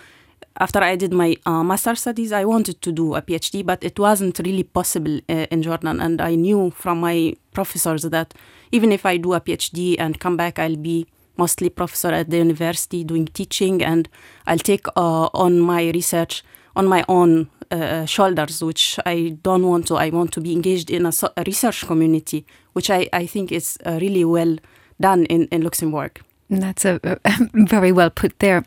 after 0.59 0.81
I 0.81 0.97
did 0.97 1.13
my 1.13 1.37
uh, 1.47 1.63
master 1.63 1.95
studies, 1.95 2.33
I 2.33 2.45
wanted 2.45 2.83
to 2.83 2.93
do 2.93 3.15
a 3.15 3.23
PhD, 3.23 3.65
but 3.65 3.83
it 3.83 3.99
wasn't 3.99 4.39
really 4.39 4.63
possible 4.63 5.19
uh, 5.29 5.47
in 5.51 5.63
Jordan. 5.63 6.01
And 6.01 6.21
I 6.21 6.35
knew 6.35 6.71
from 6.71 7.01
my 7.01 7.35
professors 7.53 8.03
that 8.03 8.35
even 8.71 8.93
if 8.93 9.07
I 9.07 9.17
do 9.17 9.33
a 9.35 9.41
PhD 9.41 9.97
and 9.99 10.19
come 10.21 10.37
back, 10.37 10.59
I'll 10.59 10.77
be 10.77 11.07
mostly 11.37 11.71
professor 11.71 12.13
at 12.13 12.31
the 12.31 12.39
university 12.39 13.05
doing 13.05 13.27
teaching, 13.27 13.83
and 13.83 14.09
I'll 14.47 14.59
take 14.59 14.87
uh, 14.97 15.29
on 15.33 15.61
my 15.61 15.91
research 15.91 16.45
on 16.75 16.87
my 16.87 17.05
own 17.09 17.51
uh, 17.71 18.07
shoulders, 18.07 18.63
which 18.63 18.99
I 19.05 19.37
don't 19.43 19.67
want 19.67 19.87
to. 19.89 19.97
I 19.97 20.11
want 20.11 20.33
to 20.33 20.41
be 20.41 20.53
engaged 20.53 20.91
in 20.91 21.07
a, 21.07 21.13
a 21.37 21.43
research 21.47 21.87
community, 21.87 22.47
which 22.73 22.91
I, 22.91 23.09
I 23.13 23.27
think 23.27 23.53
is 23.53 23.79
uh, 23.85 23.99
really 24.01 24.25
well 24.25 24.57
done 25.01 25.25
in, 25.27 25.47
in 25.49 25.63
Luxembourg. 25.63 26.21
That's 26.49 26.85
a, 26.85 27.01
a 27.05 27.19
very 27.55 27.93
well 27.93 28.11
put 28.11 28.39
there. 28.39 28.65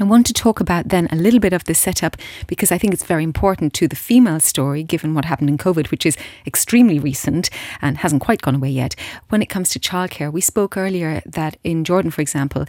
I 0.00 0.04
want 0.04 0.26
to 0.26 0.32
talk 0.32 0.58
about 0.58 0.88
then 0.88 1.06
a 1.10 1.16
little 1.16 1.40
bit 1.40 1.52
of 1.52 1.64
the 1.64 1.74
setup 1.74 2.16
because 2.46 2.72
I 2.72 2.78
think 2.78 2.94
it's 2.94 3.04
very 3.04 3.22
important 3.22 3.74
to 3.74 3.86
the 3.86 3.96
female 3.96 4.40
story, 4.40 4.82
given 4.82 5.14
what 5.14 5.26
happened 5.26 5.50
in 5.50 5.58
COVID, 5.58 5.90
which 5.90 6.06
is 6.06 6.16
extremely 6.46 6.98
recent 6.98 7.50
and 7.82 7.98
hasn't 7.98 8.22
quite 8.22 8.40
gone 8.40 8.54
away 8.54 8.70
yet. 8.70 8.96
When 9.28 9.42
it 9.42 9.50
comes 9.50 9.68
to 9.70 9.78
childcare, 9.78 10.32
we 10.32 10.40
spoke 10.40 10.76
earlier 10.76 11.20
that 11.26 11.58
in 11.62 11.84
Jordan, 11.84 12.10
for 12.10 12.22
example, 12.22 12.64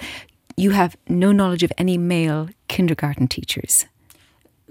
you 0.57 0.71
have 0.71 0.97
no 1.07 1.31
knowledge 1.31 1.63
of 1.63 1.71
any 1.77 1.97
male 1.97 2.49
kindergarten 2.67 3.27
teachers. 3.27 3.85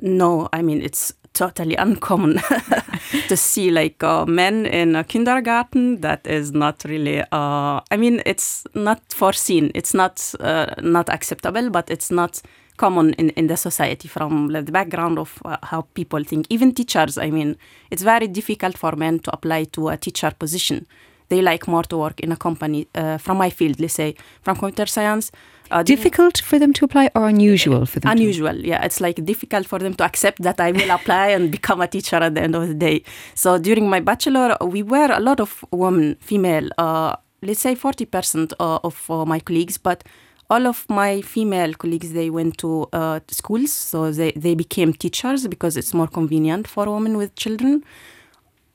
No, 0.01 0.49
I 0.53 0.63
mean, 0.63 0.83
it's 0.83 1.15
totally 1.35 1.77
uncommon 1.77 2.41
to 3.29 3.37
see 3.37 3.71
like 3.71 4.03
uh, 4.03 4.27
men 4.27 4.67
in 4.67 4.97
a 4.97 5.05
kindergarten. 5.05 6.01
That 6.01 6.27
is 6.27 6.53
not 6.53 6.85
really. 6.85 7.21
Uh, 7.21 7.81
I 7.91 7.97
mean, 7.97 8.23
it's 8.27 8.65
not 8.75 9.01
foreseen. 9.13 9.71
It's 9.75 9.95
not 9.95 10.35
uh, 10.41 10.75
not 10.81 11.09
acceptable, 11.09 11.71
but 11.71 11.91
it's 11.91 12.11
not 12.11 12.43
common 12.77 13.13
in, 13.15 13.31
in 13.31 13.47
the 13.47 13.57
society 13.57 14.09
from 14.09 14.49
the 14.49 14.63
background 14.63 15.19
of 15.19 15.39
uh, 15.45 15.57
how 15.63 15.83
people 15.95 16.25
think. 16.25 16.47
Even 16.51 16.73
teachers. 16.73 17.19
I 17.19 17.31
mean, 17.31 17.57
it's 17.91 18.03
very 18.03 18.29
difficult 18.29 18.79
for 18.79 18.97
men 18.97 19.19
to 19.21 19.33
apply 19.33 19.65
to 19.65 19.89
a 19.89 19.97
teacher 19.97 20.33
position. 20.39 20.87
They 21.29 21.41
like 21.41 21.67
more 21.67 21.85
to 21.85 21.97
work 21.97 22.21
in 22.21 22.33
a 22.33 22.37
company. 22.37 22.89
Uh, 22.95 23.19
from 23.19 23.39
my 23.39 23.51
field, 23.51 23.81
let's 23.81 23.95
say 23.95 24.15
from 24.43 24.57
computer 24.57 24.87
science 24.87 25.33
uh, 25.73 25.83
difficult 25.83 26.39
for 26.39 26.59
them 26.59 26.73
to 26.75 26.85
apply 26.85 27.11
or 27.15 27.29
unusual 27.29 27.87
for 27.87 28.01
them? 28.01 28.13
Unusual, 28.13 28.57
yeah. 28.57 28.85
It's 28.85 29.01
like 29.01 29.25
difficult 29.25 29.67
for 29.67 29.79
them 29.79 29.95
to 29.95 30.05
accept 30.05 30.43
that 30.43 30.61
I 30.61 30.73
will 30.73 30.91
apply 30.91 31.29
and 31.29 31.51
become 31.51 31.81
a 31.81 31.89
teacher 31.89 32.17
at 32.17 32.35
the 32.35 32.43
end 32.43 32.55
of 32.55 32.69
the 32.69 32.75
day. 32.75 33.03
So 33.35 33.59
during 33.59 33.89
my 33.89 34.01
bachelor, 34.01 34.57
we 34.61 34.83
were 34.83 35.11
a 35.11 35.21
lot 35.21 35.41
of 35.41 35.65
women, 35.73 36.17
female, 36.21 36.69
uh, 36.79 37.17
let's 37.43 37.61
say 37.61 37.75
40% 37.75 38.53
uh, 38.61 38.79
of 38.85 39.11
uh, 39.11 39.25
my 39.25 39.41
colleagues, 39.41 39.79
but 39.79 40.05
all 40.51 40.67
of 40.67 40.85
my 40.89 41.23
female 41.23 41.73
colleagues 41.75 42.13
they 42.13 42.29
went 42.29 42.59
to 42.59 42.87
uh, 42.93 43.21
schools 43.29 43.73
so 43.73 44.11
they, 44.13 44.33
they 44.33 44.55
became 44.55 44.93
teachers 44.93 45.47
because 45.47 45.79
it's 45.79 45.95
more 45.95 46.07
convenient 46.07 46.69
for 46.69 46.85
women 46.93 47.17
with 47.17 47.35
children 47.37 47.83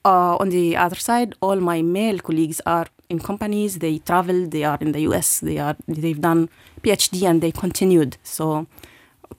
uh, 0.07 0.37
on 0.39 0.49
the 0.49 0.77
other 0.77 0.95
side, 0.95 1.35
all 1.41 1.57
my 1.57 1.81
male 1.81 2.19
colleagues 2.19 2.61
are 2.65 2.87
in 3.09 3.19
companies. 3.19 3.79
They 3.79 3.99
travel. 3.99 4.47
They 4.47 4.63
are 4.63 4.77
in 4.79 4.91
the 4.93 5.01
U.S. 5.09 5.39
They 5.39 5.57
are. 5.57 5.75
They've 5.87 6.21
done 6.21 6.49
PhD 6.81 7.23
and 7.29 7.41
they 7.41 7.51
continued. 7.51 8.17
So, 8.23 8.67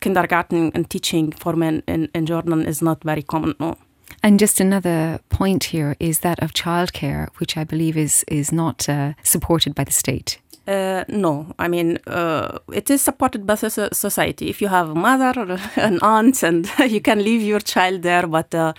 kindergarten 0.01 0.71
and 0.75 0.89
teaching 0.91 1.33
for 1.33 1.57
men 1.57 1.83
in, 1.87 2.09
in 2.15 2.27
Jordan 2.27 2.67
is 2.67 2.83
not 2.83 3.03
very 3.03 3.23
common. 3.23 3.55
No. 3.59 3.77
And 4.23 4.39
just 4.39 4.61
another 4.61 5.21
point 5.29 5.65
here 5.65 5.97
is 6.01 6.21
that 6.21 6.43
of 6.43 6.53
childcare, 6.53 7.29
which 7.39 7.57
I 7.57 7.65
believe 7.65 7.97
is 7.97 8.25
is 8.29 8.53
not 8.53 8.89
uh, 8.89 9.13
supported 9.23 9.75
by 9.75 9.85
the 9.85 9.93
state. 9.93 10.39
Uh, 10.67 11.05
no, 11.09 11.47
I 11.59 11.69
mean 11.69 11.99
uh, 12.07 12.59
it 12.73 12.91
is 12.91 13.01
supported 13.01 13.47
by 13.47 13.55
society. 13.55 14.51
If 14.51 14.61
you 14.61 14.69
have 14.69 14.91
a 14.91 14.95
mother 14.95 15.33
or 15.41 15.59
an 15.77 15.99
aunt, 16.03 16.43
and 16.43 16.69
you 16.95 17.01
can 17.01 17.19
leave 17.23 17.43
your 17.43 17.61
child 17.61 18.03
there, 18.03 18.27
but 18.27 18.55
uh, 18.55 18.73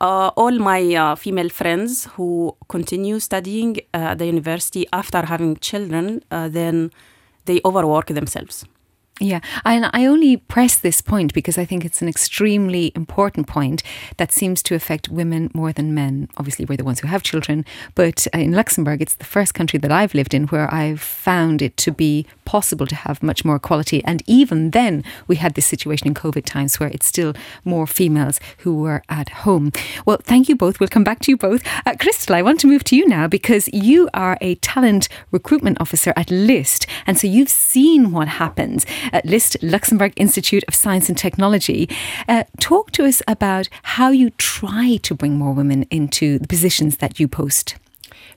all 0.00 0.58
my 0.58 0.94
uh, 0.94 1.14
female 1.14 1.48
friends 1.48 2.06
who 2.16 2.56
continue 2.68 3.18
studying 3.20 3.78
uh, 3.92 4.12
at 4.12 4.18
the 4.18 4.26
university 4.26 4.86
after 4.92 5.24
having 5.24 5.56
children, 5.56 6.22
uh, 6.30 6.48
then 6.48 6.90
they 7.44 7.60
overwork 7.64 8.06
themselves. 8.06 8.64
Yeah, 9.20 9.38
and 9.64 9.88
I 9.92 10.06
only 10.06 10.38
press 10.38 10.76
this 10.76 11.00
point 11.00 11.34
because 11.34 11.56
I 11.56 11.64
think 11.64 11.84
it's 11.84 12.02
an 12.02 12.08
extremely 12.08 12.90
important 12.96 13.46
point 13.46 13.80
that 14.16 14.32
seems 14.32 14.60
to 14.64 14.74
affect 14.74 15.08
women 15.08 15.52
more 15.54 15.72
than 15.72 15.94
men. 15.94 16.28
Obviously, 16.36 16.64
we're 16.64 16.76
the 16.76 16.84
ones 16.84 16.98
who 16.98 17.06
have 17.06 17.22
children, 17.22 17.64
but 17.94 18.26
in 18.34 18.50
Luxembourg, 18.50 19.00
it's 19.00 19.14
the 19.14 19.24
first 19.24 19.54
country 19.54 19.78
that 19.78 19.92
I've 19.92 20.14
lived 20.14 20.34
in 20.34 20.48
where 20.48 20.72
I've 20.74 21.00
found 21.00 21.62
it 21.62 21.76
to 21.76 21.92
be 21.92 22.26
possible 22.44 22.88
to 22.88 22.94
have 22.96 23.22
much 23.22 23.44
more 23.44 23.54
equality. 23.54 24.02
And 24.04 24.20
even 24.26 24.72
then, 24.72 25.04
we 25.28 25.36
had 25.36 25.54
this 25.54 25.66
situation 25.66 26.08
in 26.08 26.14
COVID 26.14 26.44
times 26.44 26.80
where 26.80 26.88
it's 26.88 27.06
still 27.06 27.34
more 27.64 27.86
females 27.86 28.40
who 28.58 28.74
were 28.74 29.04
at 29.08 29.28
home. 29.28 29.70
Well, 30.04 30.18
thank 30.24 30.48
you 30.48 30.56
both. 30.56 30.80
We'll 30.80 30.88
come 30.88 31.04
back 31.04 31.20
to 31.20 31.30
you 31.30 31.36
both. 31.36 31.62
Uh, 31.86 31.94
Crystal, 32.00 32.34
I 32.34 32.42
want 32.42 32.58
to 32.60 32.66
move 32.66 32.82
to 32.84 32.96
you 32.96 33.06
now 33.06 33.28
because 33.28 33.68
you 33.68 34.08
are 34.12 34.36
a 34.40 34.56
talent 34.56 35.08
recruitment 35.30 35.80
officer 35.80 36.12
at 36.16 36.32
LIST, 36.32 36.84
and 37.06 37.16
so 37.16 37.28
you've 37.28 37.48
seen 37.48 38.10
what 38.10 38.26
happens 38.26 38.84
at 39.12 39.24
LIST, 39.24 39.56
Luxembourg 39.62 40.12
Institute 40.16 40.64
of 40.68 40.74
Science 40.74 41.08
and 41.08 41.18
Technology. 41.18 41.88
Uh, 42.28 42.44
talk 42.60 42.90
to 42.92 43.04
us 43.04 43.22
about 43.26 43.68
how 43.82 44.10
you 44.10 44.30
try 44.30 44.98
to 45.02 45.14
bring 45.14 45.36
more 45.36 45.52
women 45.52 45.84
into 45.90 46.38
the 46.38 46.48
positions 46.48 46.98
that 46.98 47.18
you 47.20 47.28
post. 47.28 47.76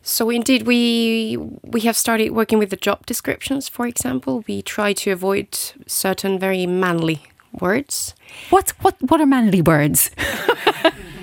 So 0.04 0.30
indeed, 0.30 0.64
we 0.68 1.38
we 1.64 1.82
have 1.82 1.98
started 1.98 2.32
working 2.32 2.60
with 2.60 2.70
the 2.70 2.78
job 2.78 3.06
descriptions. 3.06 3.68
For 3.70 3.88
example, 3.88 4.44
we 4.48 4.62
try 4.62 4.94
to 4.94 5.12
avoid 5.12 5.48
certain 5.86 6.40
very 6.40 6.66
manly 6.66 7.20
words. 7.60 8.14
What 8.50 8.70
what 8.82 8.96
what 9.02 9.20
are 9.20 9.26
manly 9.26 9.62
words? 9.62 10.12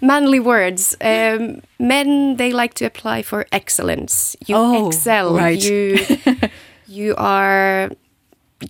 manly 0.00 0.40
words. 0.40 0.96
Um, 1.00 1.62
men 1.78 2.36
they 2.36 2.52
like 2.52 2.74
to 2.74 2.84
apply 2.84 3.22
for 3.22 3.46
excellence. 3.52 4.36
You 4.46 4.56
Oh, 4.56 4.88
excel. 4.88 5.34
right. 5.34 5.62
You 5.62 5.98
you 6.86 7.14
are 7.16 7.90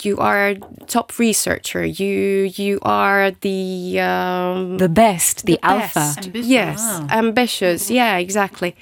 you 0.02 0.18
are 0.18 0.54
top 0.86 1.18
researcher. 1.18 1.84
You 1.84 2.50
you 2.54 2.78
are 2.82 3.32
the 3.40 4.00
um, 4.00 4.78
the 4.78 4.88
best, 4.88 5.46
the, 5.46 5.58
alpha. 5.62 6.14
best. 6.16 6.30
Yes, 6.34 6.80
ambitious. 7.10 7.90
Yeah, 7.90 8.16
exactly. 8.18 8.76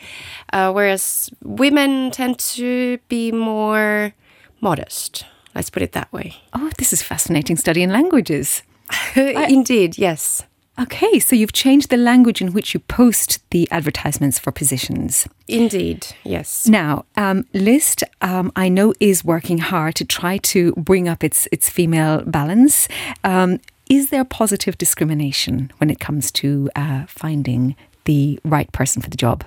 Uh, 0.52 0.72
whereas 0.72 1.30
women 1.42 2.10
tend 2.10 2.38
to 2.56 2.98
be 3.08 3.32
more 3.32 4.12
modest. 4.60 5.24
Let's 5.54 5.70
put 5.70 5.82
it 5.82 5.92
that 5.92 6.12
way. 6.12 6.36
Oh, 6.52 6.70
this 6.78 6.92
is 6.92 7.02
fascinating 7.02 7.56
study 7.56 7.82
in 7.82 7.90
languages. 7.90 8.62
Indeed, 9.16 9.98
yes. 9.98 10.44
Okay, 10.78 11.18
so 11.18 11.34
you've 11.34 11.52
changed 11.52 11.90
the 11.90 11.96
language 11.96 12.40
in 12.40 12.52
which 12.52 12.72
you 12.72 12.80
post 12.80 13.40
the 13.50 13.68
advertisements 13.72 14.38
for 14.38 14.52
positions. 14.52 15.26
Indeed, 15.48 16.06
yes. 16.22 16.68
Now, 16.68 17.04
um, 17.16 17.46
LIST, 17.52 18.04
um, 18.20 18.52
I 18.54 18.68
know, 18.68 18.94
is 19.00 19.24
working 19.24 19.58
hard 19.58 19.96
to 19.96 20.04
try 20.04 20.38
to 20.38 20.72
bring 20.72 21.08
up 21.08 21.24
its 21.24 21.48
its 21.50 21.68
female 21.68 22.22
balance. 22.24 22.86
Um, 23.24 23.58
is 23.90 24.10
there 24.10 24.24
positive 24.24 24.78
discrimination 24.78 25.72
when 25.78 25.90
it 25.90 25.98
comes 25.98 26.30
to 26.32 26.70
uh, 26.76 27.06
finding 27.08 27.74
the 28.04 28.38
right 28.44 28.70
person 28.70 29.02
for 29.02 29.10
the 29.10 29.16
job? 29.16 29.44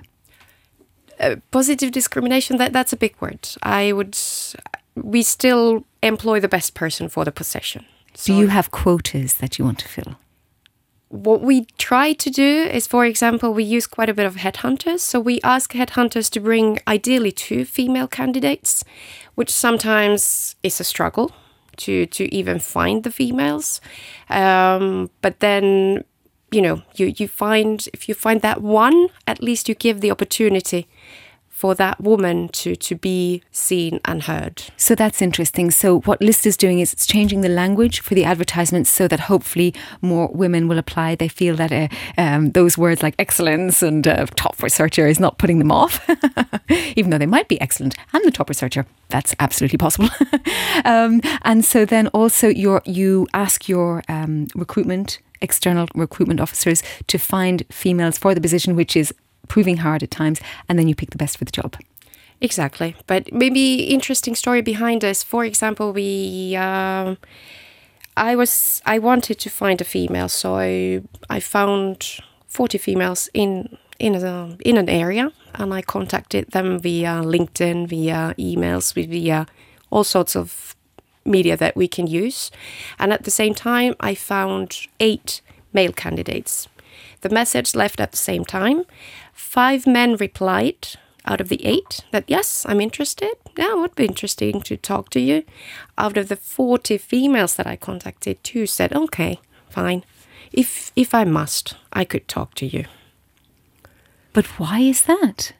Uh, 1.20 1.36
positive 1.52 1.92
discrimination, 1.92 2.58
that, 2.58 2.74
that's 2.74 2.92
a 2.92 2.98
big 2.98 3.16
word. 3.20 3.48
I 3.62 3.92
would, 3.92 4.18
we 4.96 5.22
still 5.22 5.86
employ 6.02 6.40
the 6.40 6.48
best 6.48 6.74
person 6.74 7.08
for 7.08 7.24
the 7.24 7.32
position. 7.32 7.86
Do 8.24 8.34
you 8.34 8.48
have 8.48 8.72
quotas 8.72 9.36
that 9.36 9.60
you 9.60 9.66
want 9.66 9.80
to 9.80 9.88
fill? 9.88 10.18
What 11.12 11.42
we 11.42 11.66
try 11.78 12.14
to 12.14 12.30
do 12.30 12.64
is, 12.72 12.88
for 12.88 13.06
example, 13.06 13.54
we 13.54 13.64
use 13.64 13.86
quite 13.86 14.10
a 14.10 14.14
bit 14.14 14.26
of 14.26 14.36
headhunters. 14.36 15.02
So 15.02 15.20
we 15.20 15.42
ask 15.44 15.74
headhunters 15.74 16.30
to 16.32 16.40
bring 16.40 16.80
ideally 16.88 17.34
two 17.34 17.66
female 17.66 18.08
candidates, 18.08 18.86
which 19.36 19.52
sometimes 19.52 20.56
is 20.64 20.80
a 20.80 20.86
struggle 20.86 21.32
to 21.78 22.06
to 22.06 22.34
even 22.34 22.60
find 22.60 23.04
the 23.04 23.12
females. 23.12 23.82
Um, 24.30 25.10
but 25.22 25.42
then, 25.42 26.06
you 26.50 26.62
know, 26.62 26.82
you 26.96 27.14
you 27.18 27.28
find 27.28 27.88
if 27.94 28.08
you 28.08 28.16
find 28.16 28.42
that 28.42 28.62
one, 28.62 29.08
at 29.28 29.44
least 29.44 29.68
you 29.68 29.76
give 29.76 30.00
the 30.00 30.12
opportunity 30.12 30.88
for 31.62 31.76
that 31.76 32.02
woman 32.02 32.48
to 32.50 32.76
to 32.76 32.96
be 32.96 33.44
seen 33.52 34.00
and 34.06 34.24
heard. 34.24 34.64
So 34.78 34.96
that's 34.96 35.22
interesting. 35.22 35.70
So 35.70 36.00
what 36.08 36.20
LIST 36.20 36.48
is 36.48 36.58
doing 36.58 36.80
is 36.80 36.92
it's 36.92 37.06
changing 37.06 37.42
the 37.42 37.50
language 37.50 38.00
for 38.00 38.16
the 38.16 38.24
advertisements 38.24 38.90
so 38.90 39.08
that 39.08 39.20
hopefully 39.20 39.72
more 40.02 40.28
women 40.34 40.68
will 40.68 40.80
apply. 40.80 41.14
They 41.14 41.28
feel 41.28 41.56
that 41.58 41.72
uh, 41.72 41.88
um, 42.18 42.54
those 42.54 42.80
words 42.80 43.04
like 43.04 43.14
excellence 43.20 43.84
and 43.84 44.08
uh, 44.08 44.26
top 44.36 44.64
researcher 44.64 45.06
is 45.06 45.20
not 45.20 45.38
putting 45.38 45.60
them 45.60 45.72
off, 45.72 45.94
even 46.96 47.12
though 47.12 47.20
they 47.20 47.28
might 47.28 47.48
be 47.48 47.62
excellent 47.62 47.94
and 48.12 48.26
the 48.26 48.32
top 48.32 48.50
researcher. 48.50 48.88
That's 49.10 49.36
absolutely 49.40 49.78
possible. 49.78 50.10
um, 50.84 51.22
and 51.44 51.64
so 51.64 51.86
then 51.86 52.08
also 52.08 52.48
your 52.48 52.82
you 52.88 53.28
ask 53.36 53.70
your 53.70 54.02
um, 54.10 54.48
recruitment 54.56 55.20
external 55.42 55.88
recruitment 55.94 56.40
officers 56.40 56.82
to 57.06 57.20
find 57.20 57.64
females 57.70 58.18
for 58.18 58.34
the 58.34 58.42
position, 58.42 58.76
which 58.76 58.96
is 58.96 59.14
proving 59.48 59.78
hard 59.78 60.04
at 60.04 60.12
times, 60.12 60.40
and 60.68 60.78
then 60.78 60.88
you 60.88 60.96
pick 60.96 61.10
the 61.10 61.18
best 61.18 61.38
for 61.38 61.46
the 61.46 61.52
job. 61.52 61.76
Exactly, 62.40 62.96
but 63.06 63.32
maybe 63.32 63.84
interesting 63.84 64.36
story 64.36 64.62
behind 64.62 65.04
us. 65.04 65.24
For 65.24 65.46
example, 65.46 65.94
we, 65.94 66.56
um, 66.56 67.18
I 68.18 68.36
was, 68.36 68.82
I 68.86 68.98
wanted 69.00 69.38
to 69.40 69.50
find 69.50 69.80
a 69.80 69.84
female, 69.84 70.28
so 70.28 70.56
I, 70.56 71.02
I 71.30 71.40
found 71.40 72.20
forty 72.48 72.78
females 72.78 73.30
in 73.34 73.78
in 74.00 74.16
a, 74.16 74.58
in 74.66 74.78
an 74.78 74.90
area, 74.90 75.32
and 75.54 75.72
I 75.72 75.84
contacted 75.84 76.50
them 76.52 76.80
via 76.80 77.22
LinkedIn, 77.22 77.88
via 77.88 78.34
emails, 78.40 78.94
via 78.94 79.46
all 79.92 80.04
sorts 80.04 80.36
of 80.36 80.76
media 81.24 81.56
that 81.56 81.76
we 81.76 81.88
can 81.88 82.08
use, 82.08 82.50
and 82.98 83.14
at 83.14 83.24
the 83.24 83.32
same 83.32 83.54
time, 83.54 83.94
I 84.00 84.16
found 84.16 84.88
eight 85.00 85.42
male 85.74 85.94
candidates. 85.94 86.68
The 87.22 87.30
message 87.30 87.76
left 87.76 88.00
at 88.00 88.12
the 88.12 88.18
same 88.18 88.44
time. 88.44 88.84
Five 89.42 89.86
men 89.86 90.16
replied 90.16 90.88
out 91.26 91.42
of 91.42 91.50
the 91.50 91.66
eight 91.66 92.06
that 92.12 92.24
yes, 92.28 92.66
I'm 92.70 92.80
interested. 92.80 93.34
Yeah, 93.58 93.74
it 93.74 93.80
would 93.80 93.96
be 93.96 94.06
interesting 94.06 94.62
to 94.62 94.78
talk 94.78 95.10
to 95.10 95.20
you. 95.20 95.44
Out 95.98 96.16
of 96.16 96.30
the 96.30 96.38
40 96.38 96.98
females 96.98 97.56
that 97.56 97.68
I 97.68 97.76
contacted, 97.76 98.42
two 98.46 98.66
said, 98.66 98.94
okay, 98.94 99.40
fine. 99.68 100.06
If, 100.54 100.94
if 100.96 101.14
I 101.14 101.26
must, 101.26 101.76
I 101.92 102.06
could 102.06 102.30
talk 102.30 102.54
to 102.56 102.66
you. 102.66 102.86
But 104.32 104.46
why 104.58 104.80
is 104.80 105.02
that? 105.02 105.52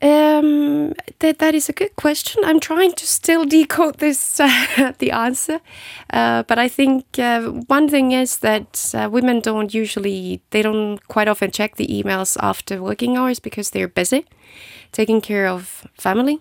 Um, 0.00 0.92
that 1.18 1.40
that 1.40 1.56
is 1.56 1.68
a 1.68 1.72
good 1.72 1.96
question. 1.96 2.44
I'm 2.44 2.60
trying 2.60 2.92
to 2.92 3.04
still 3.06 3.44
decode 3.44 3.98
this 3.98 4.38
uh, 4.40 4.92
the 4.98 5.10
answer, 5.10 5.60
uh, 6.10 6.44
but 6.44 6.56
I 6.56 6.68
think 6.68 7.18
uh, 7.18 7.42
one 7.66 7.88
thing 7.88 8.12
is 8.12 8.38
that 8.38 8.94
uh, 8.94 9.08
women 9.10 9.40
don't 9.40 9.74
usually 9.74 10.40
they 10.50 10.62
don't 10.62 11.00
quite 11.08 11.26
often 11.26 11.50
check 11.50 11.74
the 11.76 11.88
emails 11.88 12.36
after 12.40 12.80
working 12.80 13.16
hours 13.16 13.40
because 13.40 13.70
they're 13.70 13.88
busy 13.88 14.24
taking 14.92 15.20
care 15.20 15.48
of 15.48 15.88
family, 15.94 16.40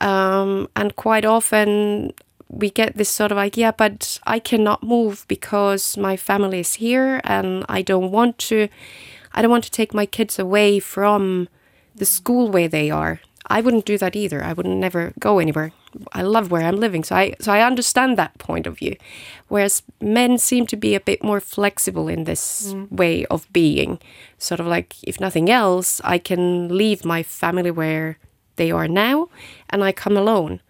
um, 0.00 0.68
and 0.76 0.94
quite 0.94 1.24
often 1.24 2.12
we 2.48 2.70
get 2.70 2.96
this 2.96 3.08
sort 3.08 3.32
of 3.32 3.38
idea, 3.38 3.74
but 3.76 4.20
I 4.28 4.38
cannot 4.38 4.84
move 4.84 5.24
because 5.26 5.96
my 5.96 6.16
family 6.16 6.60
is 6.60 6.74
here, 6.74 7.20
and 7.24 7.64
I 7.68 7.82
don't 7.82 8.12
want 8.12 8.38
to. 8.50 8.68
I 9.34 9.42
don't 9.42 9.50
want 9.50 9.64
to 9.64 9.72
take 9.72 9.92
my 9.92 10.06
kids 10.06 10.38
away 10.38 10.78
from 10.78 11.48
the 11.96 12.06
school 12.06 12.50
where 12.50 12.68
they 12.68 12.90
are. 12.90 13.20
I 13.48 13.60
wouldn't 13.60 13.84
do 13.84 13.96
that 13.98 14.16
either. 14.16 14.42
I 14.42 14.52
would 14.52 14.66
never 14.66 15.12
go 15.20 15.38
anywhere. 15.38 15.72
I 16.12 16.22
love 16.22 16.50
where 16.50 16.62
I'm 16.62 16.80
living, 16.80 17.04
so 17.04 17.14
I 17.14 17.34
so 17.40 17.52
I 17.52 17.64
understand 17.64 18.18
that 18.18 18.38
point 18.38 18.66
of 18.66 18.78
view. 18.78 18.96
Whereas 19.48 19.82
men 20.00 20.38
seem 20.38 20.66
to 20.66 20.76
be 20.76 20.94
a 20.94 21.00
bit 21.00 21.22
more 21.22 21.40
flexible 21.40 22.08
in 22.08 22.24
this 22.24 22.72
mm. 22.74 22.90
way 22.90 23.24
of 23.26 23.50
being. 23.52 24.00
Sort 24.38 24.60
of 24.60 24.66
like 24.66 24.96
if 25.04 25.20
nothing 25.20 25.48
else, 25.48 26.00
I 26.04 26.18
can 26.18 26.76
leave 26.76 27.04
my 27.04 27.22
family 27.22 27.70
where 27.70 28.18
they 28.56 28.70
are 28.70 28.88
now 28.88 29.28
and 29.70 29.84
I 29.84 29.92
come 29.92 30.16
alone. 30.16 30.60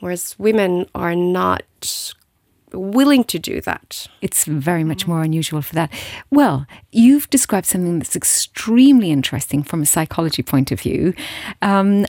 Whereas 0.00 0.38
women 0.38 0.86
are 0.94 1.14
not 1.14 2.14
willing 2.72 3.24
to 3.24 3.38
do 3.38 3.60
that. 3.62 4.06
It's 4.20 4.44
very 4.44 4.84
much 4.84 5.06
more 5.06 5.22
unusual 5.22 5.62
for 5.62 5.74
that. 5.74 5.90
Well, 6.30 6.66
you've 6.92 7.28
described 7.30 7.66
something 7.66 7.98
that's 7.98 8.16
extremely 8.16 9.10
interesting 9.10 9.62
from 9.62 9.82
a 9.82 9.86
psychology 9.86 10.42
point 10.42 10.70
of 10.72 10.80
view. 10.80 11.14
Um, 11.62 12.06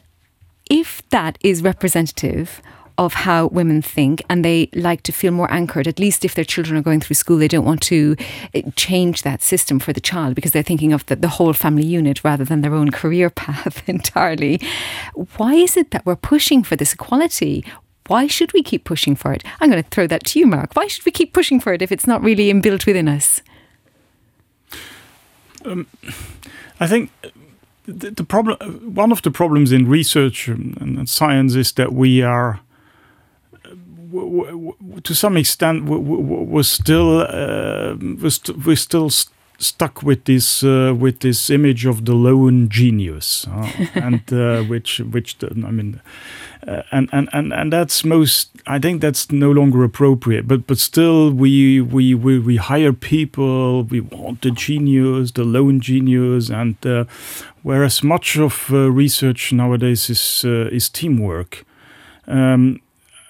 if 0.70 1.01
that 1.09 1.38
is 1.41 1.62
representative 1.62 2.62
of 2.97 3.14
how 3.14 3.47
women 3.47 3.82
think 3.82 4.22
and 4.30 4.45
they 4.45 4.70
like 4.74 5.01
to 5.03 5.12
feel 5.12 5.32
more 5.32 5.51
anchored, 5.51 5.88
at 5.88 5.99
least 5.99 6.24
if 6.24 6.36
their 6.36 6.45
children 6.45 6.78
are 6.78 6.84
going 6.84 6.99
through 6.99 7.16
school, 7.16 7.38
they 7.38 7.47
don't 7.47 7.66
want 7.66 7.82
to 7.82 8.16
eh, 8.53 8.62
change 8.76 9.24
that 9.24 9.41
system 9.41 9.80
for 9.80 9.91
the 9.91 9.99
child 9.99 10.36
because 10.36 10.51
they're 10.51 10.62
thinking 10.62 10.93
of 10.93 11.05
the, 11.07 11.16
the 11.16 11.28
whole 11.28 11.53
family 11.53 11.86
unit 11.86 12.24
rather 12.24 12.45
than 12.45 12.62
their 12.62 12.76
own 12.76 12.91
career 12.91 13.30
path 13.43 13.88
entirely. 13.89 14.62
Why 15.38 15.55
is 15.55 15.78
it 15.78 15.91
that 15.91 16.05
we're 16.05 16.16
pushing 16.16 16.64
for 16.64 16.76
this 16.76 16.93
equality? 16.93 17.66
Why 18.12 18.28
should 18.28 18.51
we 18.51 18.62
keep 18.62 18.84
pushing 18.84 19.16
for 19.16 19.32
it? 19.32 19.41
I'm 19.62 19.70
going 19.72 19.82
to 19.82 19.89
throw 19.89 20.05
that 20.07 20.26
to 20.26 20.39
you, 20.39 20.45
Mark. 20.45 20.76
Why 20.76 20.88
should 20.88 21.05
we 21.05 21.14
keep 21.14 21.32
pushing 21.32 21.62
for 21.62 21.72
it 21.72 21.82
if 21.82 21.93
it's 21.93 22.05
not 22.05 22.22
really 22.22 22.51
inbuilt 22.51 22.86
within 22.86 23.07
us? 23.07 23.41
Um, 25.64 25.88
I 26.82 26.88
think 26.88 27.09
the, 27.86 28.12
the, 28.12 28.26
problem, 28.26 28.57
one 28.93 29.14
of 29.14 29.22
the 29.22 29.32
problems 29.32 29.72
in 29.72 29.88
research 29.88 30.49
and, 30.49 30.76
and 30.82 31.07
science 31.07 31.55
is 31.55 31.72
that 31.74 31.93
we 31.93 32.22
are, 32.22 32.59
to 35.03 35.16
some 35.16 35.38
extent, 35.38 35.86
we're 35.86 36.64
still 36.64 37.22
uh, 37.22 37.95
we're, 37.95 38.30
st 38.30 38.66
we're 38.66 38.76
still 38.76 39.09
st 39.09 39.32
stuck 39.62 40.01
with 40.03 40.26
this 40.26 40.64
uh, 40.64 40.93
with 40.97 41.20
this 41.20 41.49
image 41.49 41.86
of 41.86 42.05
the 42.05 42.14
lone 42.14 42.68
genius, 42.68 43.47
uh, 43.47 43.72
and 43.95 44.34
uh, 44.34 44.64
which 44.64 44.99
which 44.99 45.38
I 45.43 45.72
mean, 45.72 46.01
uh, 46.68 46.84
and, 46.91 47.09
and 47.12 47.30
and 47.34 47.53
and 47.53 47.74
that's 47.74 48.05
most. 48.05 48.49
I 48.68 48.80
think 48.80 49.01
that's 49.01 49.32
no 49.32 49.51
longer 49.51 49.84
appropriate. 49.84 50.47
But 50.47 50.68
but 50.68 50.78
still, 50.78 51.32
we 51.32 51.82
we 51.82 52.14
we, 52.14 52.39
we 52.39 52.57
hire 52.57 52.93
people. 52.93 53.84
We 53.84 54.01
want 54.01 54.41
the 54.41 54.51
genius, 54.51 55.32
the 55.32 55.43
lone 55.43 55.80
genius, 55.80 56.49
and 56.49 56.76
uh, 56.86 57.05
whereas 57.64 58.03
much 58.03 58.38
of 58.38 58.70
uh, 58.72 58.91
research 58.91 59.51
nowadays 59.51 60.09
is 60.09 60.43
is 60.45 60.89
teamwork. 60.89 61.66
Um, 62.28 62.80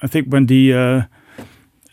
I 0.03 0.07
think 0.07 0.27
when 0.27 0.47
the 0.47 1.07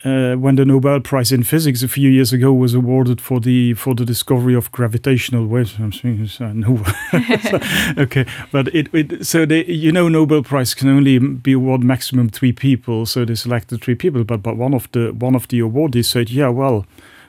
uh, 0.05 0.35
when 0.37 0.55
the 0.55 0.65
Nobel 0.65 1.01
Prize 1.01 1.33
in 1.33 1.43
Physics 1.43 1.83
a 1.83 1.89
few 1.89 2.09
years 2.09 2.33
ago 2.33 2.53
was 2.53 2.75
awarded 2.75 3.21
for 3.21 3.41
the 3.41 3.75
for 3.75 3.95
the 3.95 4.05
discovery 4.05 4.55
of 4.55 4.71
gravitational 4.71 5.47
waves. 5.47 5.77
I'm 5.79 5.93
saying 5.93 6.29
uh, 6.41 6.53
no, 6.53 6.85
okay, 7.99 8.25
but 8.53 8.69
it, 8.75 8.89
it 8.95 9.27
so 9.27 9.45
they 9.45 9.65
you 9.65 9.91
know 9.91 10.09
Nobel 10.09 10.43
Prize 10.43 10.75
can 10.75 10.89
only 10.89 11.19
be 11.19 11.53
awarded 11.53 11.87
maximum 11.87 12.29
three 12.29 12.53
people, 12.53 13.07
so 13.07 13.25
they 13.25 13.35
selected 13.35 13.83
three 13.83 13.97
people. 13.97 14.23
But 14.25 14.43
but 14.43 14.57
one 14.57 14.75
of 14.75 14.91
the 14.93 15.13
one 15.13 15.35
of 15.35 15.49
the 15.49 15.61
awardees 15.61 16.07
said, 16.07 16.31
yeah, 16.31 16.49
well 16.49 16.87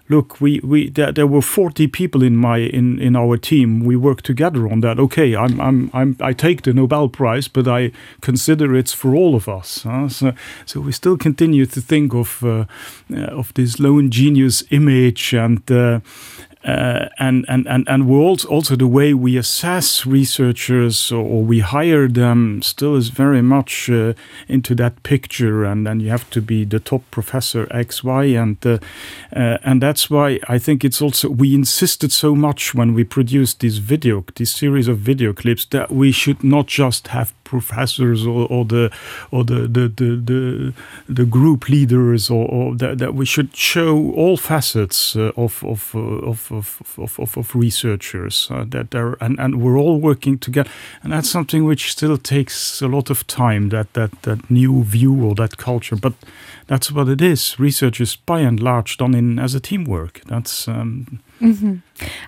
look, 0.09 0.41
we, 0.41 0.59
we 0.63 0.89
there, 0.89 1.11
there 1.11 1.27
were 1.27 1.41
40 1.41 1.87
people 1.87 2.23
in 2.23 2.35
my 2.35 2.57
in, 2.57 2.99
in 2.99 3.15
our 3.15 3.37
team. 3.37 3.85
We 3.85 3.95
worked 3.95 4.25
together 4.25 4.67
on 4.67 4.81
that. 4.81 4.99
Okay, 4.99 5.35
I'm, 5.35 5.61
I'm, 5.61 5.89
I'm, 5.93 6.17
I 6.19 6.33
take 6.33 6.63
the 6.63 6.73
Nobel 6.73 7.07
Prize, 7.07 7.47
but 7.47 7.67
I 7.67 7.91
consider 8.21 8.75
it's 8.75 8.93
for 8.93 9.15
all 9.15 9.35
of 9.35 9.47
us. 9.47 9.83
Huh? 9.83 10.09
So, 10.09 10.33
so 10.65 10.81
we 10.81 10.91
still 10.91 11.17
continue 11.17 11.65
to 11.67 11.81
think 11.81 12.13
of 12.13 12.43
uh, 12.43 12.65
of 13.09 13.53
this 13.53 13.79
lone 13.79 14.09
genius 14.09 14.63
image 14.71 15.33
and 15.33 15.71
uh, 15.71 15.99
and, 16.63 17.45
and, 17.47 17.67
and, 17.67 17.87
and 17.87 18.07
we're 18.07 18.19
also, 18.19 18.47
also 18.47 18.75
the 18.75 18.87
way 18.87 19.13
we 19.13 19.37
assess 19.37 20.05
researchers 20.05 21.11
or, 21.11 21.23
or 21.23 21.43
we 21.43 21.59
hire 21.59 22.07
them 22.07 22.61
still 22.61 22.95
is 22.95 23.09
very 23.09 23.41
much 23.41 23.89
uh, 23.89 24.13
into 24.47 24.75
that 24.75 25.01
picture. 25.03 25.63
And 25.63 25.87
then 25.87 25.99
you 25.99 26.09
have 26.09 26.29
to 26.31 26.41
be 26.41 26.65
the 26.65 26.79
top 26.79 27.03
professor 27.11 27.67
X, 27.71 28.03
Y 28.03 28.25
and 28.25 28.57
uh, 28.65 28.79
uh, 29.35 29.57
and 29.63 29.81
that's 29.81 30.09
why 30.09 30.39
I 30.47 30.59
think 30.59 30.83
it's 30.83 31.01
also 31.01 31.29
we 31.29 31.53
insisted 31.53 32.11
so 32.11 32.35
much 32.35 32.73
when 32.75 32.93
we 32.93 33.03
produced 33.03 33.59
this 33.59 33.77
video 33.77 34.25
this 34.35 34.51
series 34.51 34.87
of 34.87 34.97
video 34.99 35.33
clips 35.33 35.65
that 35.65 35.91
we 35.91 36.11
should 36.11 36.43
not 36.43 36.67
just 36.67 37.09
have 37.09 37.33
professors 37.49 38.25
or, 38.25 38.47
or 38.49 38.63
the 38.65 38.91
or 39.31 39.43
the 39.43 39.67
the, 39.67 39.87
the 39.99 40.09
the 40.31 40.73
the 41.09 41.25
group 41.25 41.67
leaders 41.67 42.29
or, 42.29 42.47
or 42.47 42.75
that, 42.75 42.99
that 42.99 43.15
we 43.15 43.25
should 43.25 43.55
show 43.55 44.11
all 44.13 44.37
facets 44.37 45.15
uh, 45.15 45.31
of 45.35 45.63
of, 45.63 45.95
uh, 45.95 45.99
of, 45.99 46.51
of, 46.51 46.81
of, 46.97 47.19
of, 47.19 47.37
of 47.37 47.55
researchers 47.55 48.47
uh, 48.51 48.63
that 48.67 48.93
are 48.93 49.17
and, 49.19 49.39
and 49.39 49.61
we're 49.61 49.77
all 49.77 49.99
working 49.99 50.37
together 50.37 50.69
and 51.03 51.11
that's 51.11 51.29
something 51.29 51.65
which 51.65 51.91
still 51.91 52.17
takes 52.17 52.81
a 52.81 52.87
lot 52.87 53.09
of 53.09 53.25
time 53.25 53.69
that 53.69 53.93
that 53.93 54.11
that 54.21 54.49
new 54.49 54.83
view 54.83 55.25
or 55.25 55.33
that 55.35 55.57
culture 55.57 55.95
but 55.95 56.13
that's 56.67 56.91
what 56.91 57.09
it 57.09 57.21
is 57.21 57.59
research 57.59 57.99
is 57.99 58.15
by 58.15 58.41
and 58.41 58.59
large 58.59 58.97
done 58.97 59.15
in 59.15 59.39
as 59.39 59.55
a 59.55 59.59
teamwork 59.59 60.21
that's 60.27 60.67
um, 60.67 61.19
mm 61.41 61.55
-hmm. 61.59 61.81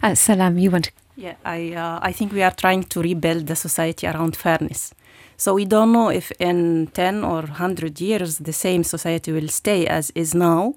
uh, 0.04 0.16
Salam 0.16 0.58
you 0.58 0.72
want 0.72 0.86
to 0.86 0.92
yeah, 1.22 1.36
I 1.46 1.74
uh, 1.74 2.00
I 2.02 2.12
think 2.14 2.34
we 2.34 2.42
are 2.42 2.52
trying 2.52 2.84
to 2.84 3.02
rebuild 3.02 3.46
the 3.48 3.56
society 3.56 4.08
around 4.08 4.36
fairness. 4.36 4.94
So 5.42 5.56
we 5.56 5.66
don't 5.66 5.92
know 5.92 6.10
if 6.10 6.32
in 6.38 6.86
10 6.94 7.24
or 7.24 7.42
100 7.42 8.00
years 8.00 8.38
the 8.38 8.54
same 8.54 8.84
society 8.84 9.32
will 9.32 9.48
stay 9.48 9.88
as 9.88 10.12
is 10.14 10.36
now. 10.36 10.76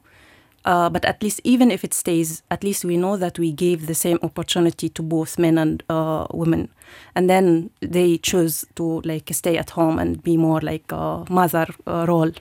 Uh, 0.65 0.89
but 0.89 1.05
at 1.05 1.23
least 1.23 1.43
even 1.45 1.71
if 1.71 1.85
it 1.85 1.93
stays, 1.93 2.43
at 2.51 2.65
least 2.65 2.83
we 2.83 2.97
know 2.97 3.19
that 3.19 3.39
we 3.39 3.53
gave 3.53 3.87
the 3.87 3.95
same 3.95 4.19
opportunity 4.23 4.89
to 4.89 5.03
both 5.03 5.39
men 5.39 5.59
and 5.59 5.83
uh, 5.91 6.27
women. 6.33 6.71
And 7.15 7.29
then 7.29 7.69
they 7.81 8.17
choose 8.17 8.65
to 8.77 9.03
like 9.03 9.29
stay 9.35 9.59
at 9.59 9.69
home 9.69 9.99
and 9.99 10.23
be 10.23 10.39
more 10.39 10.63
like 10.63 10.91
a 10.91 11.27
mother 11.29 11.67
uh, 11.87 12.07
role. 12.09 12.33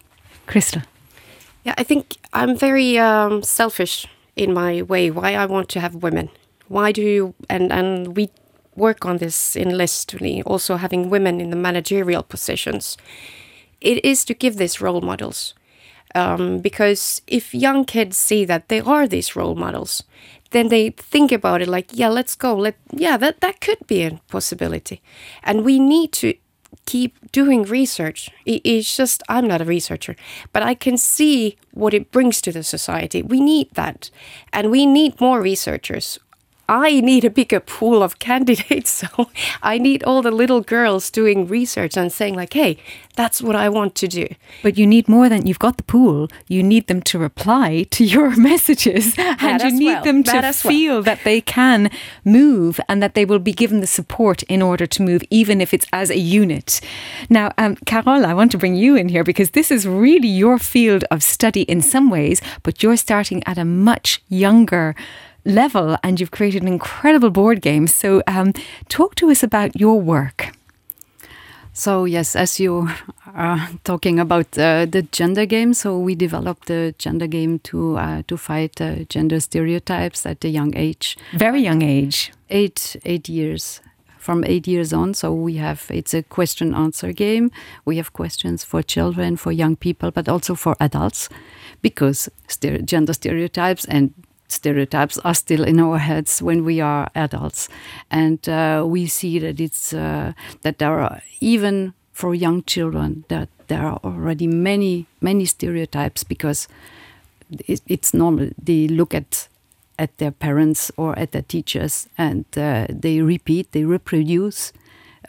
Krista. 0.48 0.86
Yeah, 1.66 1.74
I 1.78 1.84
think 1.84 2.16
I'm 2.32 2.56
very 2.56 2.98
um, 3.00 3.44
selfish 3.44 4.08
in 4.38 4.54
my 4.54 4.82
way. 4.84 5.12
Why 5.12 5.36
I 5.36 5.46
want 5.46 5.68
to 5.72 5.82
have 5.82 5.96
women. 5.96 6.30
Why 6.70 6.94
do 6.94 7.02
you, 7.02 7.34
and, 7.50 7.70
and 7.74 8.16
we 8.16 8.30
work 8.76 9.06
on 9.06 9.18
this 9.18 9.56
in 9.56 9.70
Lestuni, 9.70 10.44
also 10.46 10.78
having 10.78 11.10
women 11.10 11.40
in 11.42 11.50
the 11.50 11.56
managerial 11.56 12.24
positions, 12.24 12.98
it 13.82 14.04
is 14.04 14.26
to 14.26 14.34
give 14.34 14.58
these 14.58 14.82
role 14.82 15.02
models. 15.02 15.54
Um, 16.16 16.60
because 16.60 17.22
if 17.26 17.56
young 17.56 17.86
kids 17.86 18.18
see 18.18 18.46
that 18.46 18.70
they 18.70 18.80
are 18.82 19.08
these 19.08 19.36
role 19.36 19.56
models, 19.56 20.04
then 20.52 20.70
they 20.70 20.92
think 20.92 21.32
about 21.32 21.62
it 21.62 21.68
like, 21.68 21.90
yeah, 21.92 22.10
let's 22.10 22.36
go. 22.36 22.56
Let 22.56 22.76
yeah, 22.92 23.18
that 23.18 23.42
that 23.42 23.60
could 23.60 23.86
be 23.88 24.04
a 24.04 24.22
possibility, 24.30 25.02
and 25.44 25.66
we 25.66 25.80
need 25.80 26.12
to 26.14 26.36
keep 26.86 27.32
doing 27.32 27.64
research. 27.64 28.30
It's 28.46 28.96
just 28.96 29.24
I'm 29.28 29.48
not 29.48 29.62
a 29.62 29.66
researcher, 29.66 30.16
but 30.54 30.64
I 30.64 30.76
can 30.76 30.98
see 30.98 31.58
what 31.72 31.94
it 31.94 32.12
brings 32.12 32.42
to 32.42 32.52
the 32.52 32.64
society. 32.64 33.22
We 33.22 33.42
need 33.42 33.72
that, 33.74 34.10
and 34.52 34.70
we 34.70 34.86
need 34.86 35.20
more 35.20 35.42
researchers. 35.42 36.20
I 36.70 37.02
need 37.02 37.26
a 37.26 37.30
bigger 37.30 37.60
pool 37.60 38.02
of 38.02 38.20
candidates. 38.20 38.94
So 39.04 39.30
I 39.62 39.80
need 39.80 40.04
all 40.04 40.22
the 40.22 40.32
little 40.32 40.62
girls 40.62 41.10
doing 41.10 41.48
research 41.48 41.98
and 41.98 42.12
saying, 42.12 42.36
like, 42.36 42.54
hey, 42.54 42.78
that's 43.16 43.42
what 43.42 43.56
I 43.56 43.68
want 43.68 43.96
to 43.96 44.08
do. 44.08 44.28
But 44.62 44.78
you 44.78 44.88
need 44.88 45.10
more 45.10 45.30
than 45.30 45.46
you've 45.46 45.60
got 45.60 45.78
the 45.78 45.84
pool. 45.84 46.30
You 46.48 46.64
need 46.64 46.88
them 46.88 47.02
to 47.04 47.20
reply 47.20 47.86
to 47.92 48.04
your 48.16 48.36
messages. 48.36 49.16
That 49.16 49.42
and 49.42 49.62
you 49.64 49.80
need 49.80 49.86
well. 49.86 50.04
them 50.04 50.22
that 50.24 50.42
to 50.42 50.54
feel 50.54 50.96
well. 50.96 51.04
that 51.04 51.24
they 51.24 51.42
can 51.42 51.90
move 52.24 52.80
and 52.88 53.02
that 53.04 53.14
they 53.14 53.26
will 53.26 53.40
be 53.40 53.52
given 53.52 53.82
the 53.82 53.88
support 53.88 54.44
in 54.44 54.62
order 54.62 54.86
to 54.86 55.02
move, 55.02 55.24
even 55.30 55.60
if 55.60 55.74
it's 55.74 55.88
as 55.92 56.10
a 56.10 56.18
unit. 56.18 56.80
Now, 57.30 57.52
um, 57.58 57.76
Carol, 57.86 58.26
I 58.26 58.34
want 58.34 58.52
to 58.52 58.58
bring 58.58 58.76
you 58.76 58.96
in 58.96 59.10
here 59.10 59.24
because 59.24 59.52
this 59.52 59.72
is 59.72 59.88
really 59.88 60.28
your 60.28 60.60
field 60.60 61.04
of 61.12 61.24
study 61.24 61.64
in 61.64 61.82
some 61.82 62.10
ways, 62.10 62.42
but 62.62 62.82
you're 62.84 62.98
starting 62.98 63.44
at 63.46 63.58
a 63.58 63.66
much 63.66 64.22
younger 64.30 64.96
level 65.46 65.98
and 66.04 66.20
you've 66.20 66.32
created 66.32 66.62
an 66.62 66.68
incredible 66.68 67.30
board 67.30 67.62
game. 67.62 67.88
So, 67.88 68.22
um, 68.28 68.54
talk 68.90 69.16
to 69.16 69.30
us 69.30 69.44
about 69.44 69.80
your 69.80 70.00
work. 70.00 70.54
So 71.76 72.06
yes, 72.06 72.36
as 72.36 72.60
you 72.60 72.88
are 73.26 73.68
talking 73.84 74.20
about 74.20 74.56
uh, 74.60 74.86
the 74.86 75.02
gender 75.12 75.48
game, 75.48 75.74
so 75.74 75.98
we 75.98 76.14
developed 76.14 76.68
the 76.68 76.94
gender 77.00 77.26
game 77.26 77.60
to 77.60 77.98
uh, 77.98 78.22
to 78.28 78.38
fight 78.38 78.80
uh, 78.80 79.06
gender 79.10 79.40
stereotypes 79.40 80.24
at 80.26 80.46
a 80.46 80.50
young 80.50 80.78
age. 80.78 81.18
Very 81.34 81.62
young 81.62 81.82
age. 81.82 82.32
Eight 82.50 82.96
eight 83.06 83.28
years. 83.28 83.82
From 84.20 84.46
eight 84.46 84.68
years 84.68 84.94
on, 84.94 85.16
so 85.16 85.34
we 85.34 85.56
have 85.56 85.86
it's 85.90 86.14
a 86.14 86.24
question 86.24 86.74
answer 86.74 87.12
game. 87.12 87.52
We 87.84 87.98
have 87.98 88.14
questions 88.14 88.64
for 88.64 88.82
children, 88.82 89.36
for 89.36 89.52
young 89.52 89.76
people, 89.76 90.12
but 90.12 90.30
also 90.30 90.56
for 90.56 90.78
adults, 90.80 91.28
because 91.82 92.30
gender 92.86 93.14
stereotypes 93.14 93.84
and 93.84 94.14
stereotypes 94.54 95.18
are 95.20 95.34
still 95.34 95.64
in 95.64 95.80
our 95.80 95.98
heads 95.98 96.42
when 96.42 96.64
we 96.64 96.82
are 96.82 97.10
adults, 97.16 97.70
and 98.10 98.48
uh, 98.48 98.84
we 98.88 99.08
see 99.08 99.40
that 99.40 99.60
it's 99.60 99.94
uh, 99.94 100.34
that 100.62 100.78
there 100.78 101.00
are 101.00 101.22
even 101.40 101.94
for 102.12 102.36
young 102.36 102.64
children 102.64 103.26
that 103.28 103.50
there 103.68 103.86
are 103.86 104.00
already 104.04 104.48
many 104.48 105.08
many 105.22 105.46
stereotypes 105.46 106.24
because 106.24 106.68
it, 107.68 107.82
it's 107.88 108.14
normal 108.14 108.50
they 108.62 108.88
look 108.88 109.14
at 109.14 109.48
at 109.98 110.18
their 110.18 110.32
parents 110.32 110.92
or 110.98 111.18
at 111.18 111.32
their 111.32 111.44
teachers 111.44 112.08
and 112.18 112.46
uh, 112.58 112.86
they 112.90 113.22
repeat 113.22 113.72
they 113.72 113.84
reproduce 113.84 114.74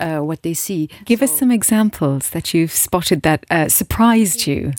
uh, 0.01 0.19
what 0.19 0.43
they 0.43 0.55
see. 0.55 0.89
Give 1.05 1.21
so, 1.21 1.25
us 1.25 1.39
some 1.39 1.51
examples 1.51 2.31
that 2.31 2.55
you've 2.55 2.73
spotted 2.73 3.23
that 3.23 3.45
uh, 3.51 3.69
surprised 3.69 4.47
you. 4.47 4.73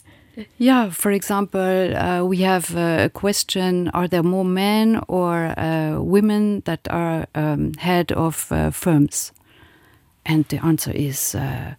Yeah, 0.58 0.90
for 0.90 1.10
example, 1.10 1.96
uh, 1.96 2.24
we 2.24 2.38
have 2.38 2.74
a 2.76 3.10
question 3.12 3.88
Are 3.88 4.08
there 4.08 4.22
more 4.22 4.44
men 4.44 5.00
or 5.08 5.58
uh, 5.58 6.00
women 6.00 6.62
that 6.64 6.86
are 6.90 7.26
um, 7.34 7.72
head 7.74 8.12
of 8.12 8.50
uh, 8.50 8.70
firms? 8.70 9.32
And 10.24 10.44
the 10.48 10.64
answer 10.64 10.90
is, 10.92 11.34
uh, 11.34 11.74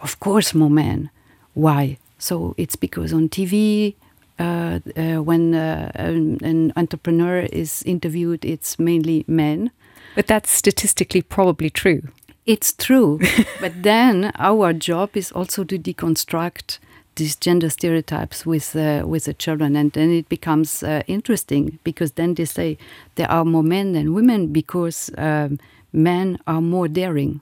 of 0.00 0.20
course, 0.20 0.54
more 0.54 0.70
men. 0.70 1.10
Why? 1.54 1.98
So 2.18 2.54
it's 2.56 2.76
because 2.76 3.12
on 3.12 3.28
TV, 3.28 3.94
uh, 4.38 4.78
uh, 4.96 5.22
when 5.22 5.54
an, 5.54 6.38
an 6.42 6.72
entrepreneur 6.76 7.40
is 7.40 7.82
interviewed, 7.82 8.44
it's 8.44 8.78
mainly 8.78 9.24
men. 9.26 9.70
But 10.14 10.28
that's 10.28 10.50
statistically 10.50 11.22
probably 11.22 11.70
true. 11.70 12.02
It's 12.46 12.72
true. 12.72 13.20
but 13.60 13.82
then 13.82 14.32
our 14.36 14.72
job 14.72 15.16
is 15.16 15.32
also 15.32 15.64
to 15.64 15.78
deconstruct 15.78 16.78
these 17.18 17.36
gender 17.36 17.68
stereotypes 17.68 18.46
with 18.46 18.74
uh, 18.74 19.02
with 19.06 19.24
the 19.24 19.34
children, 19.34 19.76
and 19.76 19.92
then 19.92 20.10
it 20.10 20.28
becomes 20.28 20.82
uh, 20.82 21.02
interesting 21.06 21.78
because 21.84 22.12
then 22.12 22.34
they 22.34 22.46
say 22.46 22.78
there 23.16 23.30
are 23.30 23.44
more 23.44 23.62
men 23.62 23.92
than 23.92 24.14
women 24.14 24.46
because 24.52 25.10
um, 25.18 25.58
men 25.92 26.38
are 26.46 26.62
more 26.62 26.88
daring. 26.88 27.40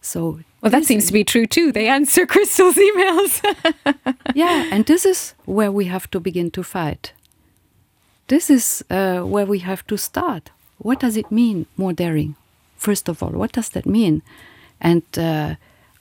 So 0.00 0.40
well, 0.60 0.70
that 0.70 0.84
seems 0.84 1.06
to 1.06 1.12
be 1.12 1.24
true 1.24 1.46
too. 1.46 1.72
They 1.72 1.88
answer 1.88 2.26
Crystal's 2.34 2.76
emails. 2.76 3.42
yeah, 4.34 4.68
and 4.70 4.84
this 4.86 5.06
is 5.06 5.34
where 5.44 5.72
we 5.72 5.86
have 5.86 6.10
to 6.10 6.20
begin 6.20 6.50
to 6.50 6.62
fight. 6.62 7.12
This 8.28 8.50
is 8.50 8.84
uh, 8.90 9.20
where 9.20 9.46
we 9.46 9.58
have 9.60 9.86
to 9.86 9.96
start. 9.96 10.50
What 10.78 11.00
does 11.00 11.16
it 11.16 11.30
mean, 11.30 11.66
more 11.76 11.92
daring? 11.92 12.36
First 12.76 13.08
of 13.08 13.22
all, 13.22 13.30
what 13.30 13.52
does 13.52 13.70
that 13.70 13.86
mean? 13.86 14.22
And 14.80 15.02
uh, 15.16 15.54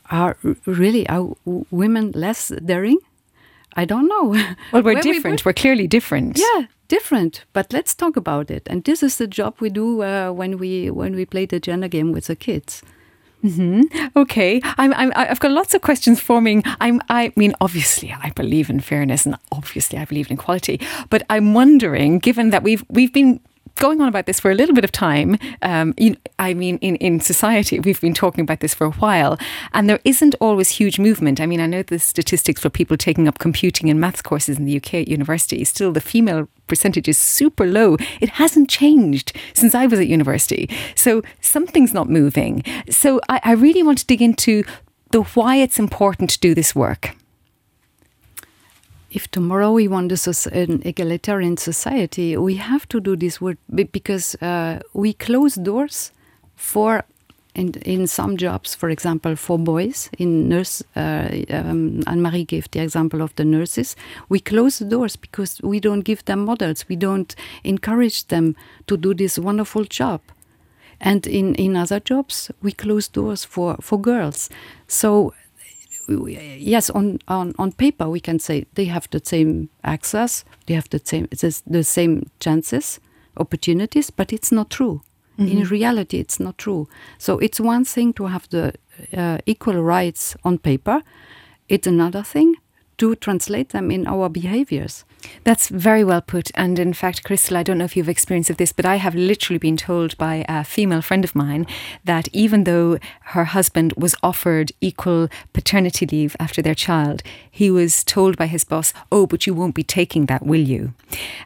are 0.10 0.38
really 0.66 1.08
are 1.10 1.36
women 1.72 2.12
less 2.12 2.50
daring? 2.64 3.00
I 3.76 3.86
don't 3.86 4.08
know. 4.08 4.36
Well, 4.72 4.84
we're 4.84 5.02
different. 5.02 5.44
We 5.44 5.50
we're 5.50 5.54
clearly 5.54 5.88
different. 5.88 6.40
Yeah, 6.40 6.68
different. 6.88 7.46
But 7.54 7.74
let's 7.74 7.96
talk 7.96 8.16
about 8.16 8.52
it. 8.52 8.68
And 8.70 8.84
this 8.84 9.02
is 9.02 9.18
the 9.18 9.28
job 9.28 9.56
we 9.60 9.70
do 9.70 10.04
uh, 10.04 10.32
when 10.32 10.58
we 10.58 10.92
when 10.92 11.16
we 11.16 11.26
play 11.26 11.46
the 11.46 11.60
gender 11.60 11.88
game 11.88 12.12
with 12.12 12.28
the 12.28 12.36
kids. 12.36 12.84
Mm-hmm. 13.44 13.82
Okay, 14.16 14.62
I'm, 14.78 14.94
I'm, 14.94 15.12
I've 15.18 15.40
got 15.42 15.52
lots 15.52 15.74
of 15.74 15.82
questions 15.82 16.22
forming. 16.22 16.64
I'm, 16.80 17.02
I 17.10 17.34
mean, 17.36 17.54
obviously, 17.60 18.16
I 18.24 18.30
believe 18.30 18.70
in 18.70 18.80
fairness, 18.80 19.26
and 19.26 19.36
obviously, 19.52 20.00
I 20.00 20.06
believe 20.06 20.32
in 20.32 20.36
equality. 20.36 20.80
But 21.10 21.24
I'm 21.30 21.54
wondering, 21.54 22.20
given 22.20 22.52
that 22.52 22.64
we've 22.64 22.86
we've 22.88 23.12
been 23.12 23.42
going 23.76 24.02
on 24.02 24.08
about 24.08 24.26
this 24.26 24.40
for 24.40 24.52
a 24.52 24.56
little 24.56 24.76
bit 24.76 24.84
of 24.84 24.92
time. 24.92 25.38
Um, 25.62 25.94
you, 25.98 26.16
I 26.40 26.54
mean, 26.54 26.78
in, 26.78 26.96
in 26.98 27.20
society, 27.20 27.80
we've 27.80 28.02
been 28.02 28.14
talking 28.14 28.42
about 28.42 28.60
this 28.60 28.74
for 28.74 28.86
a 28.86 28.92
while, 28.92 29.38
and 29.74 29.90
there 29.90 30.00
isn't 30.04 30.36
always 30.40 30.70
huge 30.70 31.00
movement. 31.00 31.42
I 31.42 31.46
mean, 31.46 31.60
I 31.60 31.66
know 31.66 31.84
the 31.84 32.00
statistics 32.00 32.62
for 32.62 32.70
people 32.70 32.98
taking 32.98 33.28
up 33.28 33.40
computing 33.40 33.90
and 33.90 34.00
maths 34.00 34.22
courses 34.22 34.58
in 34.58 34.66
the 34.66 34.78
UK 34.78 34.96
at 34.96 35.08
university, 35.08 35.64
still 35.64 35.92
the 35.92 36.02
female 36.02 36.48
percentage 36.68 37.08
is 37.08 37.18
super 37.18 37.66
low. 37.66 37.98
It 38.22 38.30
hasn't 38.30 38.70
changed 38.70 39.34
since 39.54 39.76
I 39.76 39.86
was 39.86 40.00
at 40.00 40.08
university. 40.08 40.70
So 40.96 41.22
something's 41.42 41.94
not 41.94 42.10
moving. 42.10 42.64
So 42.90 43.20
I, 43.30 43.42
I 43.44 43.52
really 43.54 43.84
want 43.84 44.00
to 44.00 44.06
dig 44.06 44.22
into 44.22 44.64
the 45.12 45.24
why 45.24 45.58
it's 45.58 45.78
important 45.78 46.30
to 46.32 46.40
do 46.40 46.56
this 46.56 46.74
work 46.74 47.16
if 49.14 49.30
tomorrow 49.30 49.72
we 49.72 49.88
want 49.88 50.12
an 50.48 50.82
egalitarian 50.86 51.56
society, 51.58 52.36
we 52.36 52.56
have 52.56 52.88
to 52.90 53.00
do 53.00 53.16
this 53.16 53.40
work 53.40 53.58
because 53.92 54.36
uh, 54.42 54.80
we 54.94 55.14
close 55.14 55.56
doors 55.56 56.12
for 56.56 57.06
in, 57.56 57.74
in 57.86 58.08
some 58.08 58.36
jobs, 58.38 58.74
for 58.74 58.90
example, 58.90 59.36
for 59.36 59.60
boys 59.60 60.10
in 60.18 60.50
nurse, 60.50 60.82
uh, 60.96 61.30
um, 61.52 62.02
Anne-Marie 62.08 62.46
gave 62.46 62.70
the 62.72 62.80
example 62.80 63.22
of 63.22 63.36
the 63.36 63.46
nurses. 63.46 63.96
We 64.28 64.40
close 64.40 64.80
the 64.80 64.86
doors 64.86 65.16
because 65.16 65.62
we 65.62 65.80
don't 65.80 66.02
give 66.02 66.26
them 66.26 66.46
models. 66.46 66.90
We 66.90 66.96
don't 66.96 67.36
encourage 67.64 68.28
them 68.30 68.56
to 68.88 68.98
do 68.98 69.14
this 69.14 69.38
wonderful 69.38 69.86
job. 69.86 70.22
And 71.00 71.28
in, 71.28 71.54
in 71.56 71.76
other 71.76 72.00
jobs, 72.00 72.50
we 72.64 72.72
close 72.72 73.08
doors 73.08 73.46
for, 73.46 73.78
for 73.82 74.02
girls. 74.02 74.50
So 74.88 75.34
yes, 76.08 76.90
on, 76.90 77.20
on, 77.28 77.54
on 77.58 77.72
paper 77.72 78.10
we 78.10 78.20
can 78.20 78.40
say 78.40 78.66
they 78.74 78.86
have 78.86 79.08
the 79.12 79.22
same 79.24 79.70
access, 79.84 80.46
they 80.66 80.74
have 80.74 80.90
the 80.90 81.00
same 81.04 81.28
the 81.66 81.84
same 81.84 82.30
chances, 82.40 83.00
opportunities, 83.38 84.10
but 84.12 84.32
it's 84.34 84.52
not 84.52 84.70
true. 84.70 85.02
Mm 85.38 85.46
-hmm. 85.46 85.52
In 85.52 85.58
mm-hmm. 85.58 85.72
reality, 85.72 86.18
it's 86.18 86.40
not 86.40 86.58
true. 86.58 86.86
So 87.18 87.40
it's 87.40 87.60
one 87.60 87.86
thing 87.86 88.14
to 88.14 88.28
have 88.28 88.48
the 88.50 88.74
uh, 89.18 89.38
equal 89.46 89.84
rights 89.84 90.36
on 90.42 90.58
paper. 90.58 91.02
It's 91.68 91.88
another 91.88 92.24
thing 92.24 92.58
to 92.98 93.16
translate 93.16 93.66
them 93.70 93.92
in 93.92 94.08
our 94.08 94.30
behaviors. 94.30 95.06
That's 95.44 95.68
very 95.70 96.04
well 96.04 96.22
put. 96.22 96.52
And 96.56 96.80
in 96.80 96.94
fact, 96.94 97.24
Crystal, 97.24 97.58
I 97.58 97.64
don't 97.64 97.78
know 97.78 97.86
if 97.86 97.98
you've 97.98 98.10
experience 98.10 98.50
of 98.50 98.58
this, 98.58 98.72
but 98.72 98.86
I 98.86 98.96
have 98.96 99.16
literally 99.16 99.58
been 99.58 99.78
told 99.78 100.18
by 100.18 100.46
a 100.48 100.64
female 100.64 101.02
friend 101.02 101.24
of 101.24 101.36
mine 101.36 101.68
that 102.04 102.28
even 102.34 102.64
though 102.64 102.98
her 103.34 103.46
husband 103.46 103.94
was 103.98 104.16
offered 104.24 104.72
equal 104.82 105.30
paternity 105.54 106.06
leave 106.06 106.36
after 106.40 106.62
their 106.62 106.76
child, 106.76 107.24
he 107.50 107.70
was 107.70 108.04
told 108.04 108.38
by 108.38 108.48
his 108.48 108.64
boss, 108.64 108.94
Oh, 109.12 109.28
but 109.28 109.46
you 109.46 109.54
won't 109.54 109.76
be 109.76 109.84
taking 109.84 110.26
that, 110.28 110.46
will 110.46 110.62
you? 110.62 110.94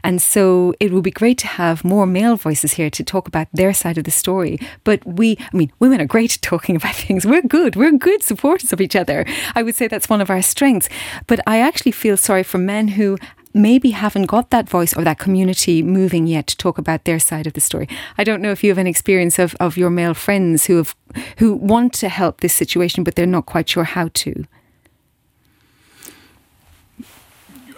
And 0.03 0.21
so 0.21 0.73
it 0.79 0.91
would 0.91 1.03
be 1.03 1.11
great 1.11 1.37
to 1.39 1.47
have 1.47 1.83
more 1.83 2.05
male 2.05 2.35
voices 2.35 2.73
here 2.73 2.89
to 2.89 3.03
talk 3.03 3.27
about 3.27 3.47
their 3.53 3.73
side 3.73 3.97
of 3.97 4.03
the 4.03 4.11
story. 4.11 4.59
But 4.83 5.05
we, 5.05 5.37
I 5.39 5.55
mean, 5.55 5.71
women 5.79 6.01
are 6.01 6.05
great 6.05 6.35
at 6.35 6.41
talking 6.41 6.75
about 6.75 6.95
things. 7.05 7.25
We're 7.25 7.41
good. 7.41 7.75
We're 7.75 7.91
good 7.91 8.23
supporters 8.23 8.73
of 8.73 8.81
each 8.81 8.95
other. 8.95 9.25
I 9.55 9.63
would 9.63 9.75
say 9.75 9.87
that's 9.87 10.09
one 10.09 10.21
of 10.21 10.29
our 10.29 10.41
strengths. 10.41 10.89
But 11.27 11.39
I 11.47 11.59
actually 11.59 11.91
feel 11.91 12.17
sorry 12.17 12.43
for 12.43 12.57
men 12.57 12.89
who 12.89 13.17
maybe 13.57 13.91
haven't 13.91 14.25
got 14.25 14.49
that 14.51 14.69
voice 14.69 14.95
or 14.95 15.03
that 15.03 15.19
community 15.19 15.83
moving 15.83 16.27
yet 16.27 16.47
to 16.47 16.57
talk 16.57 16.77
about 16.77 17.03
their 17.03 17.19
side 17.19 17.47
of 17.47 17.53
the 17.53 17.61
story. 17.61 17.87
I 18.17 18.23
don't 18.23 18.41
know 18.41 18.51
if 18.51 18.63
you 18.63 18.69
have 18.69 18.77
any 18.77 18.89
experience 18.89 19.39
of, 19.39 19.55
of 19.59 19.77
your 19.77 19.89
male 19.89 20.13
friends 20.13 20.65
who 20.65 20.77
have 20.77 20.95
who 21.37 21.53
want 21.53 21.93
to 21.93 22.09
help 22.09 22.41
this 22.41 22.53
situation, 22.53 23.03
but 23.03 23.15
they're 23.15 23.25
not 23.25 23.45
quite 23.45 23.69
sure 23.69 23.83
how 23.85 24.09
to. 24.13 24.45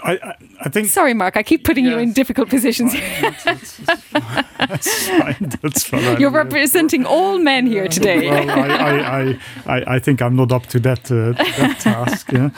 I, 0.03 0.35
I, 0.61 0.69
think. 0.69 0.87
Sorry, 0.87 1.13
Mark. 1.13 1.35
I 1.35 1.43
keep 1.43 1.63
putting 1.63 1.85
yes. 1.85 1.91
you 1.93 1.99
in 1.99 2.13
difficult 2.13 2.49
positions. 2.49 2.93
That's 3.21 3.73
fine. 5.09 5.51
That's 5.61 5.83
fine. 5.83 6.19
You're 6.19 6.31
representing 6.31 7.05
all 7.05 7.37
men 7.37 7.67
here 7.67 7.87
today. 7.87 8.29
well, 8.29 8.49
I, 8.49 9.37
I, 9.67 9.77
I, 9.77 9.95
I, 9.95 9.99
think 9.99 10.21
I'm 10.21 10.35
not 10.35 10.51
up 10.51 10.67
to 10.67 10.79
that, 10.79 11.11
uh, 11.11 11.33
that 11.33 11.79
task. 11.81 12.31
Yeah. 12.31 12.49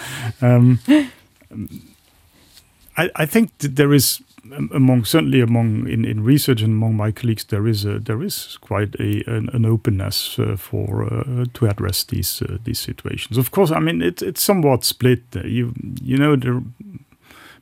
Um, 0.41 0.79
I, 3.01 3.09
I 3.15 3.25
think 3.25 3.51
there 3.59 3.93
is 3.93 4.21
among 4.73 5.05
certainly 5.05 5.39
among 5.39 5.87
in, 5.87 6.03
in 6.05 6.23
research 6.23 6.61
and 6.61 6.73
among 6.73 6.95
my 6.95 7.11
colleagues 7.11 7.45
there 7.45 7.67
is 7.67 7.85
a, 7.85 7.99
there 7.99 8.23
is 8.23 8.57
quite 8.61 8.95
a 8.99 9.23
an, 9.27 9.49
an 9.53 9.65
openness 9.65 10.39
uh, 10.39 10.55
for 10.57 11.03
uh, 11.03 11.45
to 11.53 11.67
address 11.67 12.03
these 12.03 12.41
uh, 12.41 12.57
these 12.63 12.79
situations. 12.79 13.37
Of 13.37 13.51
course, 13.51 13.71
I 13.71 13.79
mean 13.79 14.01
it, 14.01 14.21
it's 14.21 14.41
somewhat 14.41 14.83
split. 14.83 15.23
you 15.45 15.73
you 16.01 16.17
know 16.17 16.35
there, 16.35 16.61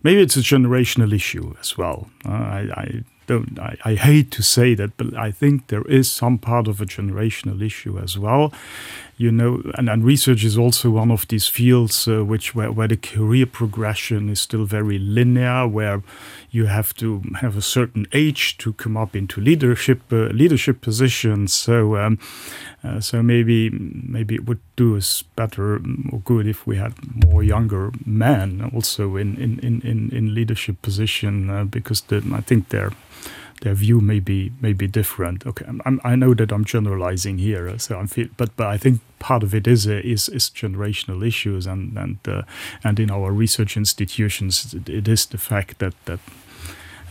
maybe 0.03 0.21
it's 0.21 0.37
a 0.37 0.41
generational 0.41 1.13
issue 1.13 1.55
as 1.59 1.77
well. 1.77 2.09
Uh, 2.25 2.31
I, 2.31 2.59
I 2.75 3.03
I, 3.31 3.77
I, 3.85 3.95
hate 3.95 4.31
to 4.31 4.43
say 4.43 4.75
that, 4.75 4.97
but 4.97 5.15
I 5.15 5.31
think 5.31 5.67
there 5.67 5.87
is 5.87 6.09
some 6.09 6.37
part 6.37 6.67
of 6.67 6.81
a 6.81 6.85
generational 6.85 7.61
issue 7.61 7.99
as 7.99 8.17
well 8.17 8.51
you 9.19 9.33
know, 9.33 9.61
and, 9.75 9.89
and 9.89 10.05
research 10.05 10.45
is 10.45 10.57
also 10.57 10.89
one 10.89 11.11
of 11.11 11.27
these 11.27 11.45
fields 11.45 12.07
uh, 12.07 12.23
which 12.23 12.55
where, 12.55 12.71
where 12.71 12.87
the 12.87 12.95
career 12.95 13.45
progression 13.45 14.29
is 14.29 14.39
still 14.39 14.63
very 14.63 14.97
linear, 14.97 15.67
where 15.67 16.01
you 16.51 16.67
have 16.67 16.93
to 16.95 17.21
have 17.41 17.57
a 17.57 17.61
certain 17.61 18.07
age 18.13 18.57
to 18.59 18.71
come 18.71 18.95
up 18.95 19.17
into 19.17 19.41
leadership 19.41 20.01
uh, 20.13 20.29
leadership 20.31 20.79
positions. 20.79 21.53
So, 21.53 21.97
um, 21.97 22.17
uh, 22.81 23.01
so 23.01 23.21
maybe 23.21 23.69
maybe 23.69 24.35
it 24.35 24.45
would 24.45 24.61
do 24.77 24.95
us 24.95 25.21
better 25.35 25.81
or 26.13 26.19
good 26.23 26.47
if 26.47 26.65
we 26.65 26.77
had 26.77 26.93
more 27.25 27.43
younger 27.43 27.91
men 28.05 28.71
also 28.73 29.17
in 29.17 29.35
in 29.35 29.59
in 29.81 30.11
in 30.13 30.33
leadership 30.33 30.81
position 30.81 31.49
uh, 31.49 31.65
because 31.65 31.99
the, 32.07 32.23
I 32.33 32.39
think 32.39 32.69
they're 32.69 32.93
their 33.61 33.73
view 33.73 34.01
may 34.01 34.19
be 34.19 34.51
may 34.61 34.73
be 34.73 34.87
different. 34.87 35.45
Okay, 35.45 35.65
I'm, 35.85 35.99
i 36.03 36.15
know 36.15 36.33
that 36.33 36.51
I'm 36.51 36.65
generalizing 36.65 37.39
here, 37.39 37.77
so 37.79 37.97
I'm 37.97 38.07
feel, 38.07 38.27
but 38.37 38.55
but 38.55 38.67
I 38.67 38.77
think 38.77 39.01
part 39.19 39.43
of 39.43 39.53
it 39.53 39.67
is 39.67 39.87
uh, 39.87 40.01
is, 40.03 40.29
is 40.29 40.49
generational 40.49 41.25
issues, 41.25 41.67
and 41.67 41.97
and 41.97 42.17
uh, 42.27 42.43
and 42.83 42.99
in 42.99 43.11
our 43.11 43.31
research 43.31 43.77
institutions, 43.77 44.75
it 44.87 45.07
is 45.07 45.25
the 45.25 45.37
fact 45.37 45.79
that 45.79 45.93
that 46.05 46.19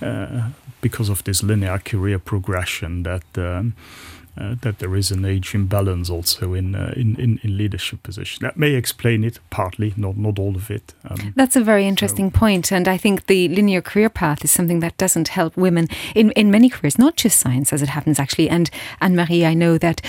uh, 0.01 0.49
because 0.81 1.09
of 1.09 1.23
this 1.25 1.43
linear 1.43 1.79
career 1.79 2.19
progression 2.19 3.03
that. 3.03 3.25
Um, 3.37 3.75
uh, 4.39 4.55
that 4.61 4.79
there 4.79 4.97
is 4.97 5.11
an 5.11 5.25
age 5.25 5.55
imbalance 5.55 6.11
also 6.11 6.55
in, 6.55 6.75
uh, 6.75 6.93
in, 6.97 7.17
in 7.17 7.41
in 7.43 7.57
leadership 7.57 8.03
position. 8.03 8.39
That 8.43 8.57
may 8.57 8.75
explain 8.75 9.25
it 9.25 9.41
partly, 9.51 9.95
not 9.97 10.17
not 10.17 10.39
all 10.39 10.57
of 10.57 10.71
it. 10.71 10.95
Um, 11.09 11.33
That's 11.37 11.57
a 11.57 11.65
very 11.65 11.87
interesting 11.87 12.31
so. 12.31 12.39
point, 12.39 12.73
and 12.73 12.89
I 12.89 12.99
think 12.99 13.27
the 13.27 13.49
linear 13.49 13.83
career 13.83 14.09
path 14.09 14.45
is 14.45 14.51
something 14.51 14.81
that 14.81 14.97
doesn't 14.97 15.29
help 15.29 15.57
women 15.57 15.89
in 16.15 16.31
in 16.33 16.51
many 16.51 16.69
careers, 16.69 16.99
not 16.99 17.17
just 17.17 17.39
science, 17.39 17.73
as 17.73 17.83
it 17.83 17.89
happens 17.89 18.19
actually. 18.19 18.49
And 18.49 18.71
Anne 19.01 19.17
Marie, 19.17 19.45
I 19.45 19.55
know 19.55 19.79
that 19.79 20.01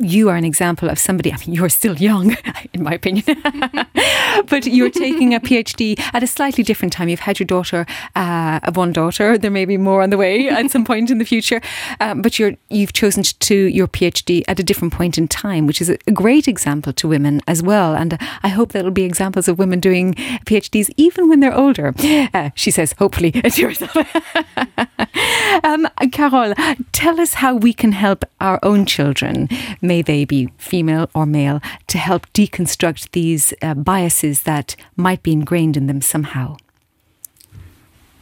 you 0.00 0.28
are 0.28 0.36
an 0.36 0.44
example 0.44 0.88
of 0.88 0.98
somebody, 0.98 1.32
I 1.32 1.36
mean, 1.38 1.52
you're 1.52 1.68
still 1.68 1.96
young, 1.96 2.36
in 2.72 2.82
my 2.82 2.92
opinion, 2.92 3.24
but 4.48 4.66
you're 4.66 4.90
taking 4.90 5.34
a 5.34 5.40
PhD 5.40 5.98
at 6.12 6.22
a 6.22 6.26
slightly 6.26 6.64
different 6.64 6.92
time. 6.92 7.08
You've 7.08 7.20
had 7.20 7.38
your 7.38 7.46
daughter, 7.46 7.86
uh, 8.16 8.60
one 8.74 8.92
daughter, 8.92 9.38
there 9.38 9.50
may 9.50 9.64
be 9.64 9.76
more 9.76 10.02
on 10.02 10.10
the 10.10 10.16
way 10.16 10.48
at 10.48 10.70
some 10.70 10.84
point 10.84 11.10
in 11.10 11.18
the 11.18 11.24
future, 11.24 11.60
um, 12.00 12.22
but 12.22 12.38
you're, 12.38 12.54
you've 12.68 12.92
chosen 12.92 13.22
to 13.22 13.60
do 13.60 13.66
your 13.66 13.88
PhD 13.88 14.42
at 14.48 14.58
a 14.58 14.62
different 14.62 14.94
point 14.94 15.18
in 15.18 15.28
time, 15.28 15.66
which 15.66 15.80
is 15.80 15.90
a 15.90 16.12
great 16.12 16.48
example 16.48 16.92
to 16.94 17.08
women 17.08 17.40
as 17.46 17.62
well. 17.62 17.94
And 17.94 18.18
I 18.42 18.48
hope 18.48 18.72
that'll 18.72 18.90
be 18.90 19.04
examples 19.04 19.48
of 19.48 19.58
women 19.58 19.80
doing 19.80 20.14
PhDs 20.46 20.90
even 20.96 21.28
when 21.28 21.40
they're 21.40 21.54
older. 21.54 21.94
Uh, 22.32 22.50
she 22.54 22.70
says, 22.70 22.94
hopefully, 22.98 23.32
um, 25.64 25.88
Carol, 26.12 26.54
tell 26.92 27.20
us 27.20 27.34
how 27.34 27.54
we 27.54 27.72
can 27.72 27.92
help 27.92 28.24
our 28.40 28.58
own 28.62 28.86
children 28.86 29.48
may 29.90 30.02
they 30.02 30.24
be 30.24 30.42
female 30.56 31.06
or 31.18 31.26
male, 31.26 31.58
to 31.88 31.98
help 31.98 32.22
deconstruct 32.32 33.02
these 33.10 33.44
uh, 33.60 33.74
biases 33.74 34.36
that 34.50 34.76
might 34.96 35.22
be 35.26 35.32
ingrained 35.32 35.76
in 35.76 35.86
them 35.88 36.00
somehow? 36.00 36.48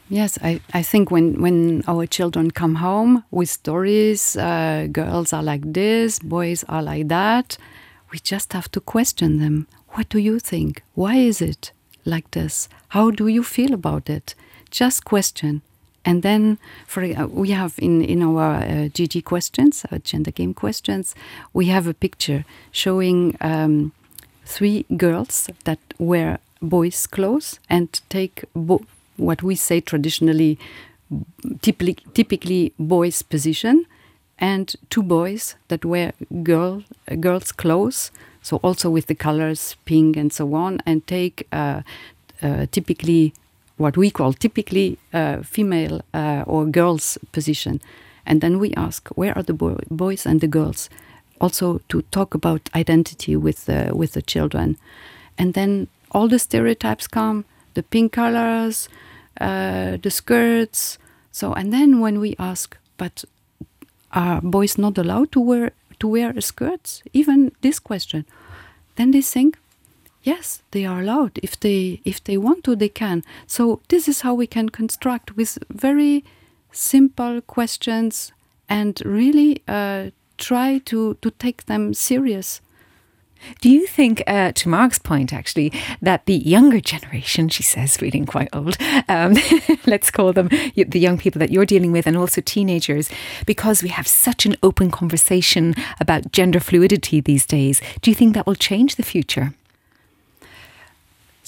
Yes, 0.09 0.39
I, 0.51 0.53
I 0.73 0.83
think 0.83 1.11
when, 1.11 1.27
when 1.45 1.85
our 1.87 2.07
children 2.07 2.51
come 2.51 2.77
home 2.77 3.12
with 3.31 3.51
stories, 3.51 4.21
uh, 4.37 4.89
girls 4.91 5.35
are 5.35 5.43
like 5.43 5.64
this, 5.81 6.19
boys 6.19 6.64
are 6.75 6.83
like 6.83 7.09
that, 7.09 7.59
we 8.11 8.19
just 8.19 8.55
have 8.55 8.71
to 8.71 8.81
question 8.81 9.39
them. 9.39 9.66
What 9.91 10.09
do 10.09 10.19
you 10.19 10.39
think? 10.39 10.83
Why 10.95 11.16
is 11.16 11.43
it 11.43 11.73
like 12.07 12.31
this? 12.31 12.69
How 12.97 13.11
do 13.11 13.27
you 13.27 13.43
feel 13.43 13.75
about 13.75 14.09
it? 14.09 14.35
Just 14.71 15.05
question. 15.05 15.61
And 16.09 16.22
then 16.22 16.56
for 16.86 17.02
uh, 17.04 17.26
we 17.26 17.50
have 17.50 17.74
in, 17.76 18.02
in 18.02 18.22
our 18.22 18.54
uh, 18.54 18.88
GG 18.96 19.26
questions, 19.26 19.84
uh, 19.92 19.98
gender 19.98 20.30
game 20.30 20.54
questions, 20.54 21.14
we 21.52 21.66
have 21.66 21.86
a 21.86 21.92
picture 21.92 22.46
showing 22.70 23.36
um, 23.42 23.92
three 24.46 24.86
girls 24.96 25.50
that 25.64 25.78
wear 25.98 26.38
boys' 26.62 27.06
clothes 27.06 27.61
and 27.68 28.00
take 28.09 28.46
what 28.54 29.42
we 29.42 29.54
say 29.54 29.82
traditionally, 29.82 30.59
typically, 31.61 31.98
typically 32.14 32.72
boys' 32.78 33.20
position, 33.20 33.84
and 34.38 34.76
two 34.88 35.02
boys 35.02 35.56
that 35.68 35.84
wear 35.84 36.14
girl 36.42 36.84
girls' 37.20 37.52
clothes, 37.52 38.11
so 38.40 38.56
also 38.62 38.88
with 38.88 39.09
the 39.09 39.14
colors 39.14 39.76
pink 39.84 40.16
and 40.16 40.32
so 40.32 40.54
on, 40.54 40.80
and 40.86 41.06
take 41.06 41.46
uh, 41.52 41.82
uh, 42.40 42.64
typically 42.72 43.34
what 43.79 43.97
we 43.97 44.11
call 44.11 44.33
typically 44.33 44.99
uh, 45.12 45.43
female 45.43 46.01
uh, 46.12 46.45
or 46.47 46.66
girls' 46.66 47.18
position, 47.33 47.81
and 48.24 48.41
then 48.41 48.59
we 48.59 48.74
ask 48.74 49.09
where 49.16 49.33
are 49.37 49.45
the 49.45 49.55
boy 49.55 49.76
boys 49.91 50.26
and 50.26 50.41
the 50.41 50.49
girls, 50.49 50.91
also 51.41 51.81
to 51.89 52.03
talk 52.11 52.35
about 52.35 52.68
identity 52.74 53.37
with 53.37 53.64
the 53.64 53.91
with 53.95 54.12
the 54.12 54.22
children, 54.22 54.76
and 55.37 55.55
then 55.55 55.89
all 56.11 56.29
the 56.29 56.39
stereotypes 56.39 57.09
come, 57.09 57.45
the 57.74 57.83
pink 57.83 58.12
colors 58.12 58.89
uh, 59.41 59.97
the 60.03 60.11
skirts. 60.11 60.99
So, 61.33 61.53
and 61.53 61.72
then 61.72 62.01
when 62.01 62.18
we 62.20 62.35
ask, 62.39 62.76
but 62.97 63.24
are 64.12 64.41
boys 64.41 64.79
not 64.79 64.99
allowed 64.99 65.33
to 65.33 65.41
wear 65.41 65.72
to 66.01 66.09
wear 66.09 66.41
skirts? 66.41 67.03
Even 67.12 67.53
this 67.61 67.79
question, 67.79 68.24
then 68.97 69.11
they 69.11 69.22
think, 69.22 69.59
yes, 70.23 70.62
they 70.71 70.85
are 70.85 71.01
allowed. 71.01 71.39
If 71.43 71.59
they 71.59 72.01
if 72.05 72.23
they 72.25 72.37
want 72.37 72.64
to, 72.64 72.77
they 72.77 72.89
can. 72.89 73.23
So 73.47 73.81
this 73.89 74.09
is 74.09 74.21
how 74.23 74.35
we 74.35 74.47
can 74.47 74.69
construct 74.69 75.37
with 75.37 75.59
very 75.71 76.25
simple 76.73 77.41
questions 77.41 78.33
and 78.69 79.01
really 79.05 79.62
uh, 79.66 80.11
try 80.37 80.79
to 80.87 81.14
to 81.14 81.31
take 81.31 81.66
them 81.66 81.95
serious 81.95 82.61
do 83.61 83.71
you 83.71 83.87
think, 83.87 84.23
uh, 84.27 84.53
to 84.53 84.69
Mark's 84.69 84.99
point, 84.99 85.33
actually, 85.33 85.73
that 86.03 86.27
the 86.27 86.35
younger 86.35 86.81
generation, 86.81 87.49
she 87.49 87.62
says, 87.62 87.97
feeling 87.97 88.27
quite 88.27 88.49
old, 88.53 88.77
um, 89.09 89.35
let's 89.87 90.11
call 90.11 90.33
them 90.33 90.49
the 90.49 90.99
young 90.99 91.19
people 91.19 91.39
that 91.39 91.51
you're 91.51 91.66
dealing 91.66 91.93
with, 91.93 92.07
and 92.07 92.16
also 92.16 92.41
teenagers, 92.41 93.11
because 93.47 93.83
we 93.83 93.89
have 93.89 94.07
such 94.07 94.47
an 94.47 94.57
open 94.62 94.91
conversation 94.91 95.75
about 96.01 96.33
gender 96.33 96.61
fluidity 96.61 97.21
these 97.21 97.47
days, 97.47 97.81
do 98.03 98.11
you 98.11 98.14
think 98.14 98.35
that 98.35 98.47
will 98.47 98.55
change 98.55 98.97
the 98.97 99.03
future? 99.03 99.55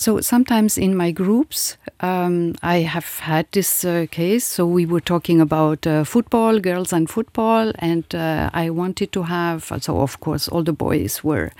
So 0.00 0.22
sometimes 0.22 0.78
in 0.78 0.96
my 0.96 1.10
groups, 1.10 1.76
um, 2.00 2.54
I 2.62 2.76
have 2.78 3.18
had 3.18 3.46
this 3.52 3.84
uh, 3.84 4.06
case. 4.10 4.46
So 4.46 4.64
we 4.64 4.86
were 4.86 5.02
talking 5.02 5.42
about 5.42 5.86
uh, 5.86 6.04
football, 6.04 6.58
girls 6.58 6.90
and 6.94 7.10
football, 7.10 7.70
and 7.80 8.04
uh, 8.14 8.48
I 8.54 8.70
wanted 8.70 9.12
to 9.12 9.24
have. 9.24 9.70
So 9.80 10.00
of 10.00 10.18
course, 10.20 10.48
all 10.48 10.62
the 10.62 10.72
boys 10.72 11.22
were 11.22 11.50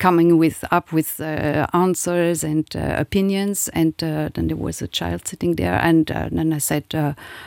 coming 0.00 0.38
with 0.38 0.64
up 0.72 0.92
with 0.92 1.20
uh, 1.20 1.68
answers 1.72 2.42
and 2.42 2.66
uh, 2.74 2.96
opinions, 2.98 3.68
and 3.68 3.94
uh, 4.02 4.28
then 4.34 4.48
there 4.48 4.56
was 4.56 4.82
a 4.82 4.88
child 4.88 5.28
sitting 5.28 5.54
there, 5.54 5.78
and 5.80 6.06
then 6.06 6.52
I 6.52 6.58
said, 6.58 6.86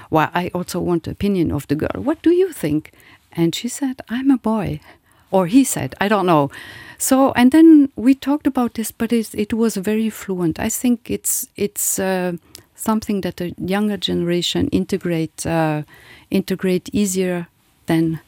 "Well, 0.09 0.29
I 0.33 0.49
also 0.53 0.79
want 0.79 1.09
opinion 1.09 1.51
of 1.51 1.67
the 1.67 1.75
girl. 1.75 2.01
What 2.01 2.21
do 2.21 2.31
you 2.31 2.53
think?" 2.53 2.93
And 3.33 3.53
she 3.53 3.67
said, 3.67 4.01
"I'm 4.07 4.31
a 4.31 4.37
boy," 4.37 4.79
or 5.31 5.47
he 5.47 5.63
said, 5.63 5.95
"I 6.01 6.07
don't 6.07 6.25
know." 6.25 6.49
So 6.97 7.31
and 7.35 7.51
then 7.51 7.89
we 7.95 8.15
talked 8.15 8.47
about 8.47 8.73
this, 8.73 8.91
but 8.91 9.11
it, 9.13 9.33
it 9.35 9.53
was 9.53 9.77
very 9.77 10.09
fluent. 10.09 10.59
I 10.59 10.69
think 10.69 11.11
it's 11.11 11.47
it's 11.55 11.99
uh, 11.99 12.33
something 12.75 13.21
that 13.21 13.37
the 13.37 13.53
younger 13.57 13.97
generation 13.97 14.67
integrate 14.69 15.45
uh, 15.45 15.83
integrate 16.31 16.89
easier 16.93 17.47
than 17.85 18.19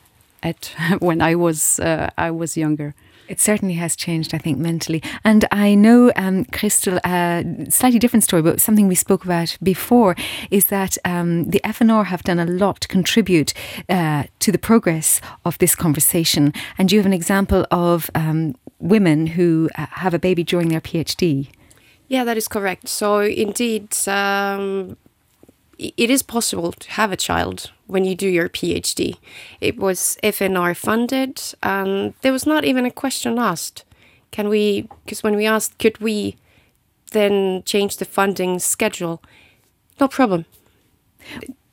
at 0.44 0.72
when 1.00 1.22
I 1.22 1.36
was 1.36 1.80
uh, 1.80 2.10
I 2.18 2.32
was 2.32 2.58
younger. 2.58 2.94
It 3.30 3.40
certainly 3.40 3.76
has 3.76 3.96
changed, 3.96 4.34
I 4.34 4.40
think, 4.40 4.58
mentally. 4.58 5.04
And 5.24 5.46
I 5.52 5.76
know, 5.76 6.12
um, 6.16 6.46
Crystal, 6.46 7.00
a 7.06 7.08
uh, 7.08 7.70
slightly 7.70 8.00
different 8.00 8.24
story, 8.24 8.42
but 8.42 8.60
something 8.60 8.88
we 8.88 8.96
spoke 8.96 9.24
about 9.24 9.56
before 9.62 10.16
is 10.50 10.66
that 10.66 10.98
um, 11.06 11.46
the 11.52 11.62
FNR 11.64 12.08
have 12.08 12.24
done 12.24 12.40
a 12.40 12.46
lot 12.46 12.82
to 12.82 12.88
contribute 12.88 13.54
uh, 13.88 14.24
to 14.40 14.52
the 14.52 14.58
progress 14.58 15.22
of 15.46 15.60
this 15.60 15.76
conversation. 15.76 16.54
And 16.80 16.92
you 16.92 16.98
have 16.98 17.06
an 17.06 17.14
example 17.14 17.68
of 17.70 18.10
um, 18.16 18.56
women 18.80 19.28
who 19.28 19.70
uh, 19.78 19.86
have 19.92 20.16
a 20.16 20.20
baby 20.20 20.44
during 20.44 20.70
their 20.70 20.82
PhD. 20.82 21.50
Yeah, 22.08 22.24
that 22.24 22.38
is 22.38 22.48
correct. 22.48 22.88
So, 22.88 23.20
indeed, 23.20 23.96
um, 24.08 24.98
it 25.80 26.10
is 26.10 26.22
possible 26.22 26.72
to 26.74 26.92
have 26.92 27.12
a 27.12 27.18
child 27.18 27.72
when 27.88 28.04
you 28.04 28.16
do 28.16 28.28
your 28.28 28.50
PhD. 28.50 29.18
It 29.62 29.78
was 29.78 30.18
FNR 30.24 30.76
funded, 30.76 31.42
and 31.64 32.14
there 32.22 32.34
was 32.34 32.46
not 32.46 32.66
even 32.66 32.86
a 32.86 32.92
question 32.92 33.40
asked. 33.40 33.86
Can 34.32 34.50
we, 34.50 34.88
because 35.04 35.24
when 35.24 35.36
we 35.36 35.46
asked, 35.46 35.80
could 35.80 35.98
we 36.00 36.36
then 37.12 37.64
change 37.66 37.98
the 37.98 38.06
funding 38.06 38.60
schedule? 38.60 39.24
No 40.00 40.08
problem. 40.08 40.46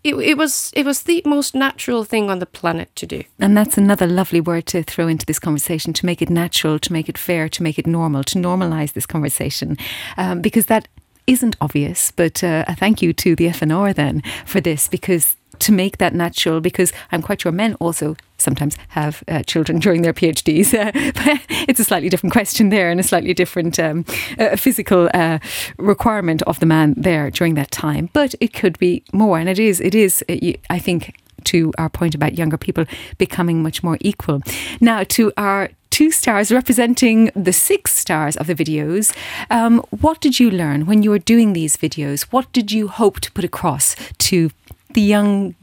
It, 0.05 0.15
it 0.15 0.39
was 0.39 0.71
it 0.77 0.87
was 0.87 1.03
the 1.03 1.21
most 1.27 1.55
natural 1.55 2.05
thing 2.05 2.31
on 2.31 2.39
the 2.39 2.47
planet 2.47 2.95
to 2.95 3.07
do. 3.07 3.25
And 3.41 3.57
that's 3.57 3.77
another 3.77 4.07
lovely 4.07 4.41
word 4.41 4.67
to 4.67 4.85
throw 4.85 5.09
into 5.09 5.27
this 5.27 5.41
conversation 5.41 5.93
to 5.95 6.07
make 6.07 6.23
it 6.23 6.31
natural, 6.31 6.79
to 6.79 6.93
make 6.93 7.09
it 7.09 7.19
fair, 7.19 7.49
to 7.49 7.63
make 7.63 7.77
it 7.77 7.89
normal, 7.89 8.23
to 8.25 8.39
normalize 8.39 8.93
this 8.93 9.07
conversation, 9.07 9.77
um, 10.17 10.41
because 10.41 10.67
that 10.67 10.87
isn't 11.27 11.57
obvious, 11.61 12.11
but 12.11 12.43
uh, 12.45 12.65
a 12.69 12.77
thank 12.77 13.03
you 13.03 13.13
to 13.13 13.37
the 13.37 13.47
FNR 13.47 13.95
then 13.95 14.23
for 14.45 14.61
this 14.61 14.89
because 14.89 15.37
to 15.61 15.73
make 15.73 15.99
that 15.99 16.15
natural, 16.15 16.61
because 16.61 16.93
I'm 17.13 17.23
quite 17.23 17.41
sure 17.41 17.53
men 17.53 17.75
also 17.75 18.17
sometimes 18.39 18.77
have 18.89 19.23
uh, 19.29 19.43
children 19.43 19.79
during 19.85 20.03
their 20.03 20.13
PhDs. 20.13 20.75
Uh, 20.75 20.93
but 21.15 21.41
it's 21.69 21.81
a 21.81 21.85
slightly 21.85 22.09
different 22.09 22.33
question 22.33 22.69
there 22.69 22.91
and 22.91 23.01
a 23.01 23.03
slightly 23.03 23.35
different 23.35 23.79
um, 23.79 24.05
uh, 24.39 24.57
physical 24.57 25.09
uh, 25.15 25.39
requirement 25.79 26.43
of 26.43 26.61
the 26.61 26.67
man 26.67 26.95
there 26.97 27.31
during 27.31 27.55
that 27.55 27.71
time. 27.71 28.11
But 28.13 28.35
it 28.41 28.53
could 28.53 28.79
be 28.79 29.03
more, 29.13 29.39
and 29.39 29.49
it 29.49 29.59
is. 29.59 29.81
It 29.81 29.95
is. 29.95 30.25
Uh, 30.29 30.53
I 30.71 30.79
think 30.79 31.17
to 31.45 31.73
our 31.79 31.89
point 31.89 32.15
about 32.15 32.37
younger 32.37 32.57
people 32.57 32.85
becoming 33.19 33.63
much 33.63 33.83
more 33.83 33.99
equal. 34.01 34.43
Now 34.81 35.05
to 35.05 35.33
our 35.37 35.71
two 35.97 36.11
stars 36.11 36.53
representing 36.53 37.31
the 37.35 37.55
six 37.55 37.91
stars 37.97 38.37
of 38.37 38.47
the 38.49 38.55
videos. 38.55 39.17
Um, 39.49 39.79
what 39.89 40.21
did 40.21 40.39
you 40.39 40.51
learn 40.51 40.85
when 40.85 41.03
you 41.03 41.09
were 41.09 41.19
doing 41.19 41.55
these 41.55 41.79
videos? 41.79 42.25
What 42.25 42.53
did 42.53 42.71
you 42.71 42.89
hope 42.89 43.19
to 43.21 43.33
put 43.33 43.45
across 43.45 43.97
to 44.29 44.51
the 44.93 45.01
young 45.01 45.55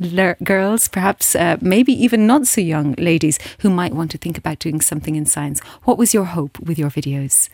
girls, 0.44 0.88
perhaps 0.88 1.36
uh, 1.36 1.58
maybe 1.62 1.94
even 1.94 2.26
not 2.26 2.48
so 2.48 2.62
young 2.62 2.94
ladies 2.94 3.38
who 3.60 3.70
might 3.70 3.94
want 3.94 4.10
to 4.10 4.18
think 4.18 4.40
about 4.40 4.58
doing 4.58 4.82
something 4.82 5.16
in 5.16 5.28
science? 5.28 5.60
What 5.84 6.00
was 6.00 6.16
your 6.16 6.26
hope 6.26 6.60
with 6.60 6.80
your 6.80 6.90
videos? 6.90 7.48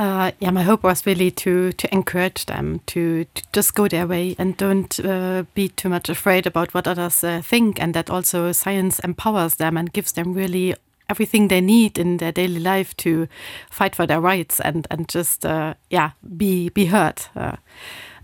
Uh, 0.00 0.30
yeah, 0.40 0.50
my 0.50 0.62
hope 0.62 0.82
was 0.82 1.04
really 1.04 1.30
to 1.30 1.72
to 1.72 1.92
encourage 1.92 2.46
them 2.46 2.80
to, 2.86 3.26
to 3.34 3.42
just 3.52 3.74
go 3.74 3.86
their 3.86 4.06
way 4.06 4.34
and 4.38 4.56
don't 4.56 4.98
uh, 5.00 5.44
be 5.52 5.68
too 5.68 5.90
much 5.90 6.08
afraid 6.08 6.46
about 6.46 6.72
what 6.72 6.88
others 6.88 7.22
uh, 7.22 7.42
think, 7.44 7.78
and 7.78 7.92
that 7.92 8.08
also 8.08 8.50
science 8.50 8.98
empowers 9.00 9.56
them 9.56 9.76
and 9.76 9.92
gives 9.92 10.12
them 10.12 10.32
really 10.32 10.74
everything 11.10 11.48
they 11.48 11.60
need 11.60 11.98
in 11.98 12.16
their 12.16 12.32
daily 12.32 12.60
life 12.60 12.96
to 12.96 13.28
fight 13.70 13.94
for 13.94 14.06
their 14.06 14.22
rights 14.22 14.58
and 14.60 14.86
and 14.90 15.06
just 15.06 15.44
uh, 15.44 15.74
yeah 15.90 16.12
be 16.34 16.70
be 16.70 16.86
heard 16.86 17.20
uh, 17.36 17.56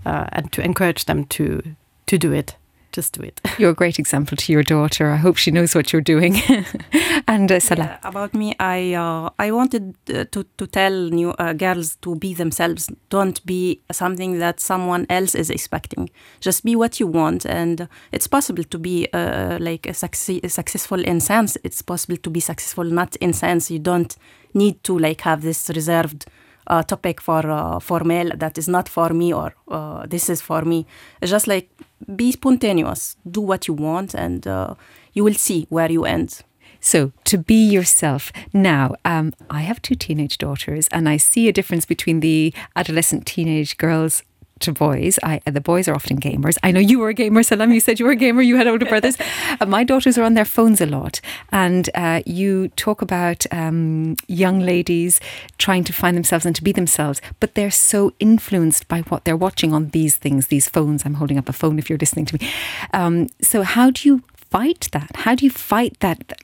uh, 0.07 0.25
and 0.33 0.53
to 0.53 0.63
encourage 0.63 1.05
them 1.05 1.27
to 1.27 1.61
to 2.07 2.17
do 2.17 2.33
it 2.33 2.57
just 2.97 3.13
do 3.13 3.23
it. 3.23 3.41
You're 3.59 3.71
a 3.71 3.75
great 3.75 3.99
example 3.99 4.37
to 4.37 4.53
your 4.53 4.63
daughter. 4.63 5.11
I 5.11 5.17
hope 5.17 5.37
she 5.37 5.51
knows 5.51 5.75
what 5.75 5.93
you're 5.93 6.09
doing. 6.15 6.35
and 7.29 7.53
uh, 7.53 7.61
Salah. 7.61 7.85
Yeah, 7.85 8.09
about 8.09 8.35
me, 8.35 8.55
I 8.59 8.95
uh, 8.95 9.31
I 9.39 9.53
wanted 9.53 9.95
uh, 10.09 10.25
to 10.33 10.45
to 10.57 10.67
tell 10.67 11.11
new 11.11 11.31
uh, 11.39 11.53
girls 11.53 11.97
to 11.97 12.17
be 12.17 12.35
themselves. 12.35 12.91
Don't 13.11 13.45
be 13.47 13.81
something 13.93 14.39
that 14.39 14.61
someone 14.61 15.07
else 15.09 15.39
is 15.39 15.51
expecting. 15.51 16.11
Just 16.41 16.65
be 16.65 16.75
what 16.77 16.99
you 17.01 17.07
want, 17.07 17.47
and 17.47 17.89
it's 18.13 18.29
possible 18.29 18.65
to 18.65 18.79
be 18.79 19.07
uh, 19.13 19.59
like 19.61 19.91
a 19.91 19.95
succe- 19.95 20.51
successful 20.51 21.05
in 21.05 21.21
science. 21.21 21.59
It's 21.65 21.83
possible 21.83 22.17
to 22.17 22.31
be 22.31 22.41
successful 22.41 22.85
not 22.85 23.17
in 23.17 23.33
science. 23.33 23.71
You 23.71 23.79
don't 23.79 24.17
need 24.55 24.83
to 24.85 24.99
like 24.99 25.21
have 25.21 25.43
this 25.43 25.71
reserved 25.75 26.27
uh, 26.67 26.83
topic 26.83 27.21
for 27.21 27.51
uh, 27.51 27.79
for 27.81 28.05
male 28.05 28.31
that 28.37 28.59
is 28.59 28.69
not 28.69 28.89
for 28.89 29.11
me 29.11 29.33
or 29.33 29.55
uh, 29.69 30.07
this 30.07 30.29
is 30.29 30.41
for 30.41 30.63
me. 30.63 30.87
It's 31.21 31.31
just 31.31 31.47
like 31.47 31.69
be 32.15 32.33
spontaneous, 32.33 33.17
do 33.29 33.41
what 33.41 33.69
you 33.69 33.75
want, 33.75 34.15
and 34.15 34.47
uh, 34.47 34.75
you 35.13 35.25
will 35.25 35.35
see 35.35 35.67
where 35.71 35.91
you 35.91 36.05
end. 36.05 36.43
So, 36.81 37.13
to 37.25 37.39
be 37.39 37.69
yourself. 37.69 38.31
Now, 38.53 38.95
um, 39.05 39.33
I 39.51 39.63
have 39.63 39.83
two 39.83 39.95
teenage 39.95 40.39
daughters, 40.39 40.89
and 40.89 41.09
I 41.09 41.17
see 41.17 41.49
a 41.49 41.53
difference 41.53 41.85
between 41.85 42.21
the 42.21 42.55
adolescent 42.77 43.27
teenage 43.27 43.77
girls 43.77 44.23
to 44.61 44.73
boys. 44.73 45.19
I, 45.23 45.41
the 45.45 45.61
boys 45.61 45.89
are 45.89 45.95
often 45.95 46.19
gamers. 46.19 46.57
I 46.63 46.71
know 46.71 46.81
you 46.81 46.99
were 46.99 47.09
a 47.09 47.15
gamer, 47.15 47.43
Salam. 47.43 47.73
You 47.73 47.81
said 47.81 47.99
you 47.99 48.07
were 48.07 48.13
a 48.13 48.17
gamer. 48.17 48.43
You 48.43 48.57
had 48.57 48.67
older 48.67 48.87
brothers. 48.87 49.17
uh, 49.61 49.67
my 49.67 49.85
daughters 49.85 50.17
are 50.17 50.23
on 50.23 50.35
their 50.35 50.45
phones 50.45 50.81
a 50.81 50.87
lot, 50.87 51.21
and 51.53 51.91
uh, 51.95 52.23
you 52.27 52.69
talk 52.69 53.03
about 53.03 53.47
um, 53.53 54.17
young 54.29 54.61
ladies 54.61 55.21
trying 55.59 55.85
to 55.85 55.93
find 55.93 56.17
themselves 56.17 56.47
and 56.47 56.57
to 56.57 56.65
be 56.65 56.73
themselves, 56.73 57.21
but 57.41 57.55
they're 57.55 57.71
so 57.71 58.13
influenced 58.19 58.89
by 58.89 59.01
what 59.03 59.25
they're 59.25 59.37
watching 59.37 59.73
on 59.73 59.89
these 59.91 60.17
things, 60.17 60.49
these 60.49 60.69
phones. 60.69 61.05
I'm 61.05 61.15
holding 61.15 61.39
up 61.39 61.49
a 61.49 61.53
phone 61.53 61.79
if 61.79 61.91
you're 61.91 61.99
listening 61.99 62.27
to 62.27 62.39
me. 62.39 62.51
Um, 62.93 63.29
so, 63.41 63.63
how 63.63 63.91
do 63.91 64.09
you 64.09 64.23
fight 64.35 64.89
that? 64.93 65.15
How 65.17 65.35
do 65.35 65.45
you 65.45 65.51
fight 65.51 66.01
that 66.01 66.41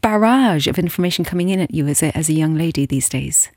barrage 0.00 0.66
of 0.66 0.78
information 0.78 1.24
coming 1.24 1.50
in 1.50 1.60
at 1.60 1.74
you 1.74 1.86
as 1.86 2.02
a 2.02 2.16
as 2.16 2.28
a 2.28 2.32
young 2.32 2.54
lady 2.54 2.86
these 2.86 3.08
days? 3.08 3.50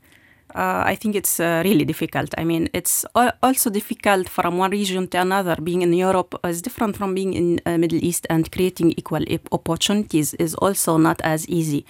Uh, 0.54 0.84
I 0.86 0.94
think 0.94 1.16
it's 1.16 1.40
uh, 1.40 1.62
really 1.64 1.84
difficult. 1.84 2.32
I 2.38 2.44
mean, 2.44 2.68
it's 2.72 3.04
also 3.42 3.70
difficult 3.70 4.28
from 4.28 4.56
one 4.56 4.70
region 4.70 5.08
to 5.08 5.20
another. 5.20 5.56
Being 5.60 5.82
in 5.82 5.92
Europe 5.92 6.38
is 6.44 6.62
different 6.62 6.96
from 6.96 7.14
being 7.14 7.34
in 7.34 7.60
uh, 7.66 7.76
Middle 7.76 7.98
East, 8.04 8.26
and 8.30 8.50
creating 8.52 8.92
equal 8.96 9.24
opportunities 9.50 10.34
is 10.34 10.54
also 10.54 10.96
not 10.96 11.20
as 11.22 11.48
easy. 11.48 11.84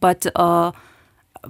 But 0.00 0.26
uh, 0.34 0.72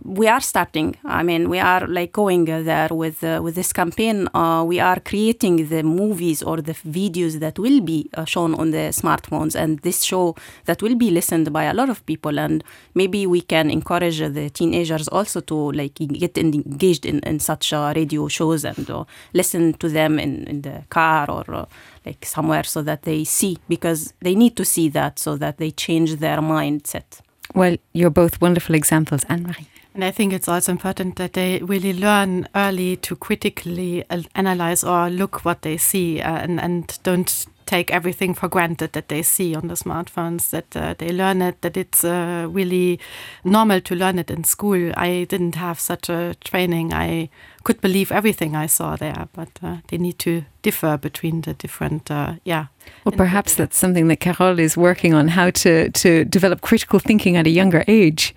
we 0.05 0.29
are 0.29 0.41
starting. 0.41 0.97
I 1.05 1.23
mean, 1.23 1.49
we 1.49 1.59
are 1.59 1.87
like 1.87 2.13
going 2.13 2.45
there 2.45 2.89
with 2.91 3.25
uh, 3.25 3.41
with 3.43 3.55
this 3.55 3.73
campaign. 3.73 4.29
Uh, 4.35 4.65
we 4.65 4.81
are 4.81 5.01
creating 5.01 5.69
the 5.69 5.83
movies 5.83 6.43
or 6.43 6.63
the 6.63 6.75
videos 6.75 7.41
that 7.41 7.59
will 7.59 7.81
be 7.81 8.09
uh, 8.15 8.25
shown 8.25 8.55
on 8.55 8.71
the 8.71 8.93
smartphones, 8.93 9.55
and 9.55 9.81
this 9.81 10.03
show 10.03 10.37
that 10.67 10.83
will 10.83 10.95
be 10.95 11.11
listened 11.11 11.53
by 11.53 11.65
a 11.65 11.75
lot 11.75 11.89
of 11.89 12.05
people. 12.07 12.39
And 12.39 12.63
maybe 12.95 13.27
we 13.27 13.41
can 13.41 13.71
encourage 13.71 14.19
the 14.19 14.51
teenagers 14.51 15.09
also 15.09 15.41
to 15.41 15.73
like 15.73 15.95
get 15.95 16.39
engaged 16.39 17.05
in, 17.07 17.21
in 17.21 17.41
such 17.41 17.73
uh, 17.73 17.93
radio 17.97 18.29
shows 18.29 18.65
and 18.65 18.91
uh, 18.91 19.05
listen 19.33 19.73
to 19.75 19.89
them 19.89 20.19
in, 20.19 20.45
in 20.45 20.63
the 20.63 20.85
car 20.89 21.31
or 21.31 21.45
uh, 21.55 21.65
like 22.07 22.25
somewhere, 22.25 22.65
so 22.65 22.83
that 22.83 23.03
they 23.03 23.25
see 23.25 23.59
because 23.69 24.15
they 24.21 24.35
need 24.35 24.57
to 24.57 24.65
see 24.65 24.89
that 24.89 25.19
so 25.19 25.37
that 25.37 25.59
they 25.59 25.71
change 25.71 26.17
their 26.17 26.39
mindset. 26.39 27.21
Well, 27.55 27.77
you're 27.93 28.11
both 28.11 28.41
wonderful 28.41 28.77
examples, 28.77 29.25
Anne 29.29 29.43
Marie. 29.43 29.67
And 29.95 30.05
I 30.05 30.11
think 30.13 30.33
it's 30.33 30.49
also 30.49 30.73
important 30.73 31.17
that 31.17 31.33
they 31.33 31.59
really 31.59 31.93
learn 31.93 32.49
early 32.55 32.97
to 32.99 33.17
critically 33.17 34.05
analyze 34.35 34.85
or 34.85 35.11
look 35.11 35.45
what 35.45 35.63
they 35.63 35.77
see 35.77 36.21
uh, 36.21 36.37
and, 36.37 36.61
and 36.61 36.99
don't 37.03 37.47
take 37.67 37.93
everything 37.93 38.35
for 38.35 38.49
granted 38.49 38.93
that 38.93 39.09
they 39.09 39.23
see 39.23 39.55
on 39.55 39.69
the 39.69 39.75
smartphones, 39.75 40.51
that 40.51 40.77
uh, 40.77 40.93
they 40.99 41.11
learn 41.13 41.41
it, 41.41 41.61
that 41.63 41.77
it's 41.77 42.03
uh, 42.03 42.47
really 42.51 42.99
normal 43.45 43.81
to 43.81 43.95
learn 43.95 44.19
it 44.19 44.31
in 44.31 44.43
school. 44.43 44.93
I 44.97 45.25
didn't 45.29 45.55
have 45.55 45.79
such 45.79 46.09
a 46.09 46.35
training. 46.45 46.93
I 46.93 47.29
could 47.63 47.81
believe 47.81 48.11
everything 48.11 48.57
I 48.57 48.67
saw 48.67 48.97
there, 48.97 49.29
but 49.33 49.51
uh, 49.63 49.77
they 49.89 49.99
need 49.99 50.19
to 50.21 50.43
differ 50.63 50.97
between 50.97 51.43
the 51.43 51.55
different, 51.55 52.11
uh, 52.11 52.35
yeah. 52.45 52.67
Well, 53.05 53.17
perhaps 53.17 53.55
that's 53.55 53.77
something 53.77 54.09
that 54.09 54.19
Carol 54.19 54.59
is 54.59 54.77
working 54.77 55.15
on, 55.15 55.29
how 55.29 55.51
to, 55.51 55.91
to 55.91 56.25
develop 56.25 56.63
critical 56.63 56.99
thinking 56.99 57.37
at 57.37 57.47
a 57.47 57.51
younger 57.51 57.85
age 57.87 58.35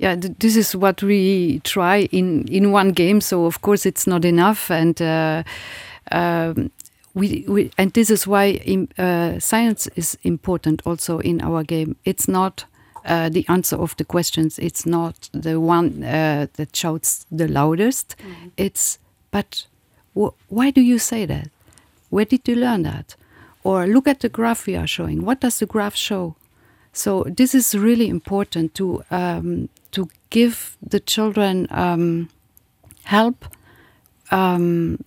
yeah, 0.00 0.16
th 0.16 0.32
this 0.38 0.56
is 0.56 0.74
what 0.74 1.02
we 1.02 1.60
try 1.62 2.08
in 2.10 2.48
in 2.48 2.72
one 2.72 2.92
game. 2.92 3.20
So 3.20 3.44
of 3.44 3.60
course 3.60 3.88
it's 3.88 4.06
not 4.06 4.24
enough, 4.24 4.70
and 4.70 5.00
uh, 5.00 5.42
um, 6.10 6.70
we, 7.14 7.44
we 7.46 7.70
and 7.76 7.92
this 7.92 8.10
is 8.10 8.26
why 8.26 8.60
in, 8.64 8.88
uh, 8.98 9.38
science 9.38 9.90
is 9.96 10.18
important 10.22 10.82
also 10.86 11.18
in 11.18 11.42
our 11.42 11.62
game. 11.64 11.96
It's 12.04 12.28
not 12.28 12.64
uh, 13.04 13.28
the 13.28 13.44
answer 13.48 13.76
of 13.76 13.94
the 13.96 14.04
questions. 14.04 14.58
It's 14.58 14.86
not 14.86 15.28
the 15.32 15.60
one 15.60 16.02
uh, 16.02 16.46
that 16.54 16.74
shouts 16.74 17.26
the 17.30 17.46
loudest. 17.48 18.16
Mm 18.18 18.30
-hmm. 18.30 18.50
It's 18.56 18.98
but 19.30 19.68
why 20.48 20.72
do 20.72 20.80
you 20.80 20.98
say 20.98 21.26
that? 21.26 21.48
Where 22.08 22.26
did 22.26 22.48
you 22.48 22.56
learn 22.56 22.82
that? 22.82 23.16
Or 23.62 23.86
look 23.86 24.08
at 24.08 24.20
the 24.20 24.28
graph 24.28 24.66
we 24.66 24.78
are 24.78 24.86
showing. 24.86 25.24
What 25.24 25.40
does 25.40 25.58
the 25.58 25.66
graph 25.66 25.96
show? 25.96 26.34
So 26.92 27.24
this 27.36 27.54
is 27.54 27.74
really 27.74 28.06
important 28.06 28.74
to 28.74 29.02
um, 29.10 29.68
to 29.68 29.79
give 30.30 30.76
the 30.82 31.00
children 31.00 31.66
um, 31.70 32.28
help 33.04 33.44
um, 34.30 34.98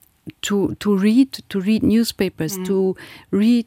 to 0.41 0.75
to 0.75 0.95
read 0.95 1.31
to 1.49 1.59
read 1.59 1.83
newspapers 1.83 2.57
mm. 2.57 2.65
to 2.65 2.95
read 3.31 3.65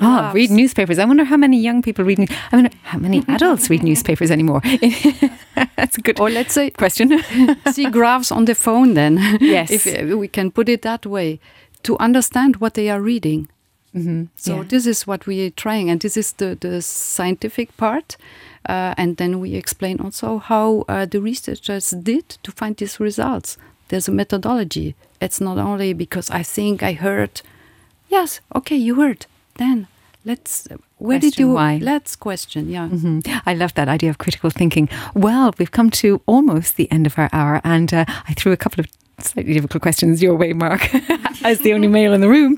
oh, 0.00 0.30
read 0.32 0.50
newspapers. 0.50 0.98
I 0.98 1.04
wonder 1.04 1.24
how 1.24 1.36
many 1.36 1.58
young 1.58 1.82
people 1.82 2.04
read. 2.04 2.18
I 2.52 2.56
wonder 2.56 2.70
how 2.82 2.98
many 2.98 3.24
adults 3.28 3.68
read 3.68 3.82
newspapers 3.82 4.30
anymore. 4.30 4.62
That's 5.76 5.98
a 5.98 6.00
good. 6.00 6.20
Or 6.20 6.30
let's 6.30 6.54
say 6.54 6.70
question. 6.70 7.22
see 7.72 7.90
graphs 7.90 8.32
on 8.32 8.46
the 8.46 8.54
phone. 8.54 8.94
Then 8.94 9.18
yes, 9.40 9.70
if 9.70 9.86
uh, 9.86 10.16
we 10.16 10.28
can 10.28 10.50
put 10.50 10.68
it 10.68 10.82
that 10.82 11.04
way, 11.04 11.40
to 11.82 11.98
understand 11.98 12.56
what 12.56 12.74
they 12.74 12.88
are 12.90 13.02
reading. 13.02 13.48
Mm 13.94 14.06
-hmm. 14.06 14.28
So 14.36 14.52
yeah. 14.52 14.66
this 14.66 14.86
is 14.86 15.06
what 15.06 15.26
we 15.26 15.34
are 15.34 15.52
trying, 15.54 15.90
and 15.90 16.00
this 16.00 16.16
is 16.16 16.32
the 16.32 16.56
the 16.60 16.80
scientific 16.80 17.68
part. 17.76 18.16
Uh, 18.66 18.94
and 18.96 19.16
then 19.16 19.40
we 19.40 19.54
explain 19.54 20.00
also 20.00 20.38
how 20.38 20.84
uh, 20.88 21.06
the 21.06 21.20
researchers 21.20 21.90
did 21.90 22.28
to 22.42 22.52
find 22.52 22.76
these 22.76 23.00
results. 23.00 23.56
There's 23.88 24.08
a 24.08 24.12
methodology. 24.12 24.94
It's 25.20 25.40
not 25.40 25.58
only 25.58 25.92
because 25.92 26.30
I 26.30 26.42
think 26.42 26.82
I 26.82 26.92
heard, 26.92 27.42
yes, 28.08 28.40
okay, 28.54 28.76
you 28.76 28.96
heard. 28.96 29.26
Then 29.54 29.88
let's 30.24 30.68
where 30.98 31.18
question 31.18 31.30
did 31.30 31.38
you 31.38 31.52
why? 31.52 31.78
let's 31.80 32.16
question 32.16 32.68
yeah 32.68 32.88
mm 32.88 33.00
-hmm. 33.00 33.40
i 33.46 33.54
love 33.54 33.72
that 33.72 33.88
idea 33.88 34.10
of 34.10 34.16
critical 34.16 34.50
thinking 34.50 34.88
well 35.14 35.50
we've 35.58 35.70
come 35.70 35.90
to 35.90 36.20
almost 36.26 36.76
the 36.76 36.86
end 36.90 37.06
of 37.06 37.18
our 37.18 37.28
hour 37.32 37.60
and 37.62 37.92
uh, 37.92 38.04
i 38.30 38.34
threw 38.34 38.52
a 38.52 38.56
couple 38.56 38.80
of 38.84 38.86
slightly 39.24 39.54
difficult 39.54 39.82
questions 39.82 40.20
your 40.20 40.36
way 40.38 40.52
mark 40.52 40.90
as 41.50 41.58
the 41.58 41.74
only 41.74 41.88
male 41.88 42.14
in 42.14 42.20
the 42.20 42.28
room 42.28 42.56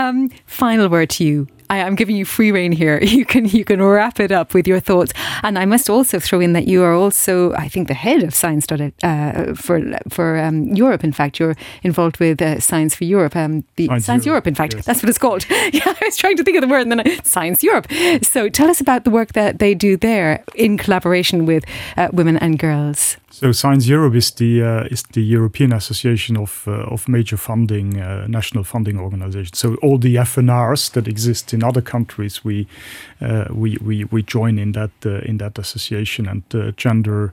um, 0.00 0.30
final 0.46 0.88
word 0.88 1.08
to 1.08 1.24
you 1.24 1.46
I, 1.70 1.78
am 1.78 1.94
giving 1.94 2.16
you 2.16 2.24
free 2.24 2.52
reign 2.52 2.72
here. 2.72 3.00
You 3.16 3.24
can 3.24 3.46
you 3.46 3.64
can 3.64 3.80
wrap 3.80 4.20
it 4.20 4.30
up 4.30 4.52
with 4.52 4.66
your 4.66 4.80
thoughts. 4.80 5.12
And 5.42 5.58
I 5.58 5.64
must 5.64 5.88
also 5.88 6.18
throw 6.18 6.40
in 6.40 6.52
that 6.52 6.66
you 6.68 6.82
are 6.82 6.92
also, 6.92 7.52
I 7.54 7.68
think, 7.68 7.88
the 7.88 7.94
head 7.94 8.22
of 8.22 8.34
Science 8.34 8.66
uh, 8.70 9.54
for 9.54 9.80
for 10.08 10.38
um, 10.38 10.64
Europe. 10.74 11.02
In 11.04 11.12
fact, 11.12 11.38
you're 11.38 11.56
involved 11.82 12.18
with 12.20 12.42
uh, 12.42 12.60
Science 12.60 12.94
for 12.94 13.04
Europe. 13.04 13.34
Um, 13.36 13.64
the 13.76 13.86
Science, 13.86 14.04
Science 14.04 14.26
Europe, 14.26 14.44
Europe, 14.44 14.46
in 14.48 14.54
fact, 14.54 14.74
yes. 14.74 14.84
that's 14.84 15.02
what 15.02 15.08
it's 15.08 15.18
called. 15.18 15.46
yeah, 15.50 15.82
I 15.86 16.04
was 16.04 16.16
trying 16.16 16.36
to 16.36 16.44
think 16.44 16.56
of 16.56 16.62
the 16.62 16.68
word, 16.68 16.82
and 16.82 16.92
then 16.92 17.00
I, 17.00 17.16
Science 17.22 17.62
Europe. 17.62 17.86
So 18.22 18.48
tell 18.48 18.68
us 18.68 18.80
about 18.80 19.04
the 19.04 19.10
work 19.10 19.32
that 19.32 19.58
they 19.58 19.74
do 19.74 19.96
there 19.96 20.44
in 20.54 20.76
collaboration 20.76 21.46
with 21.46 21.64
uh, 21.96 22.08
women 22.12 22.36
and 22.38 22.58
girls. 22.58 23.16
So 23.30 23.52
Science 23.52 23.86
Europe 23.86 24.14
is 24.14 24.30
the 24.30 24.62
uh, 24.62 24.88
is 24.90 25.02
the 25.12 25.20
European 25.20 25.72
Association 25.72 26.38
of 26.38 26.64
uh, 26.66 26.94
of 26.94 27.06
major 27.06 27.36
funding 27.36 28.00
uh, 28.00 28.26
national 28.28 28.64
funding 28.64 28.98
organizations. 28.98 29.58
So 29.58 29.74
all 29.82 29.98
the 29.98 30.16
FNRs 30.16 30.90
that 30.92 31.06
exist 31.06 31.52
in 31.56 31.64
other 31.64 31.82
countries, 31.82 32.44
we 32.44 32.66
uh, 33.20 33.46
we, 33.50 33.78
we 33.80 34.04
we 34.04 34.22
join 34.22 34.58
in 34.58 34.72
that 34.72 34.90
uh, 35.04 35.28
in 35.30 35.38
that 35.38 35.58
association 35.58 36.28
and 36.28 36.42
uh, 36.54 36.72
gender 36.76 37.32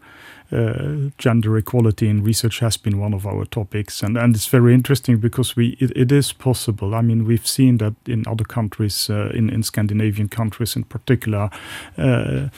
uh, 0.53 1.09
gender 1.17 1.57
equality 1.57 2.07
in 2.07 2.23
research 2.23 2.59
has 2.59 2.77
been 2.77 2.99
one 2.99 3.15
of 3.15 3.25
our 3.25 3.45
topics, 3.45 4.03
and 4.03 4.17
and 4.17 4.35
it's 4.35 4.45
very 4.47 4.73
interesting 4.73 5.17
because 5.19 5.55
we 5.55 5.75
it, 5.79 5.91
it 5.95 6.11
is 6.11 6.33
possible. 6.33 6.93
I 6.93 7.01
mean, 7.01 7.25
we've 7.25 7.47
seen 7.47 7.77
that 7.77 7.93
in 8.05 8.23
other 8.27 8.43
countries, 8.45 9.09
uh, 9.09 9.31
in 9.33 9.49
in 9.49 9.63
Scandinavian 9.63 10.29
countries 10.29 10.75
in 10.75 10.83
particular, 10.83 11.49
uh, 11.97 12.49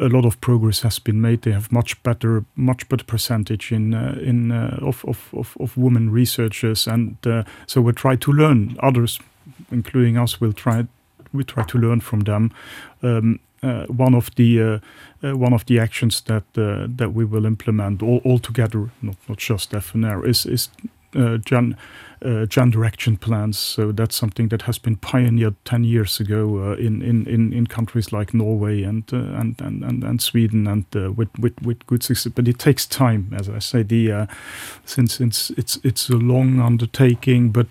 a 0.00 0.08
lot 0.08 0.24
of 0.24 0.40
progress 0.40 0.82
has 0.82 0.98
been 0.98 1.20
made. 1.20 1.42
They 1.42 1.52
have 1.52 1.70
much 1.70 2.02
better 2.02 2.44
much 2.54 2.88
better 2.88 3.04
percentage 3.04 3.70
in 3.70 3.94
in 4.20 4.52
of, 4.82 5.04
of, 5.04 5.28
of 5.32 5.56
of 5.60 5.76
women 5.76 6.10
researchers, 6.10 6.88
and 6.88 7.16
so 7.66 7.80
we 7.80 7.92
try 7.92 8.16
to 8.16 8.32
learn. 8.32 8.76
Others, 8.82 9.20
including 9.74 10.16
us, 10.16 10.40
will 10.40 10.52
try 10.54 10.86
we 11.34 11.44
try 11.44 11.64
to 11.64 11.78
learn 11.78 12.00
from 12.00 12.20
them. 12.20 12.52
Um, 13.02 13.40
uh, 13.64 13.86
one 13.86 14.14
of 14.14 14.34
the 14.34 14.60
uh, 14.60 14.78
uh, 15.26 15.36
one 15.36 15.54
of 15.54 15.64
the 15.66 15.78
actions 15.78 16.20
that 16.22 16.44
that 16.52 17.14
we 17.14 17.24
will 17.24 17.46
implement 17.46 18.02
all, 18.02 18.20
all 18.24 18.38
together, 18.38 18.90
not 19.00 19.16
not 19.28 19.38
just 19.38 19.72
FNR, 19.72 20.26
is 20.26 20.46
is 20.46 20.68
gen, 21.44 21.76
gender 22.48 22.84
action 22.84 23.16
plans. 23.16 23.56
So 23.56 23.92
that's 23.92 24.16
something 24.16 24.48
that 24.48 24.62
has 24.62 24.78
been 24.78 24.96
pioneered 24.96 25.54
ten 25.64 25.84
years 25.84 26.20
ago 26.20 26.74
in, 26.74 27.02
in, 27.02 27.26
in, 27.26 27.52
in 27.52 27.66
countries 27.66 28.12
like 28.12 28.34
Norway 28.34 28.82
and 28.82 29.10
and, 29.12 29.60
and, 29.60 29.84
and 29.84 30.04
and 30.04 30.20
Sweden, 30.20 30.66
and 30.66 30.84
with, 31.16 31.30
with 31.38 31.54
with 31.62 31.86
good 31.86 32.02
success. 32.02 32.32
But 32.34 32.48
it 32.48 32.58
takes 32.58 32.86
time, 32.86 33.32
as 33.34 33.48
I 33.48 33.60
say. 33.60 33.82
The 33.82 34.28
since 34.84 35.20
it's 35.20 35.50
it's 35.50 35.78
it's 35.82 36.10
a 36.10 36.16
long 36.16 36.60
undertaking, 36.60 37.50
but 37.50 37.66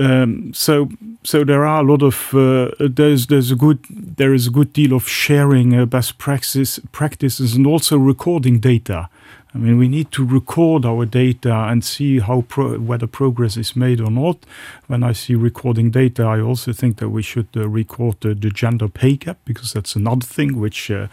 um, 0.00 0.52
so 0.54 0.88
so 1.22 1.44
there 1.44 1.66
are 1.66 1.80
a 1.80 1.86
lot 1.86 2.02
of 2.02 2.34
uh, 2.34 2.70
there's 2.80 3.26
there's 3.26 3.50
a 3.50 3.56
good 3.56 3.84
there 3.90 4.32
is 4.32 4.46
a 4.46 4.50
good 4.50 4.72
deal 4.72 4.94
of 4.94 5.06
sharing 5.06 5.78
uh, 5.78 5.84
best 5.84 6.16
practice 6.18 6.80
practices 6.90 7.54
and 7.54 7.66
also 7.66 7.98
recording 7.98 8.58
data 8.58 9.08
I 9.52 9.58
mean, 9.58 9.78
we 9.78 9.88
need 9.88 10.12
to 10.12 10.24
record 10.24 10.84
our 10.84 11.04
data 11.04 11.52
and 11.52 11.84
see 11.84 12.20
how 12.20 12.42
pro 12.42 12.78
whether 12.78 13.08
progress 13.08 13.56
is 13.56 13.74
made 13.74 14.00
or 14.00 14.10
not. 14.10 14.46
When 14.86 15.02
I 15.02 15.12
see 15.12 15.34
recording 15.34 15.90
data, 15.90 16.22
I 16.22 16.40
also 16.40 16.72
think 16.72 16.98
that 16.98 17.08
we 17.08 17.22
should 17.22 17.48
uh, 17.56 17.68
record 17.68 18.20
the, 18.20 18.34
gender 18.34 18.88
pay 18.88 19.16
gap 19.16 19.38
because 19.44 19.72
that's 19.72 19.96
another 19.96 20.26
thing 20.26 20.58
which 20.60 20.90
uh, 20.90 21.08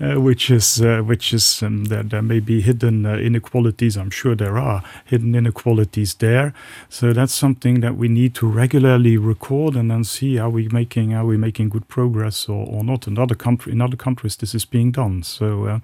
uh, 0.00 0.20
which 0.20 0.50
is 0.50 0.80
uh, 0.80 1.02
which 1.02 1.34
is 1.34 1.62
um, 1.62 1.84
there, 1.86 2.02
there 2.02 2.22
may 2.22 2.40
be 2.40 2.62
hidden 2.62 3.04
uh, 3.04 3.16
inequalities. 3.16 3.96
I'm 3.96 4.10
sure 4.10 4.34
there 4.34 4.58
are 4.58 4.82
hidden 5.04 5.34
inequalities 5.34 6.14
there. 6.14 6.54
So 6.88 7.12
that's 7.12 7.34
something 7.34 7.80
that 7.80 7.96
we 7.96 8.08
need 8.08 8.34
to 8.36 8.46
regularly 8.46 9.18
record 9.18 9.76
and 9.76 9.90
then 9.90 10.04
see 10.04 10.36
how 10.36 10.48
we 10.48 10.68
making 10.68 11.12
are 11.14 11.26
we 11.26 11.36
making 11.36 11.68
good 11.68 11.88
progress 11.88 12.48
or, 12.48 12.66
or 12.66 12.84
not. 12.84 13.06
In 13.06 13.18
other 13.18 13.34
country 13.34 13.72
in 13.72 13.82
other 13.82 13.96
countries, 13.96 14.36
this 14.36 14.54
is 14.54 14.64
being 14.64 14.92
done. 14.92 15.22
So 15.22 15.80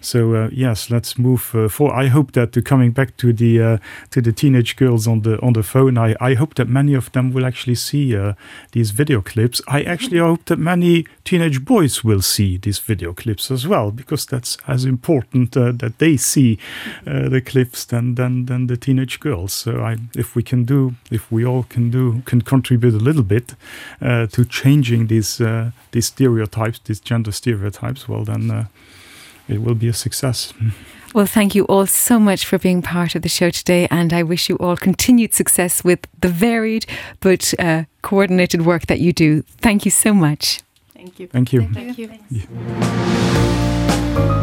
so 0.00 0.48
yes, 0.52 0.90
let's 0.90 1.16
move 1.16 1.43
uh, 1.54 1.68
for. 1.68 1.92
I 1.94 2.06
hope 2.06 2.32
that 2.32 2.56
uh, 2.56 2.60
coming 2.60 2.92
back 2.92 3.16
to 3.16 3.32
the 3.32 3.60
uh, 3.60 3.78
to 4.10 4.20
the 4.20 4.32
teenage 4.32 4.76
girls 4.76 5.06
on 5.06 5.22
the 5.22 5.40
on 5.40 5.52
the 5.52 5.62
phone, 5.62 5.98
I, 5.98 6.14
I 6.20 6.34
hope 6.34 6.54
that 6.54 6.68
many 6.68 6.94
of 6.94 7.10
them 7.12 7.32
will 7.32 7.44
actually 7.44 7.74
see 7.74 8.16
uh, 8.16 8.34
these 8.72 8.92
video 8.92 9.20
clips. 9.20 9.60
I 9.66 9.82
actually 9.82 10.18
mm-hmm. 10.18 10.28
hope 10.28 10.44
that 10.44 10.58
many 10.58 11.06
teenage 11.24 11.64
boys 11.64 12.04
will 12.04 12.22
see 12.22 12.58
these 12.58 12.78
video 12.78 13.12
clips 13.12 13.50
as 13.50 13.66
well, 13.66 13.90
because 13.90 14.26
that's 14.26 14.56
as 14.66 14.84
important 14.84 15.56
uh, 15.56 15.72
that 15.72 15.98
they 15.98 16.16
see 16.16 16.58
uh, 17.06 17.10
mm-hmm. 17.10 17.30
the 17.30 17.40
clips 17.40 17.84
than 17.84 18.14
than 18.14 18.46
than 18.46 18.66
the 18.66 18.76
teenage 18.76 19.18
girls. 19.20 19.52
So 19.52 19.80
I, 19.80 19.96
if 20.16 20.36
we 20.36 20.42
can 20.42 20.64
do, 20.64 20.94
if 21.10 21.32
we 21.32 21.44
all 21.44 21.64
can 21.64 21.90
do, 21.90 22.22
can 22.24 22.42
contribute 22.42 22.94
a 22.94 23.04
little 23.04 23.24
bit 23.24 23.54
to 24.00 24.44
changing 24.44 25.08
these 25.08 25.42
these 25.90 26.06
stereotypes, 26.06 26.80
these 26.84 27.00
gender 27.00 27.32
stereotypes, 27.32 28.08
well 28.08 28.24
then 28.24 28.68
it 29.48 29.62
will 29.62 29.74
be 29.74 29.88
a 29.88 29.92
success. 29.92 30.52
Well, 31.14 31.26
thank 31.26 31.54
you 31.54 31.64
all 31.66 31.86
so 31.86 32.18
much 32.18 32.44
for 32.44 32.58
being 32.58 32.82
part 32.82 33.14
of 33.14 33.22
the 33.22 33.28
show 33.28 33.50
today, 33.50 33.86
and 33.88 34.12
I 34.12 34.24
wish 34.24 34.48
you 34.48 34.56
all 34.56 34.76
continued 34.76 35.32
success 35.32 35.84
with 35.84 36.00
the 36.20 36.28
varied 36.28 36.86
but 37.20 37.54
uh, 37.60 37.84
coordinated 38.02 38.66
work 38.66 38.86
that 38.86 38.98
you 38.98 39.12
do. 39.12 39.42
Thank 39.58 39.84
you 39.84 39.92
so 39.92 40.12
much. 40.12 40.60
Thank 40.92 41.20
you. 41.20 41.28
Thank 41.28 41.52
you. 41.52 41.68
Thank 41.68 41.98
you. 41.98 42.08
Thank 42.08 42.24
you. 44.18 44.40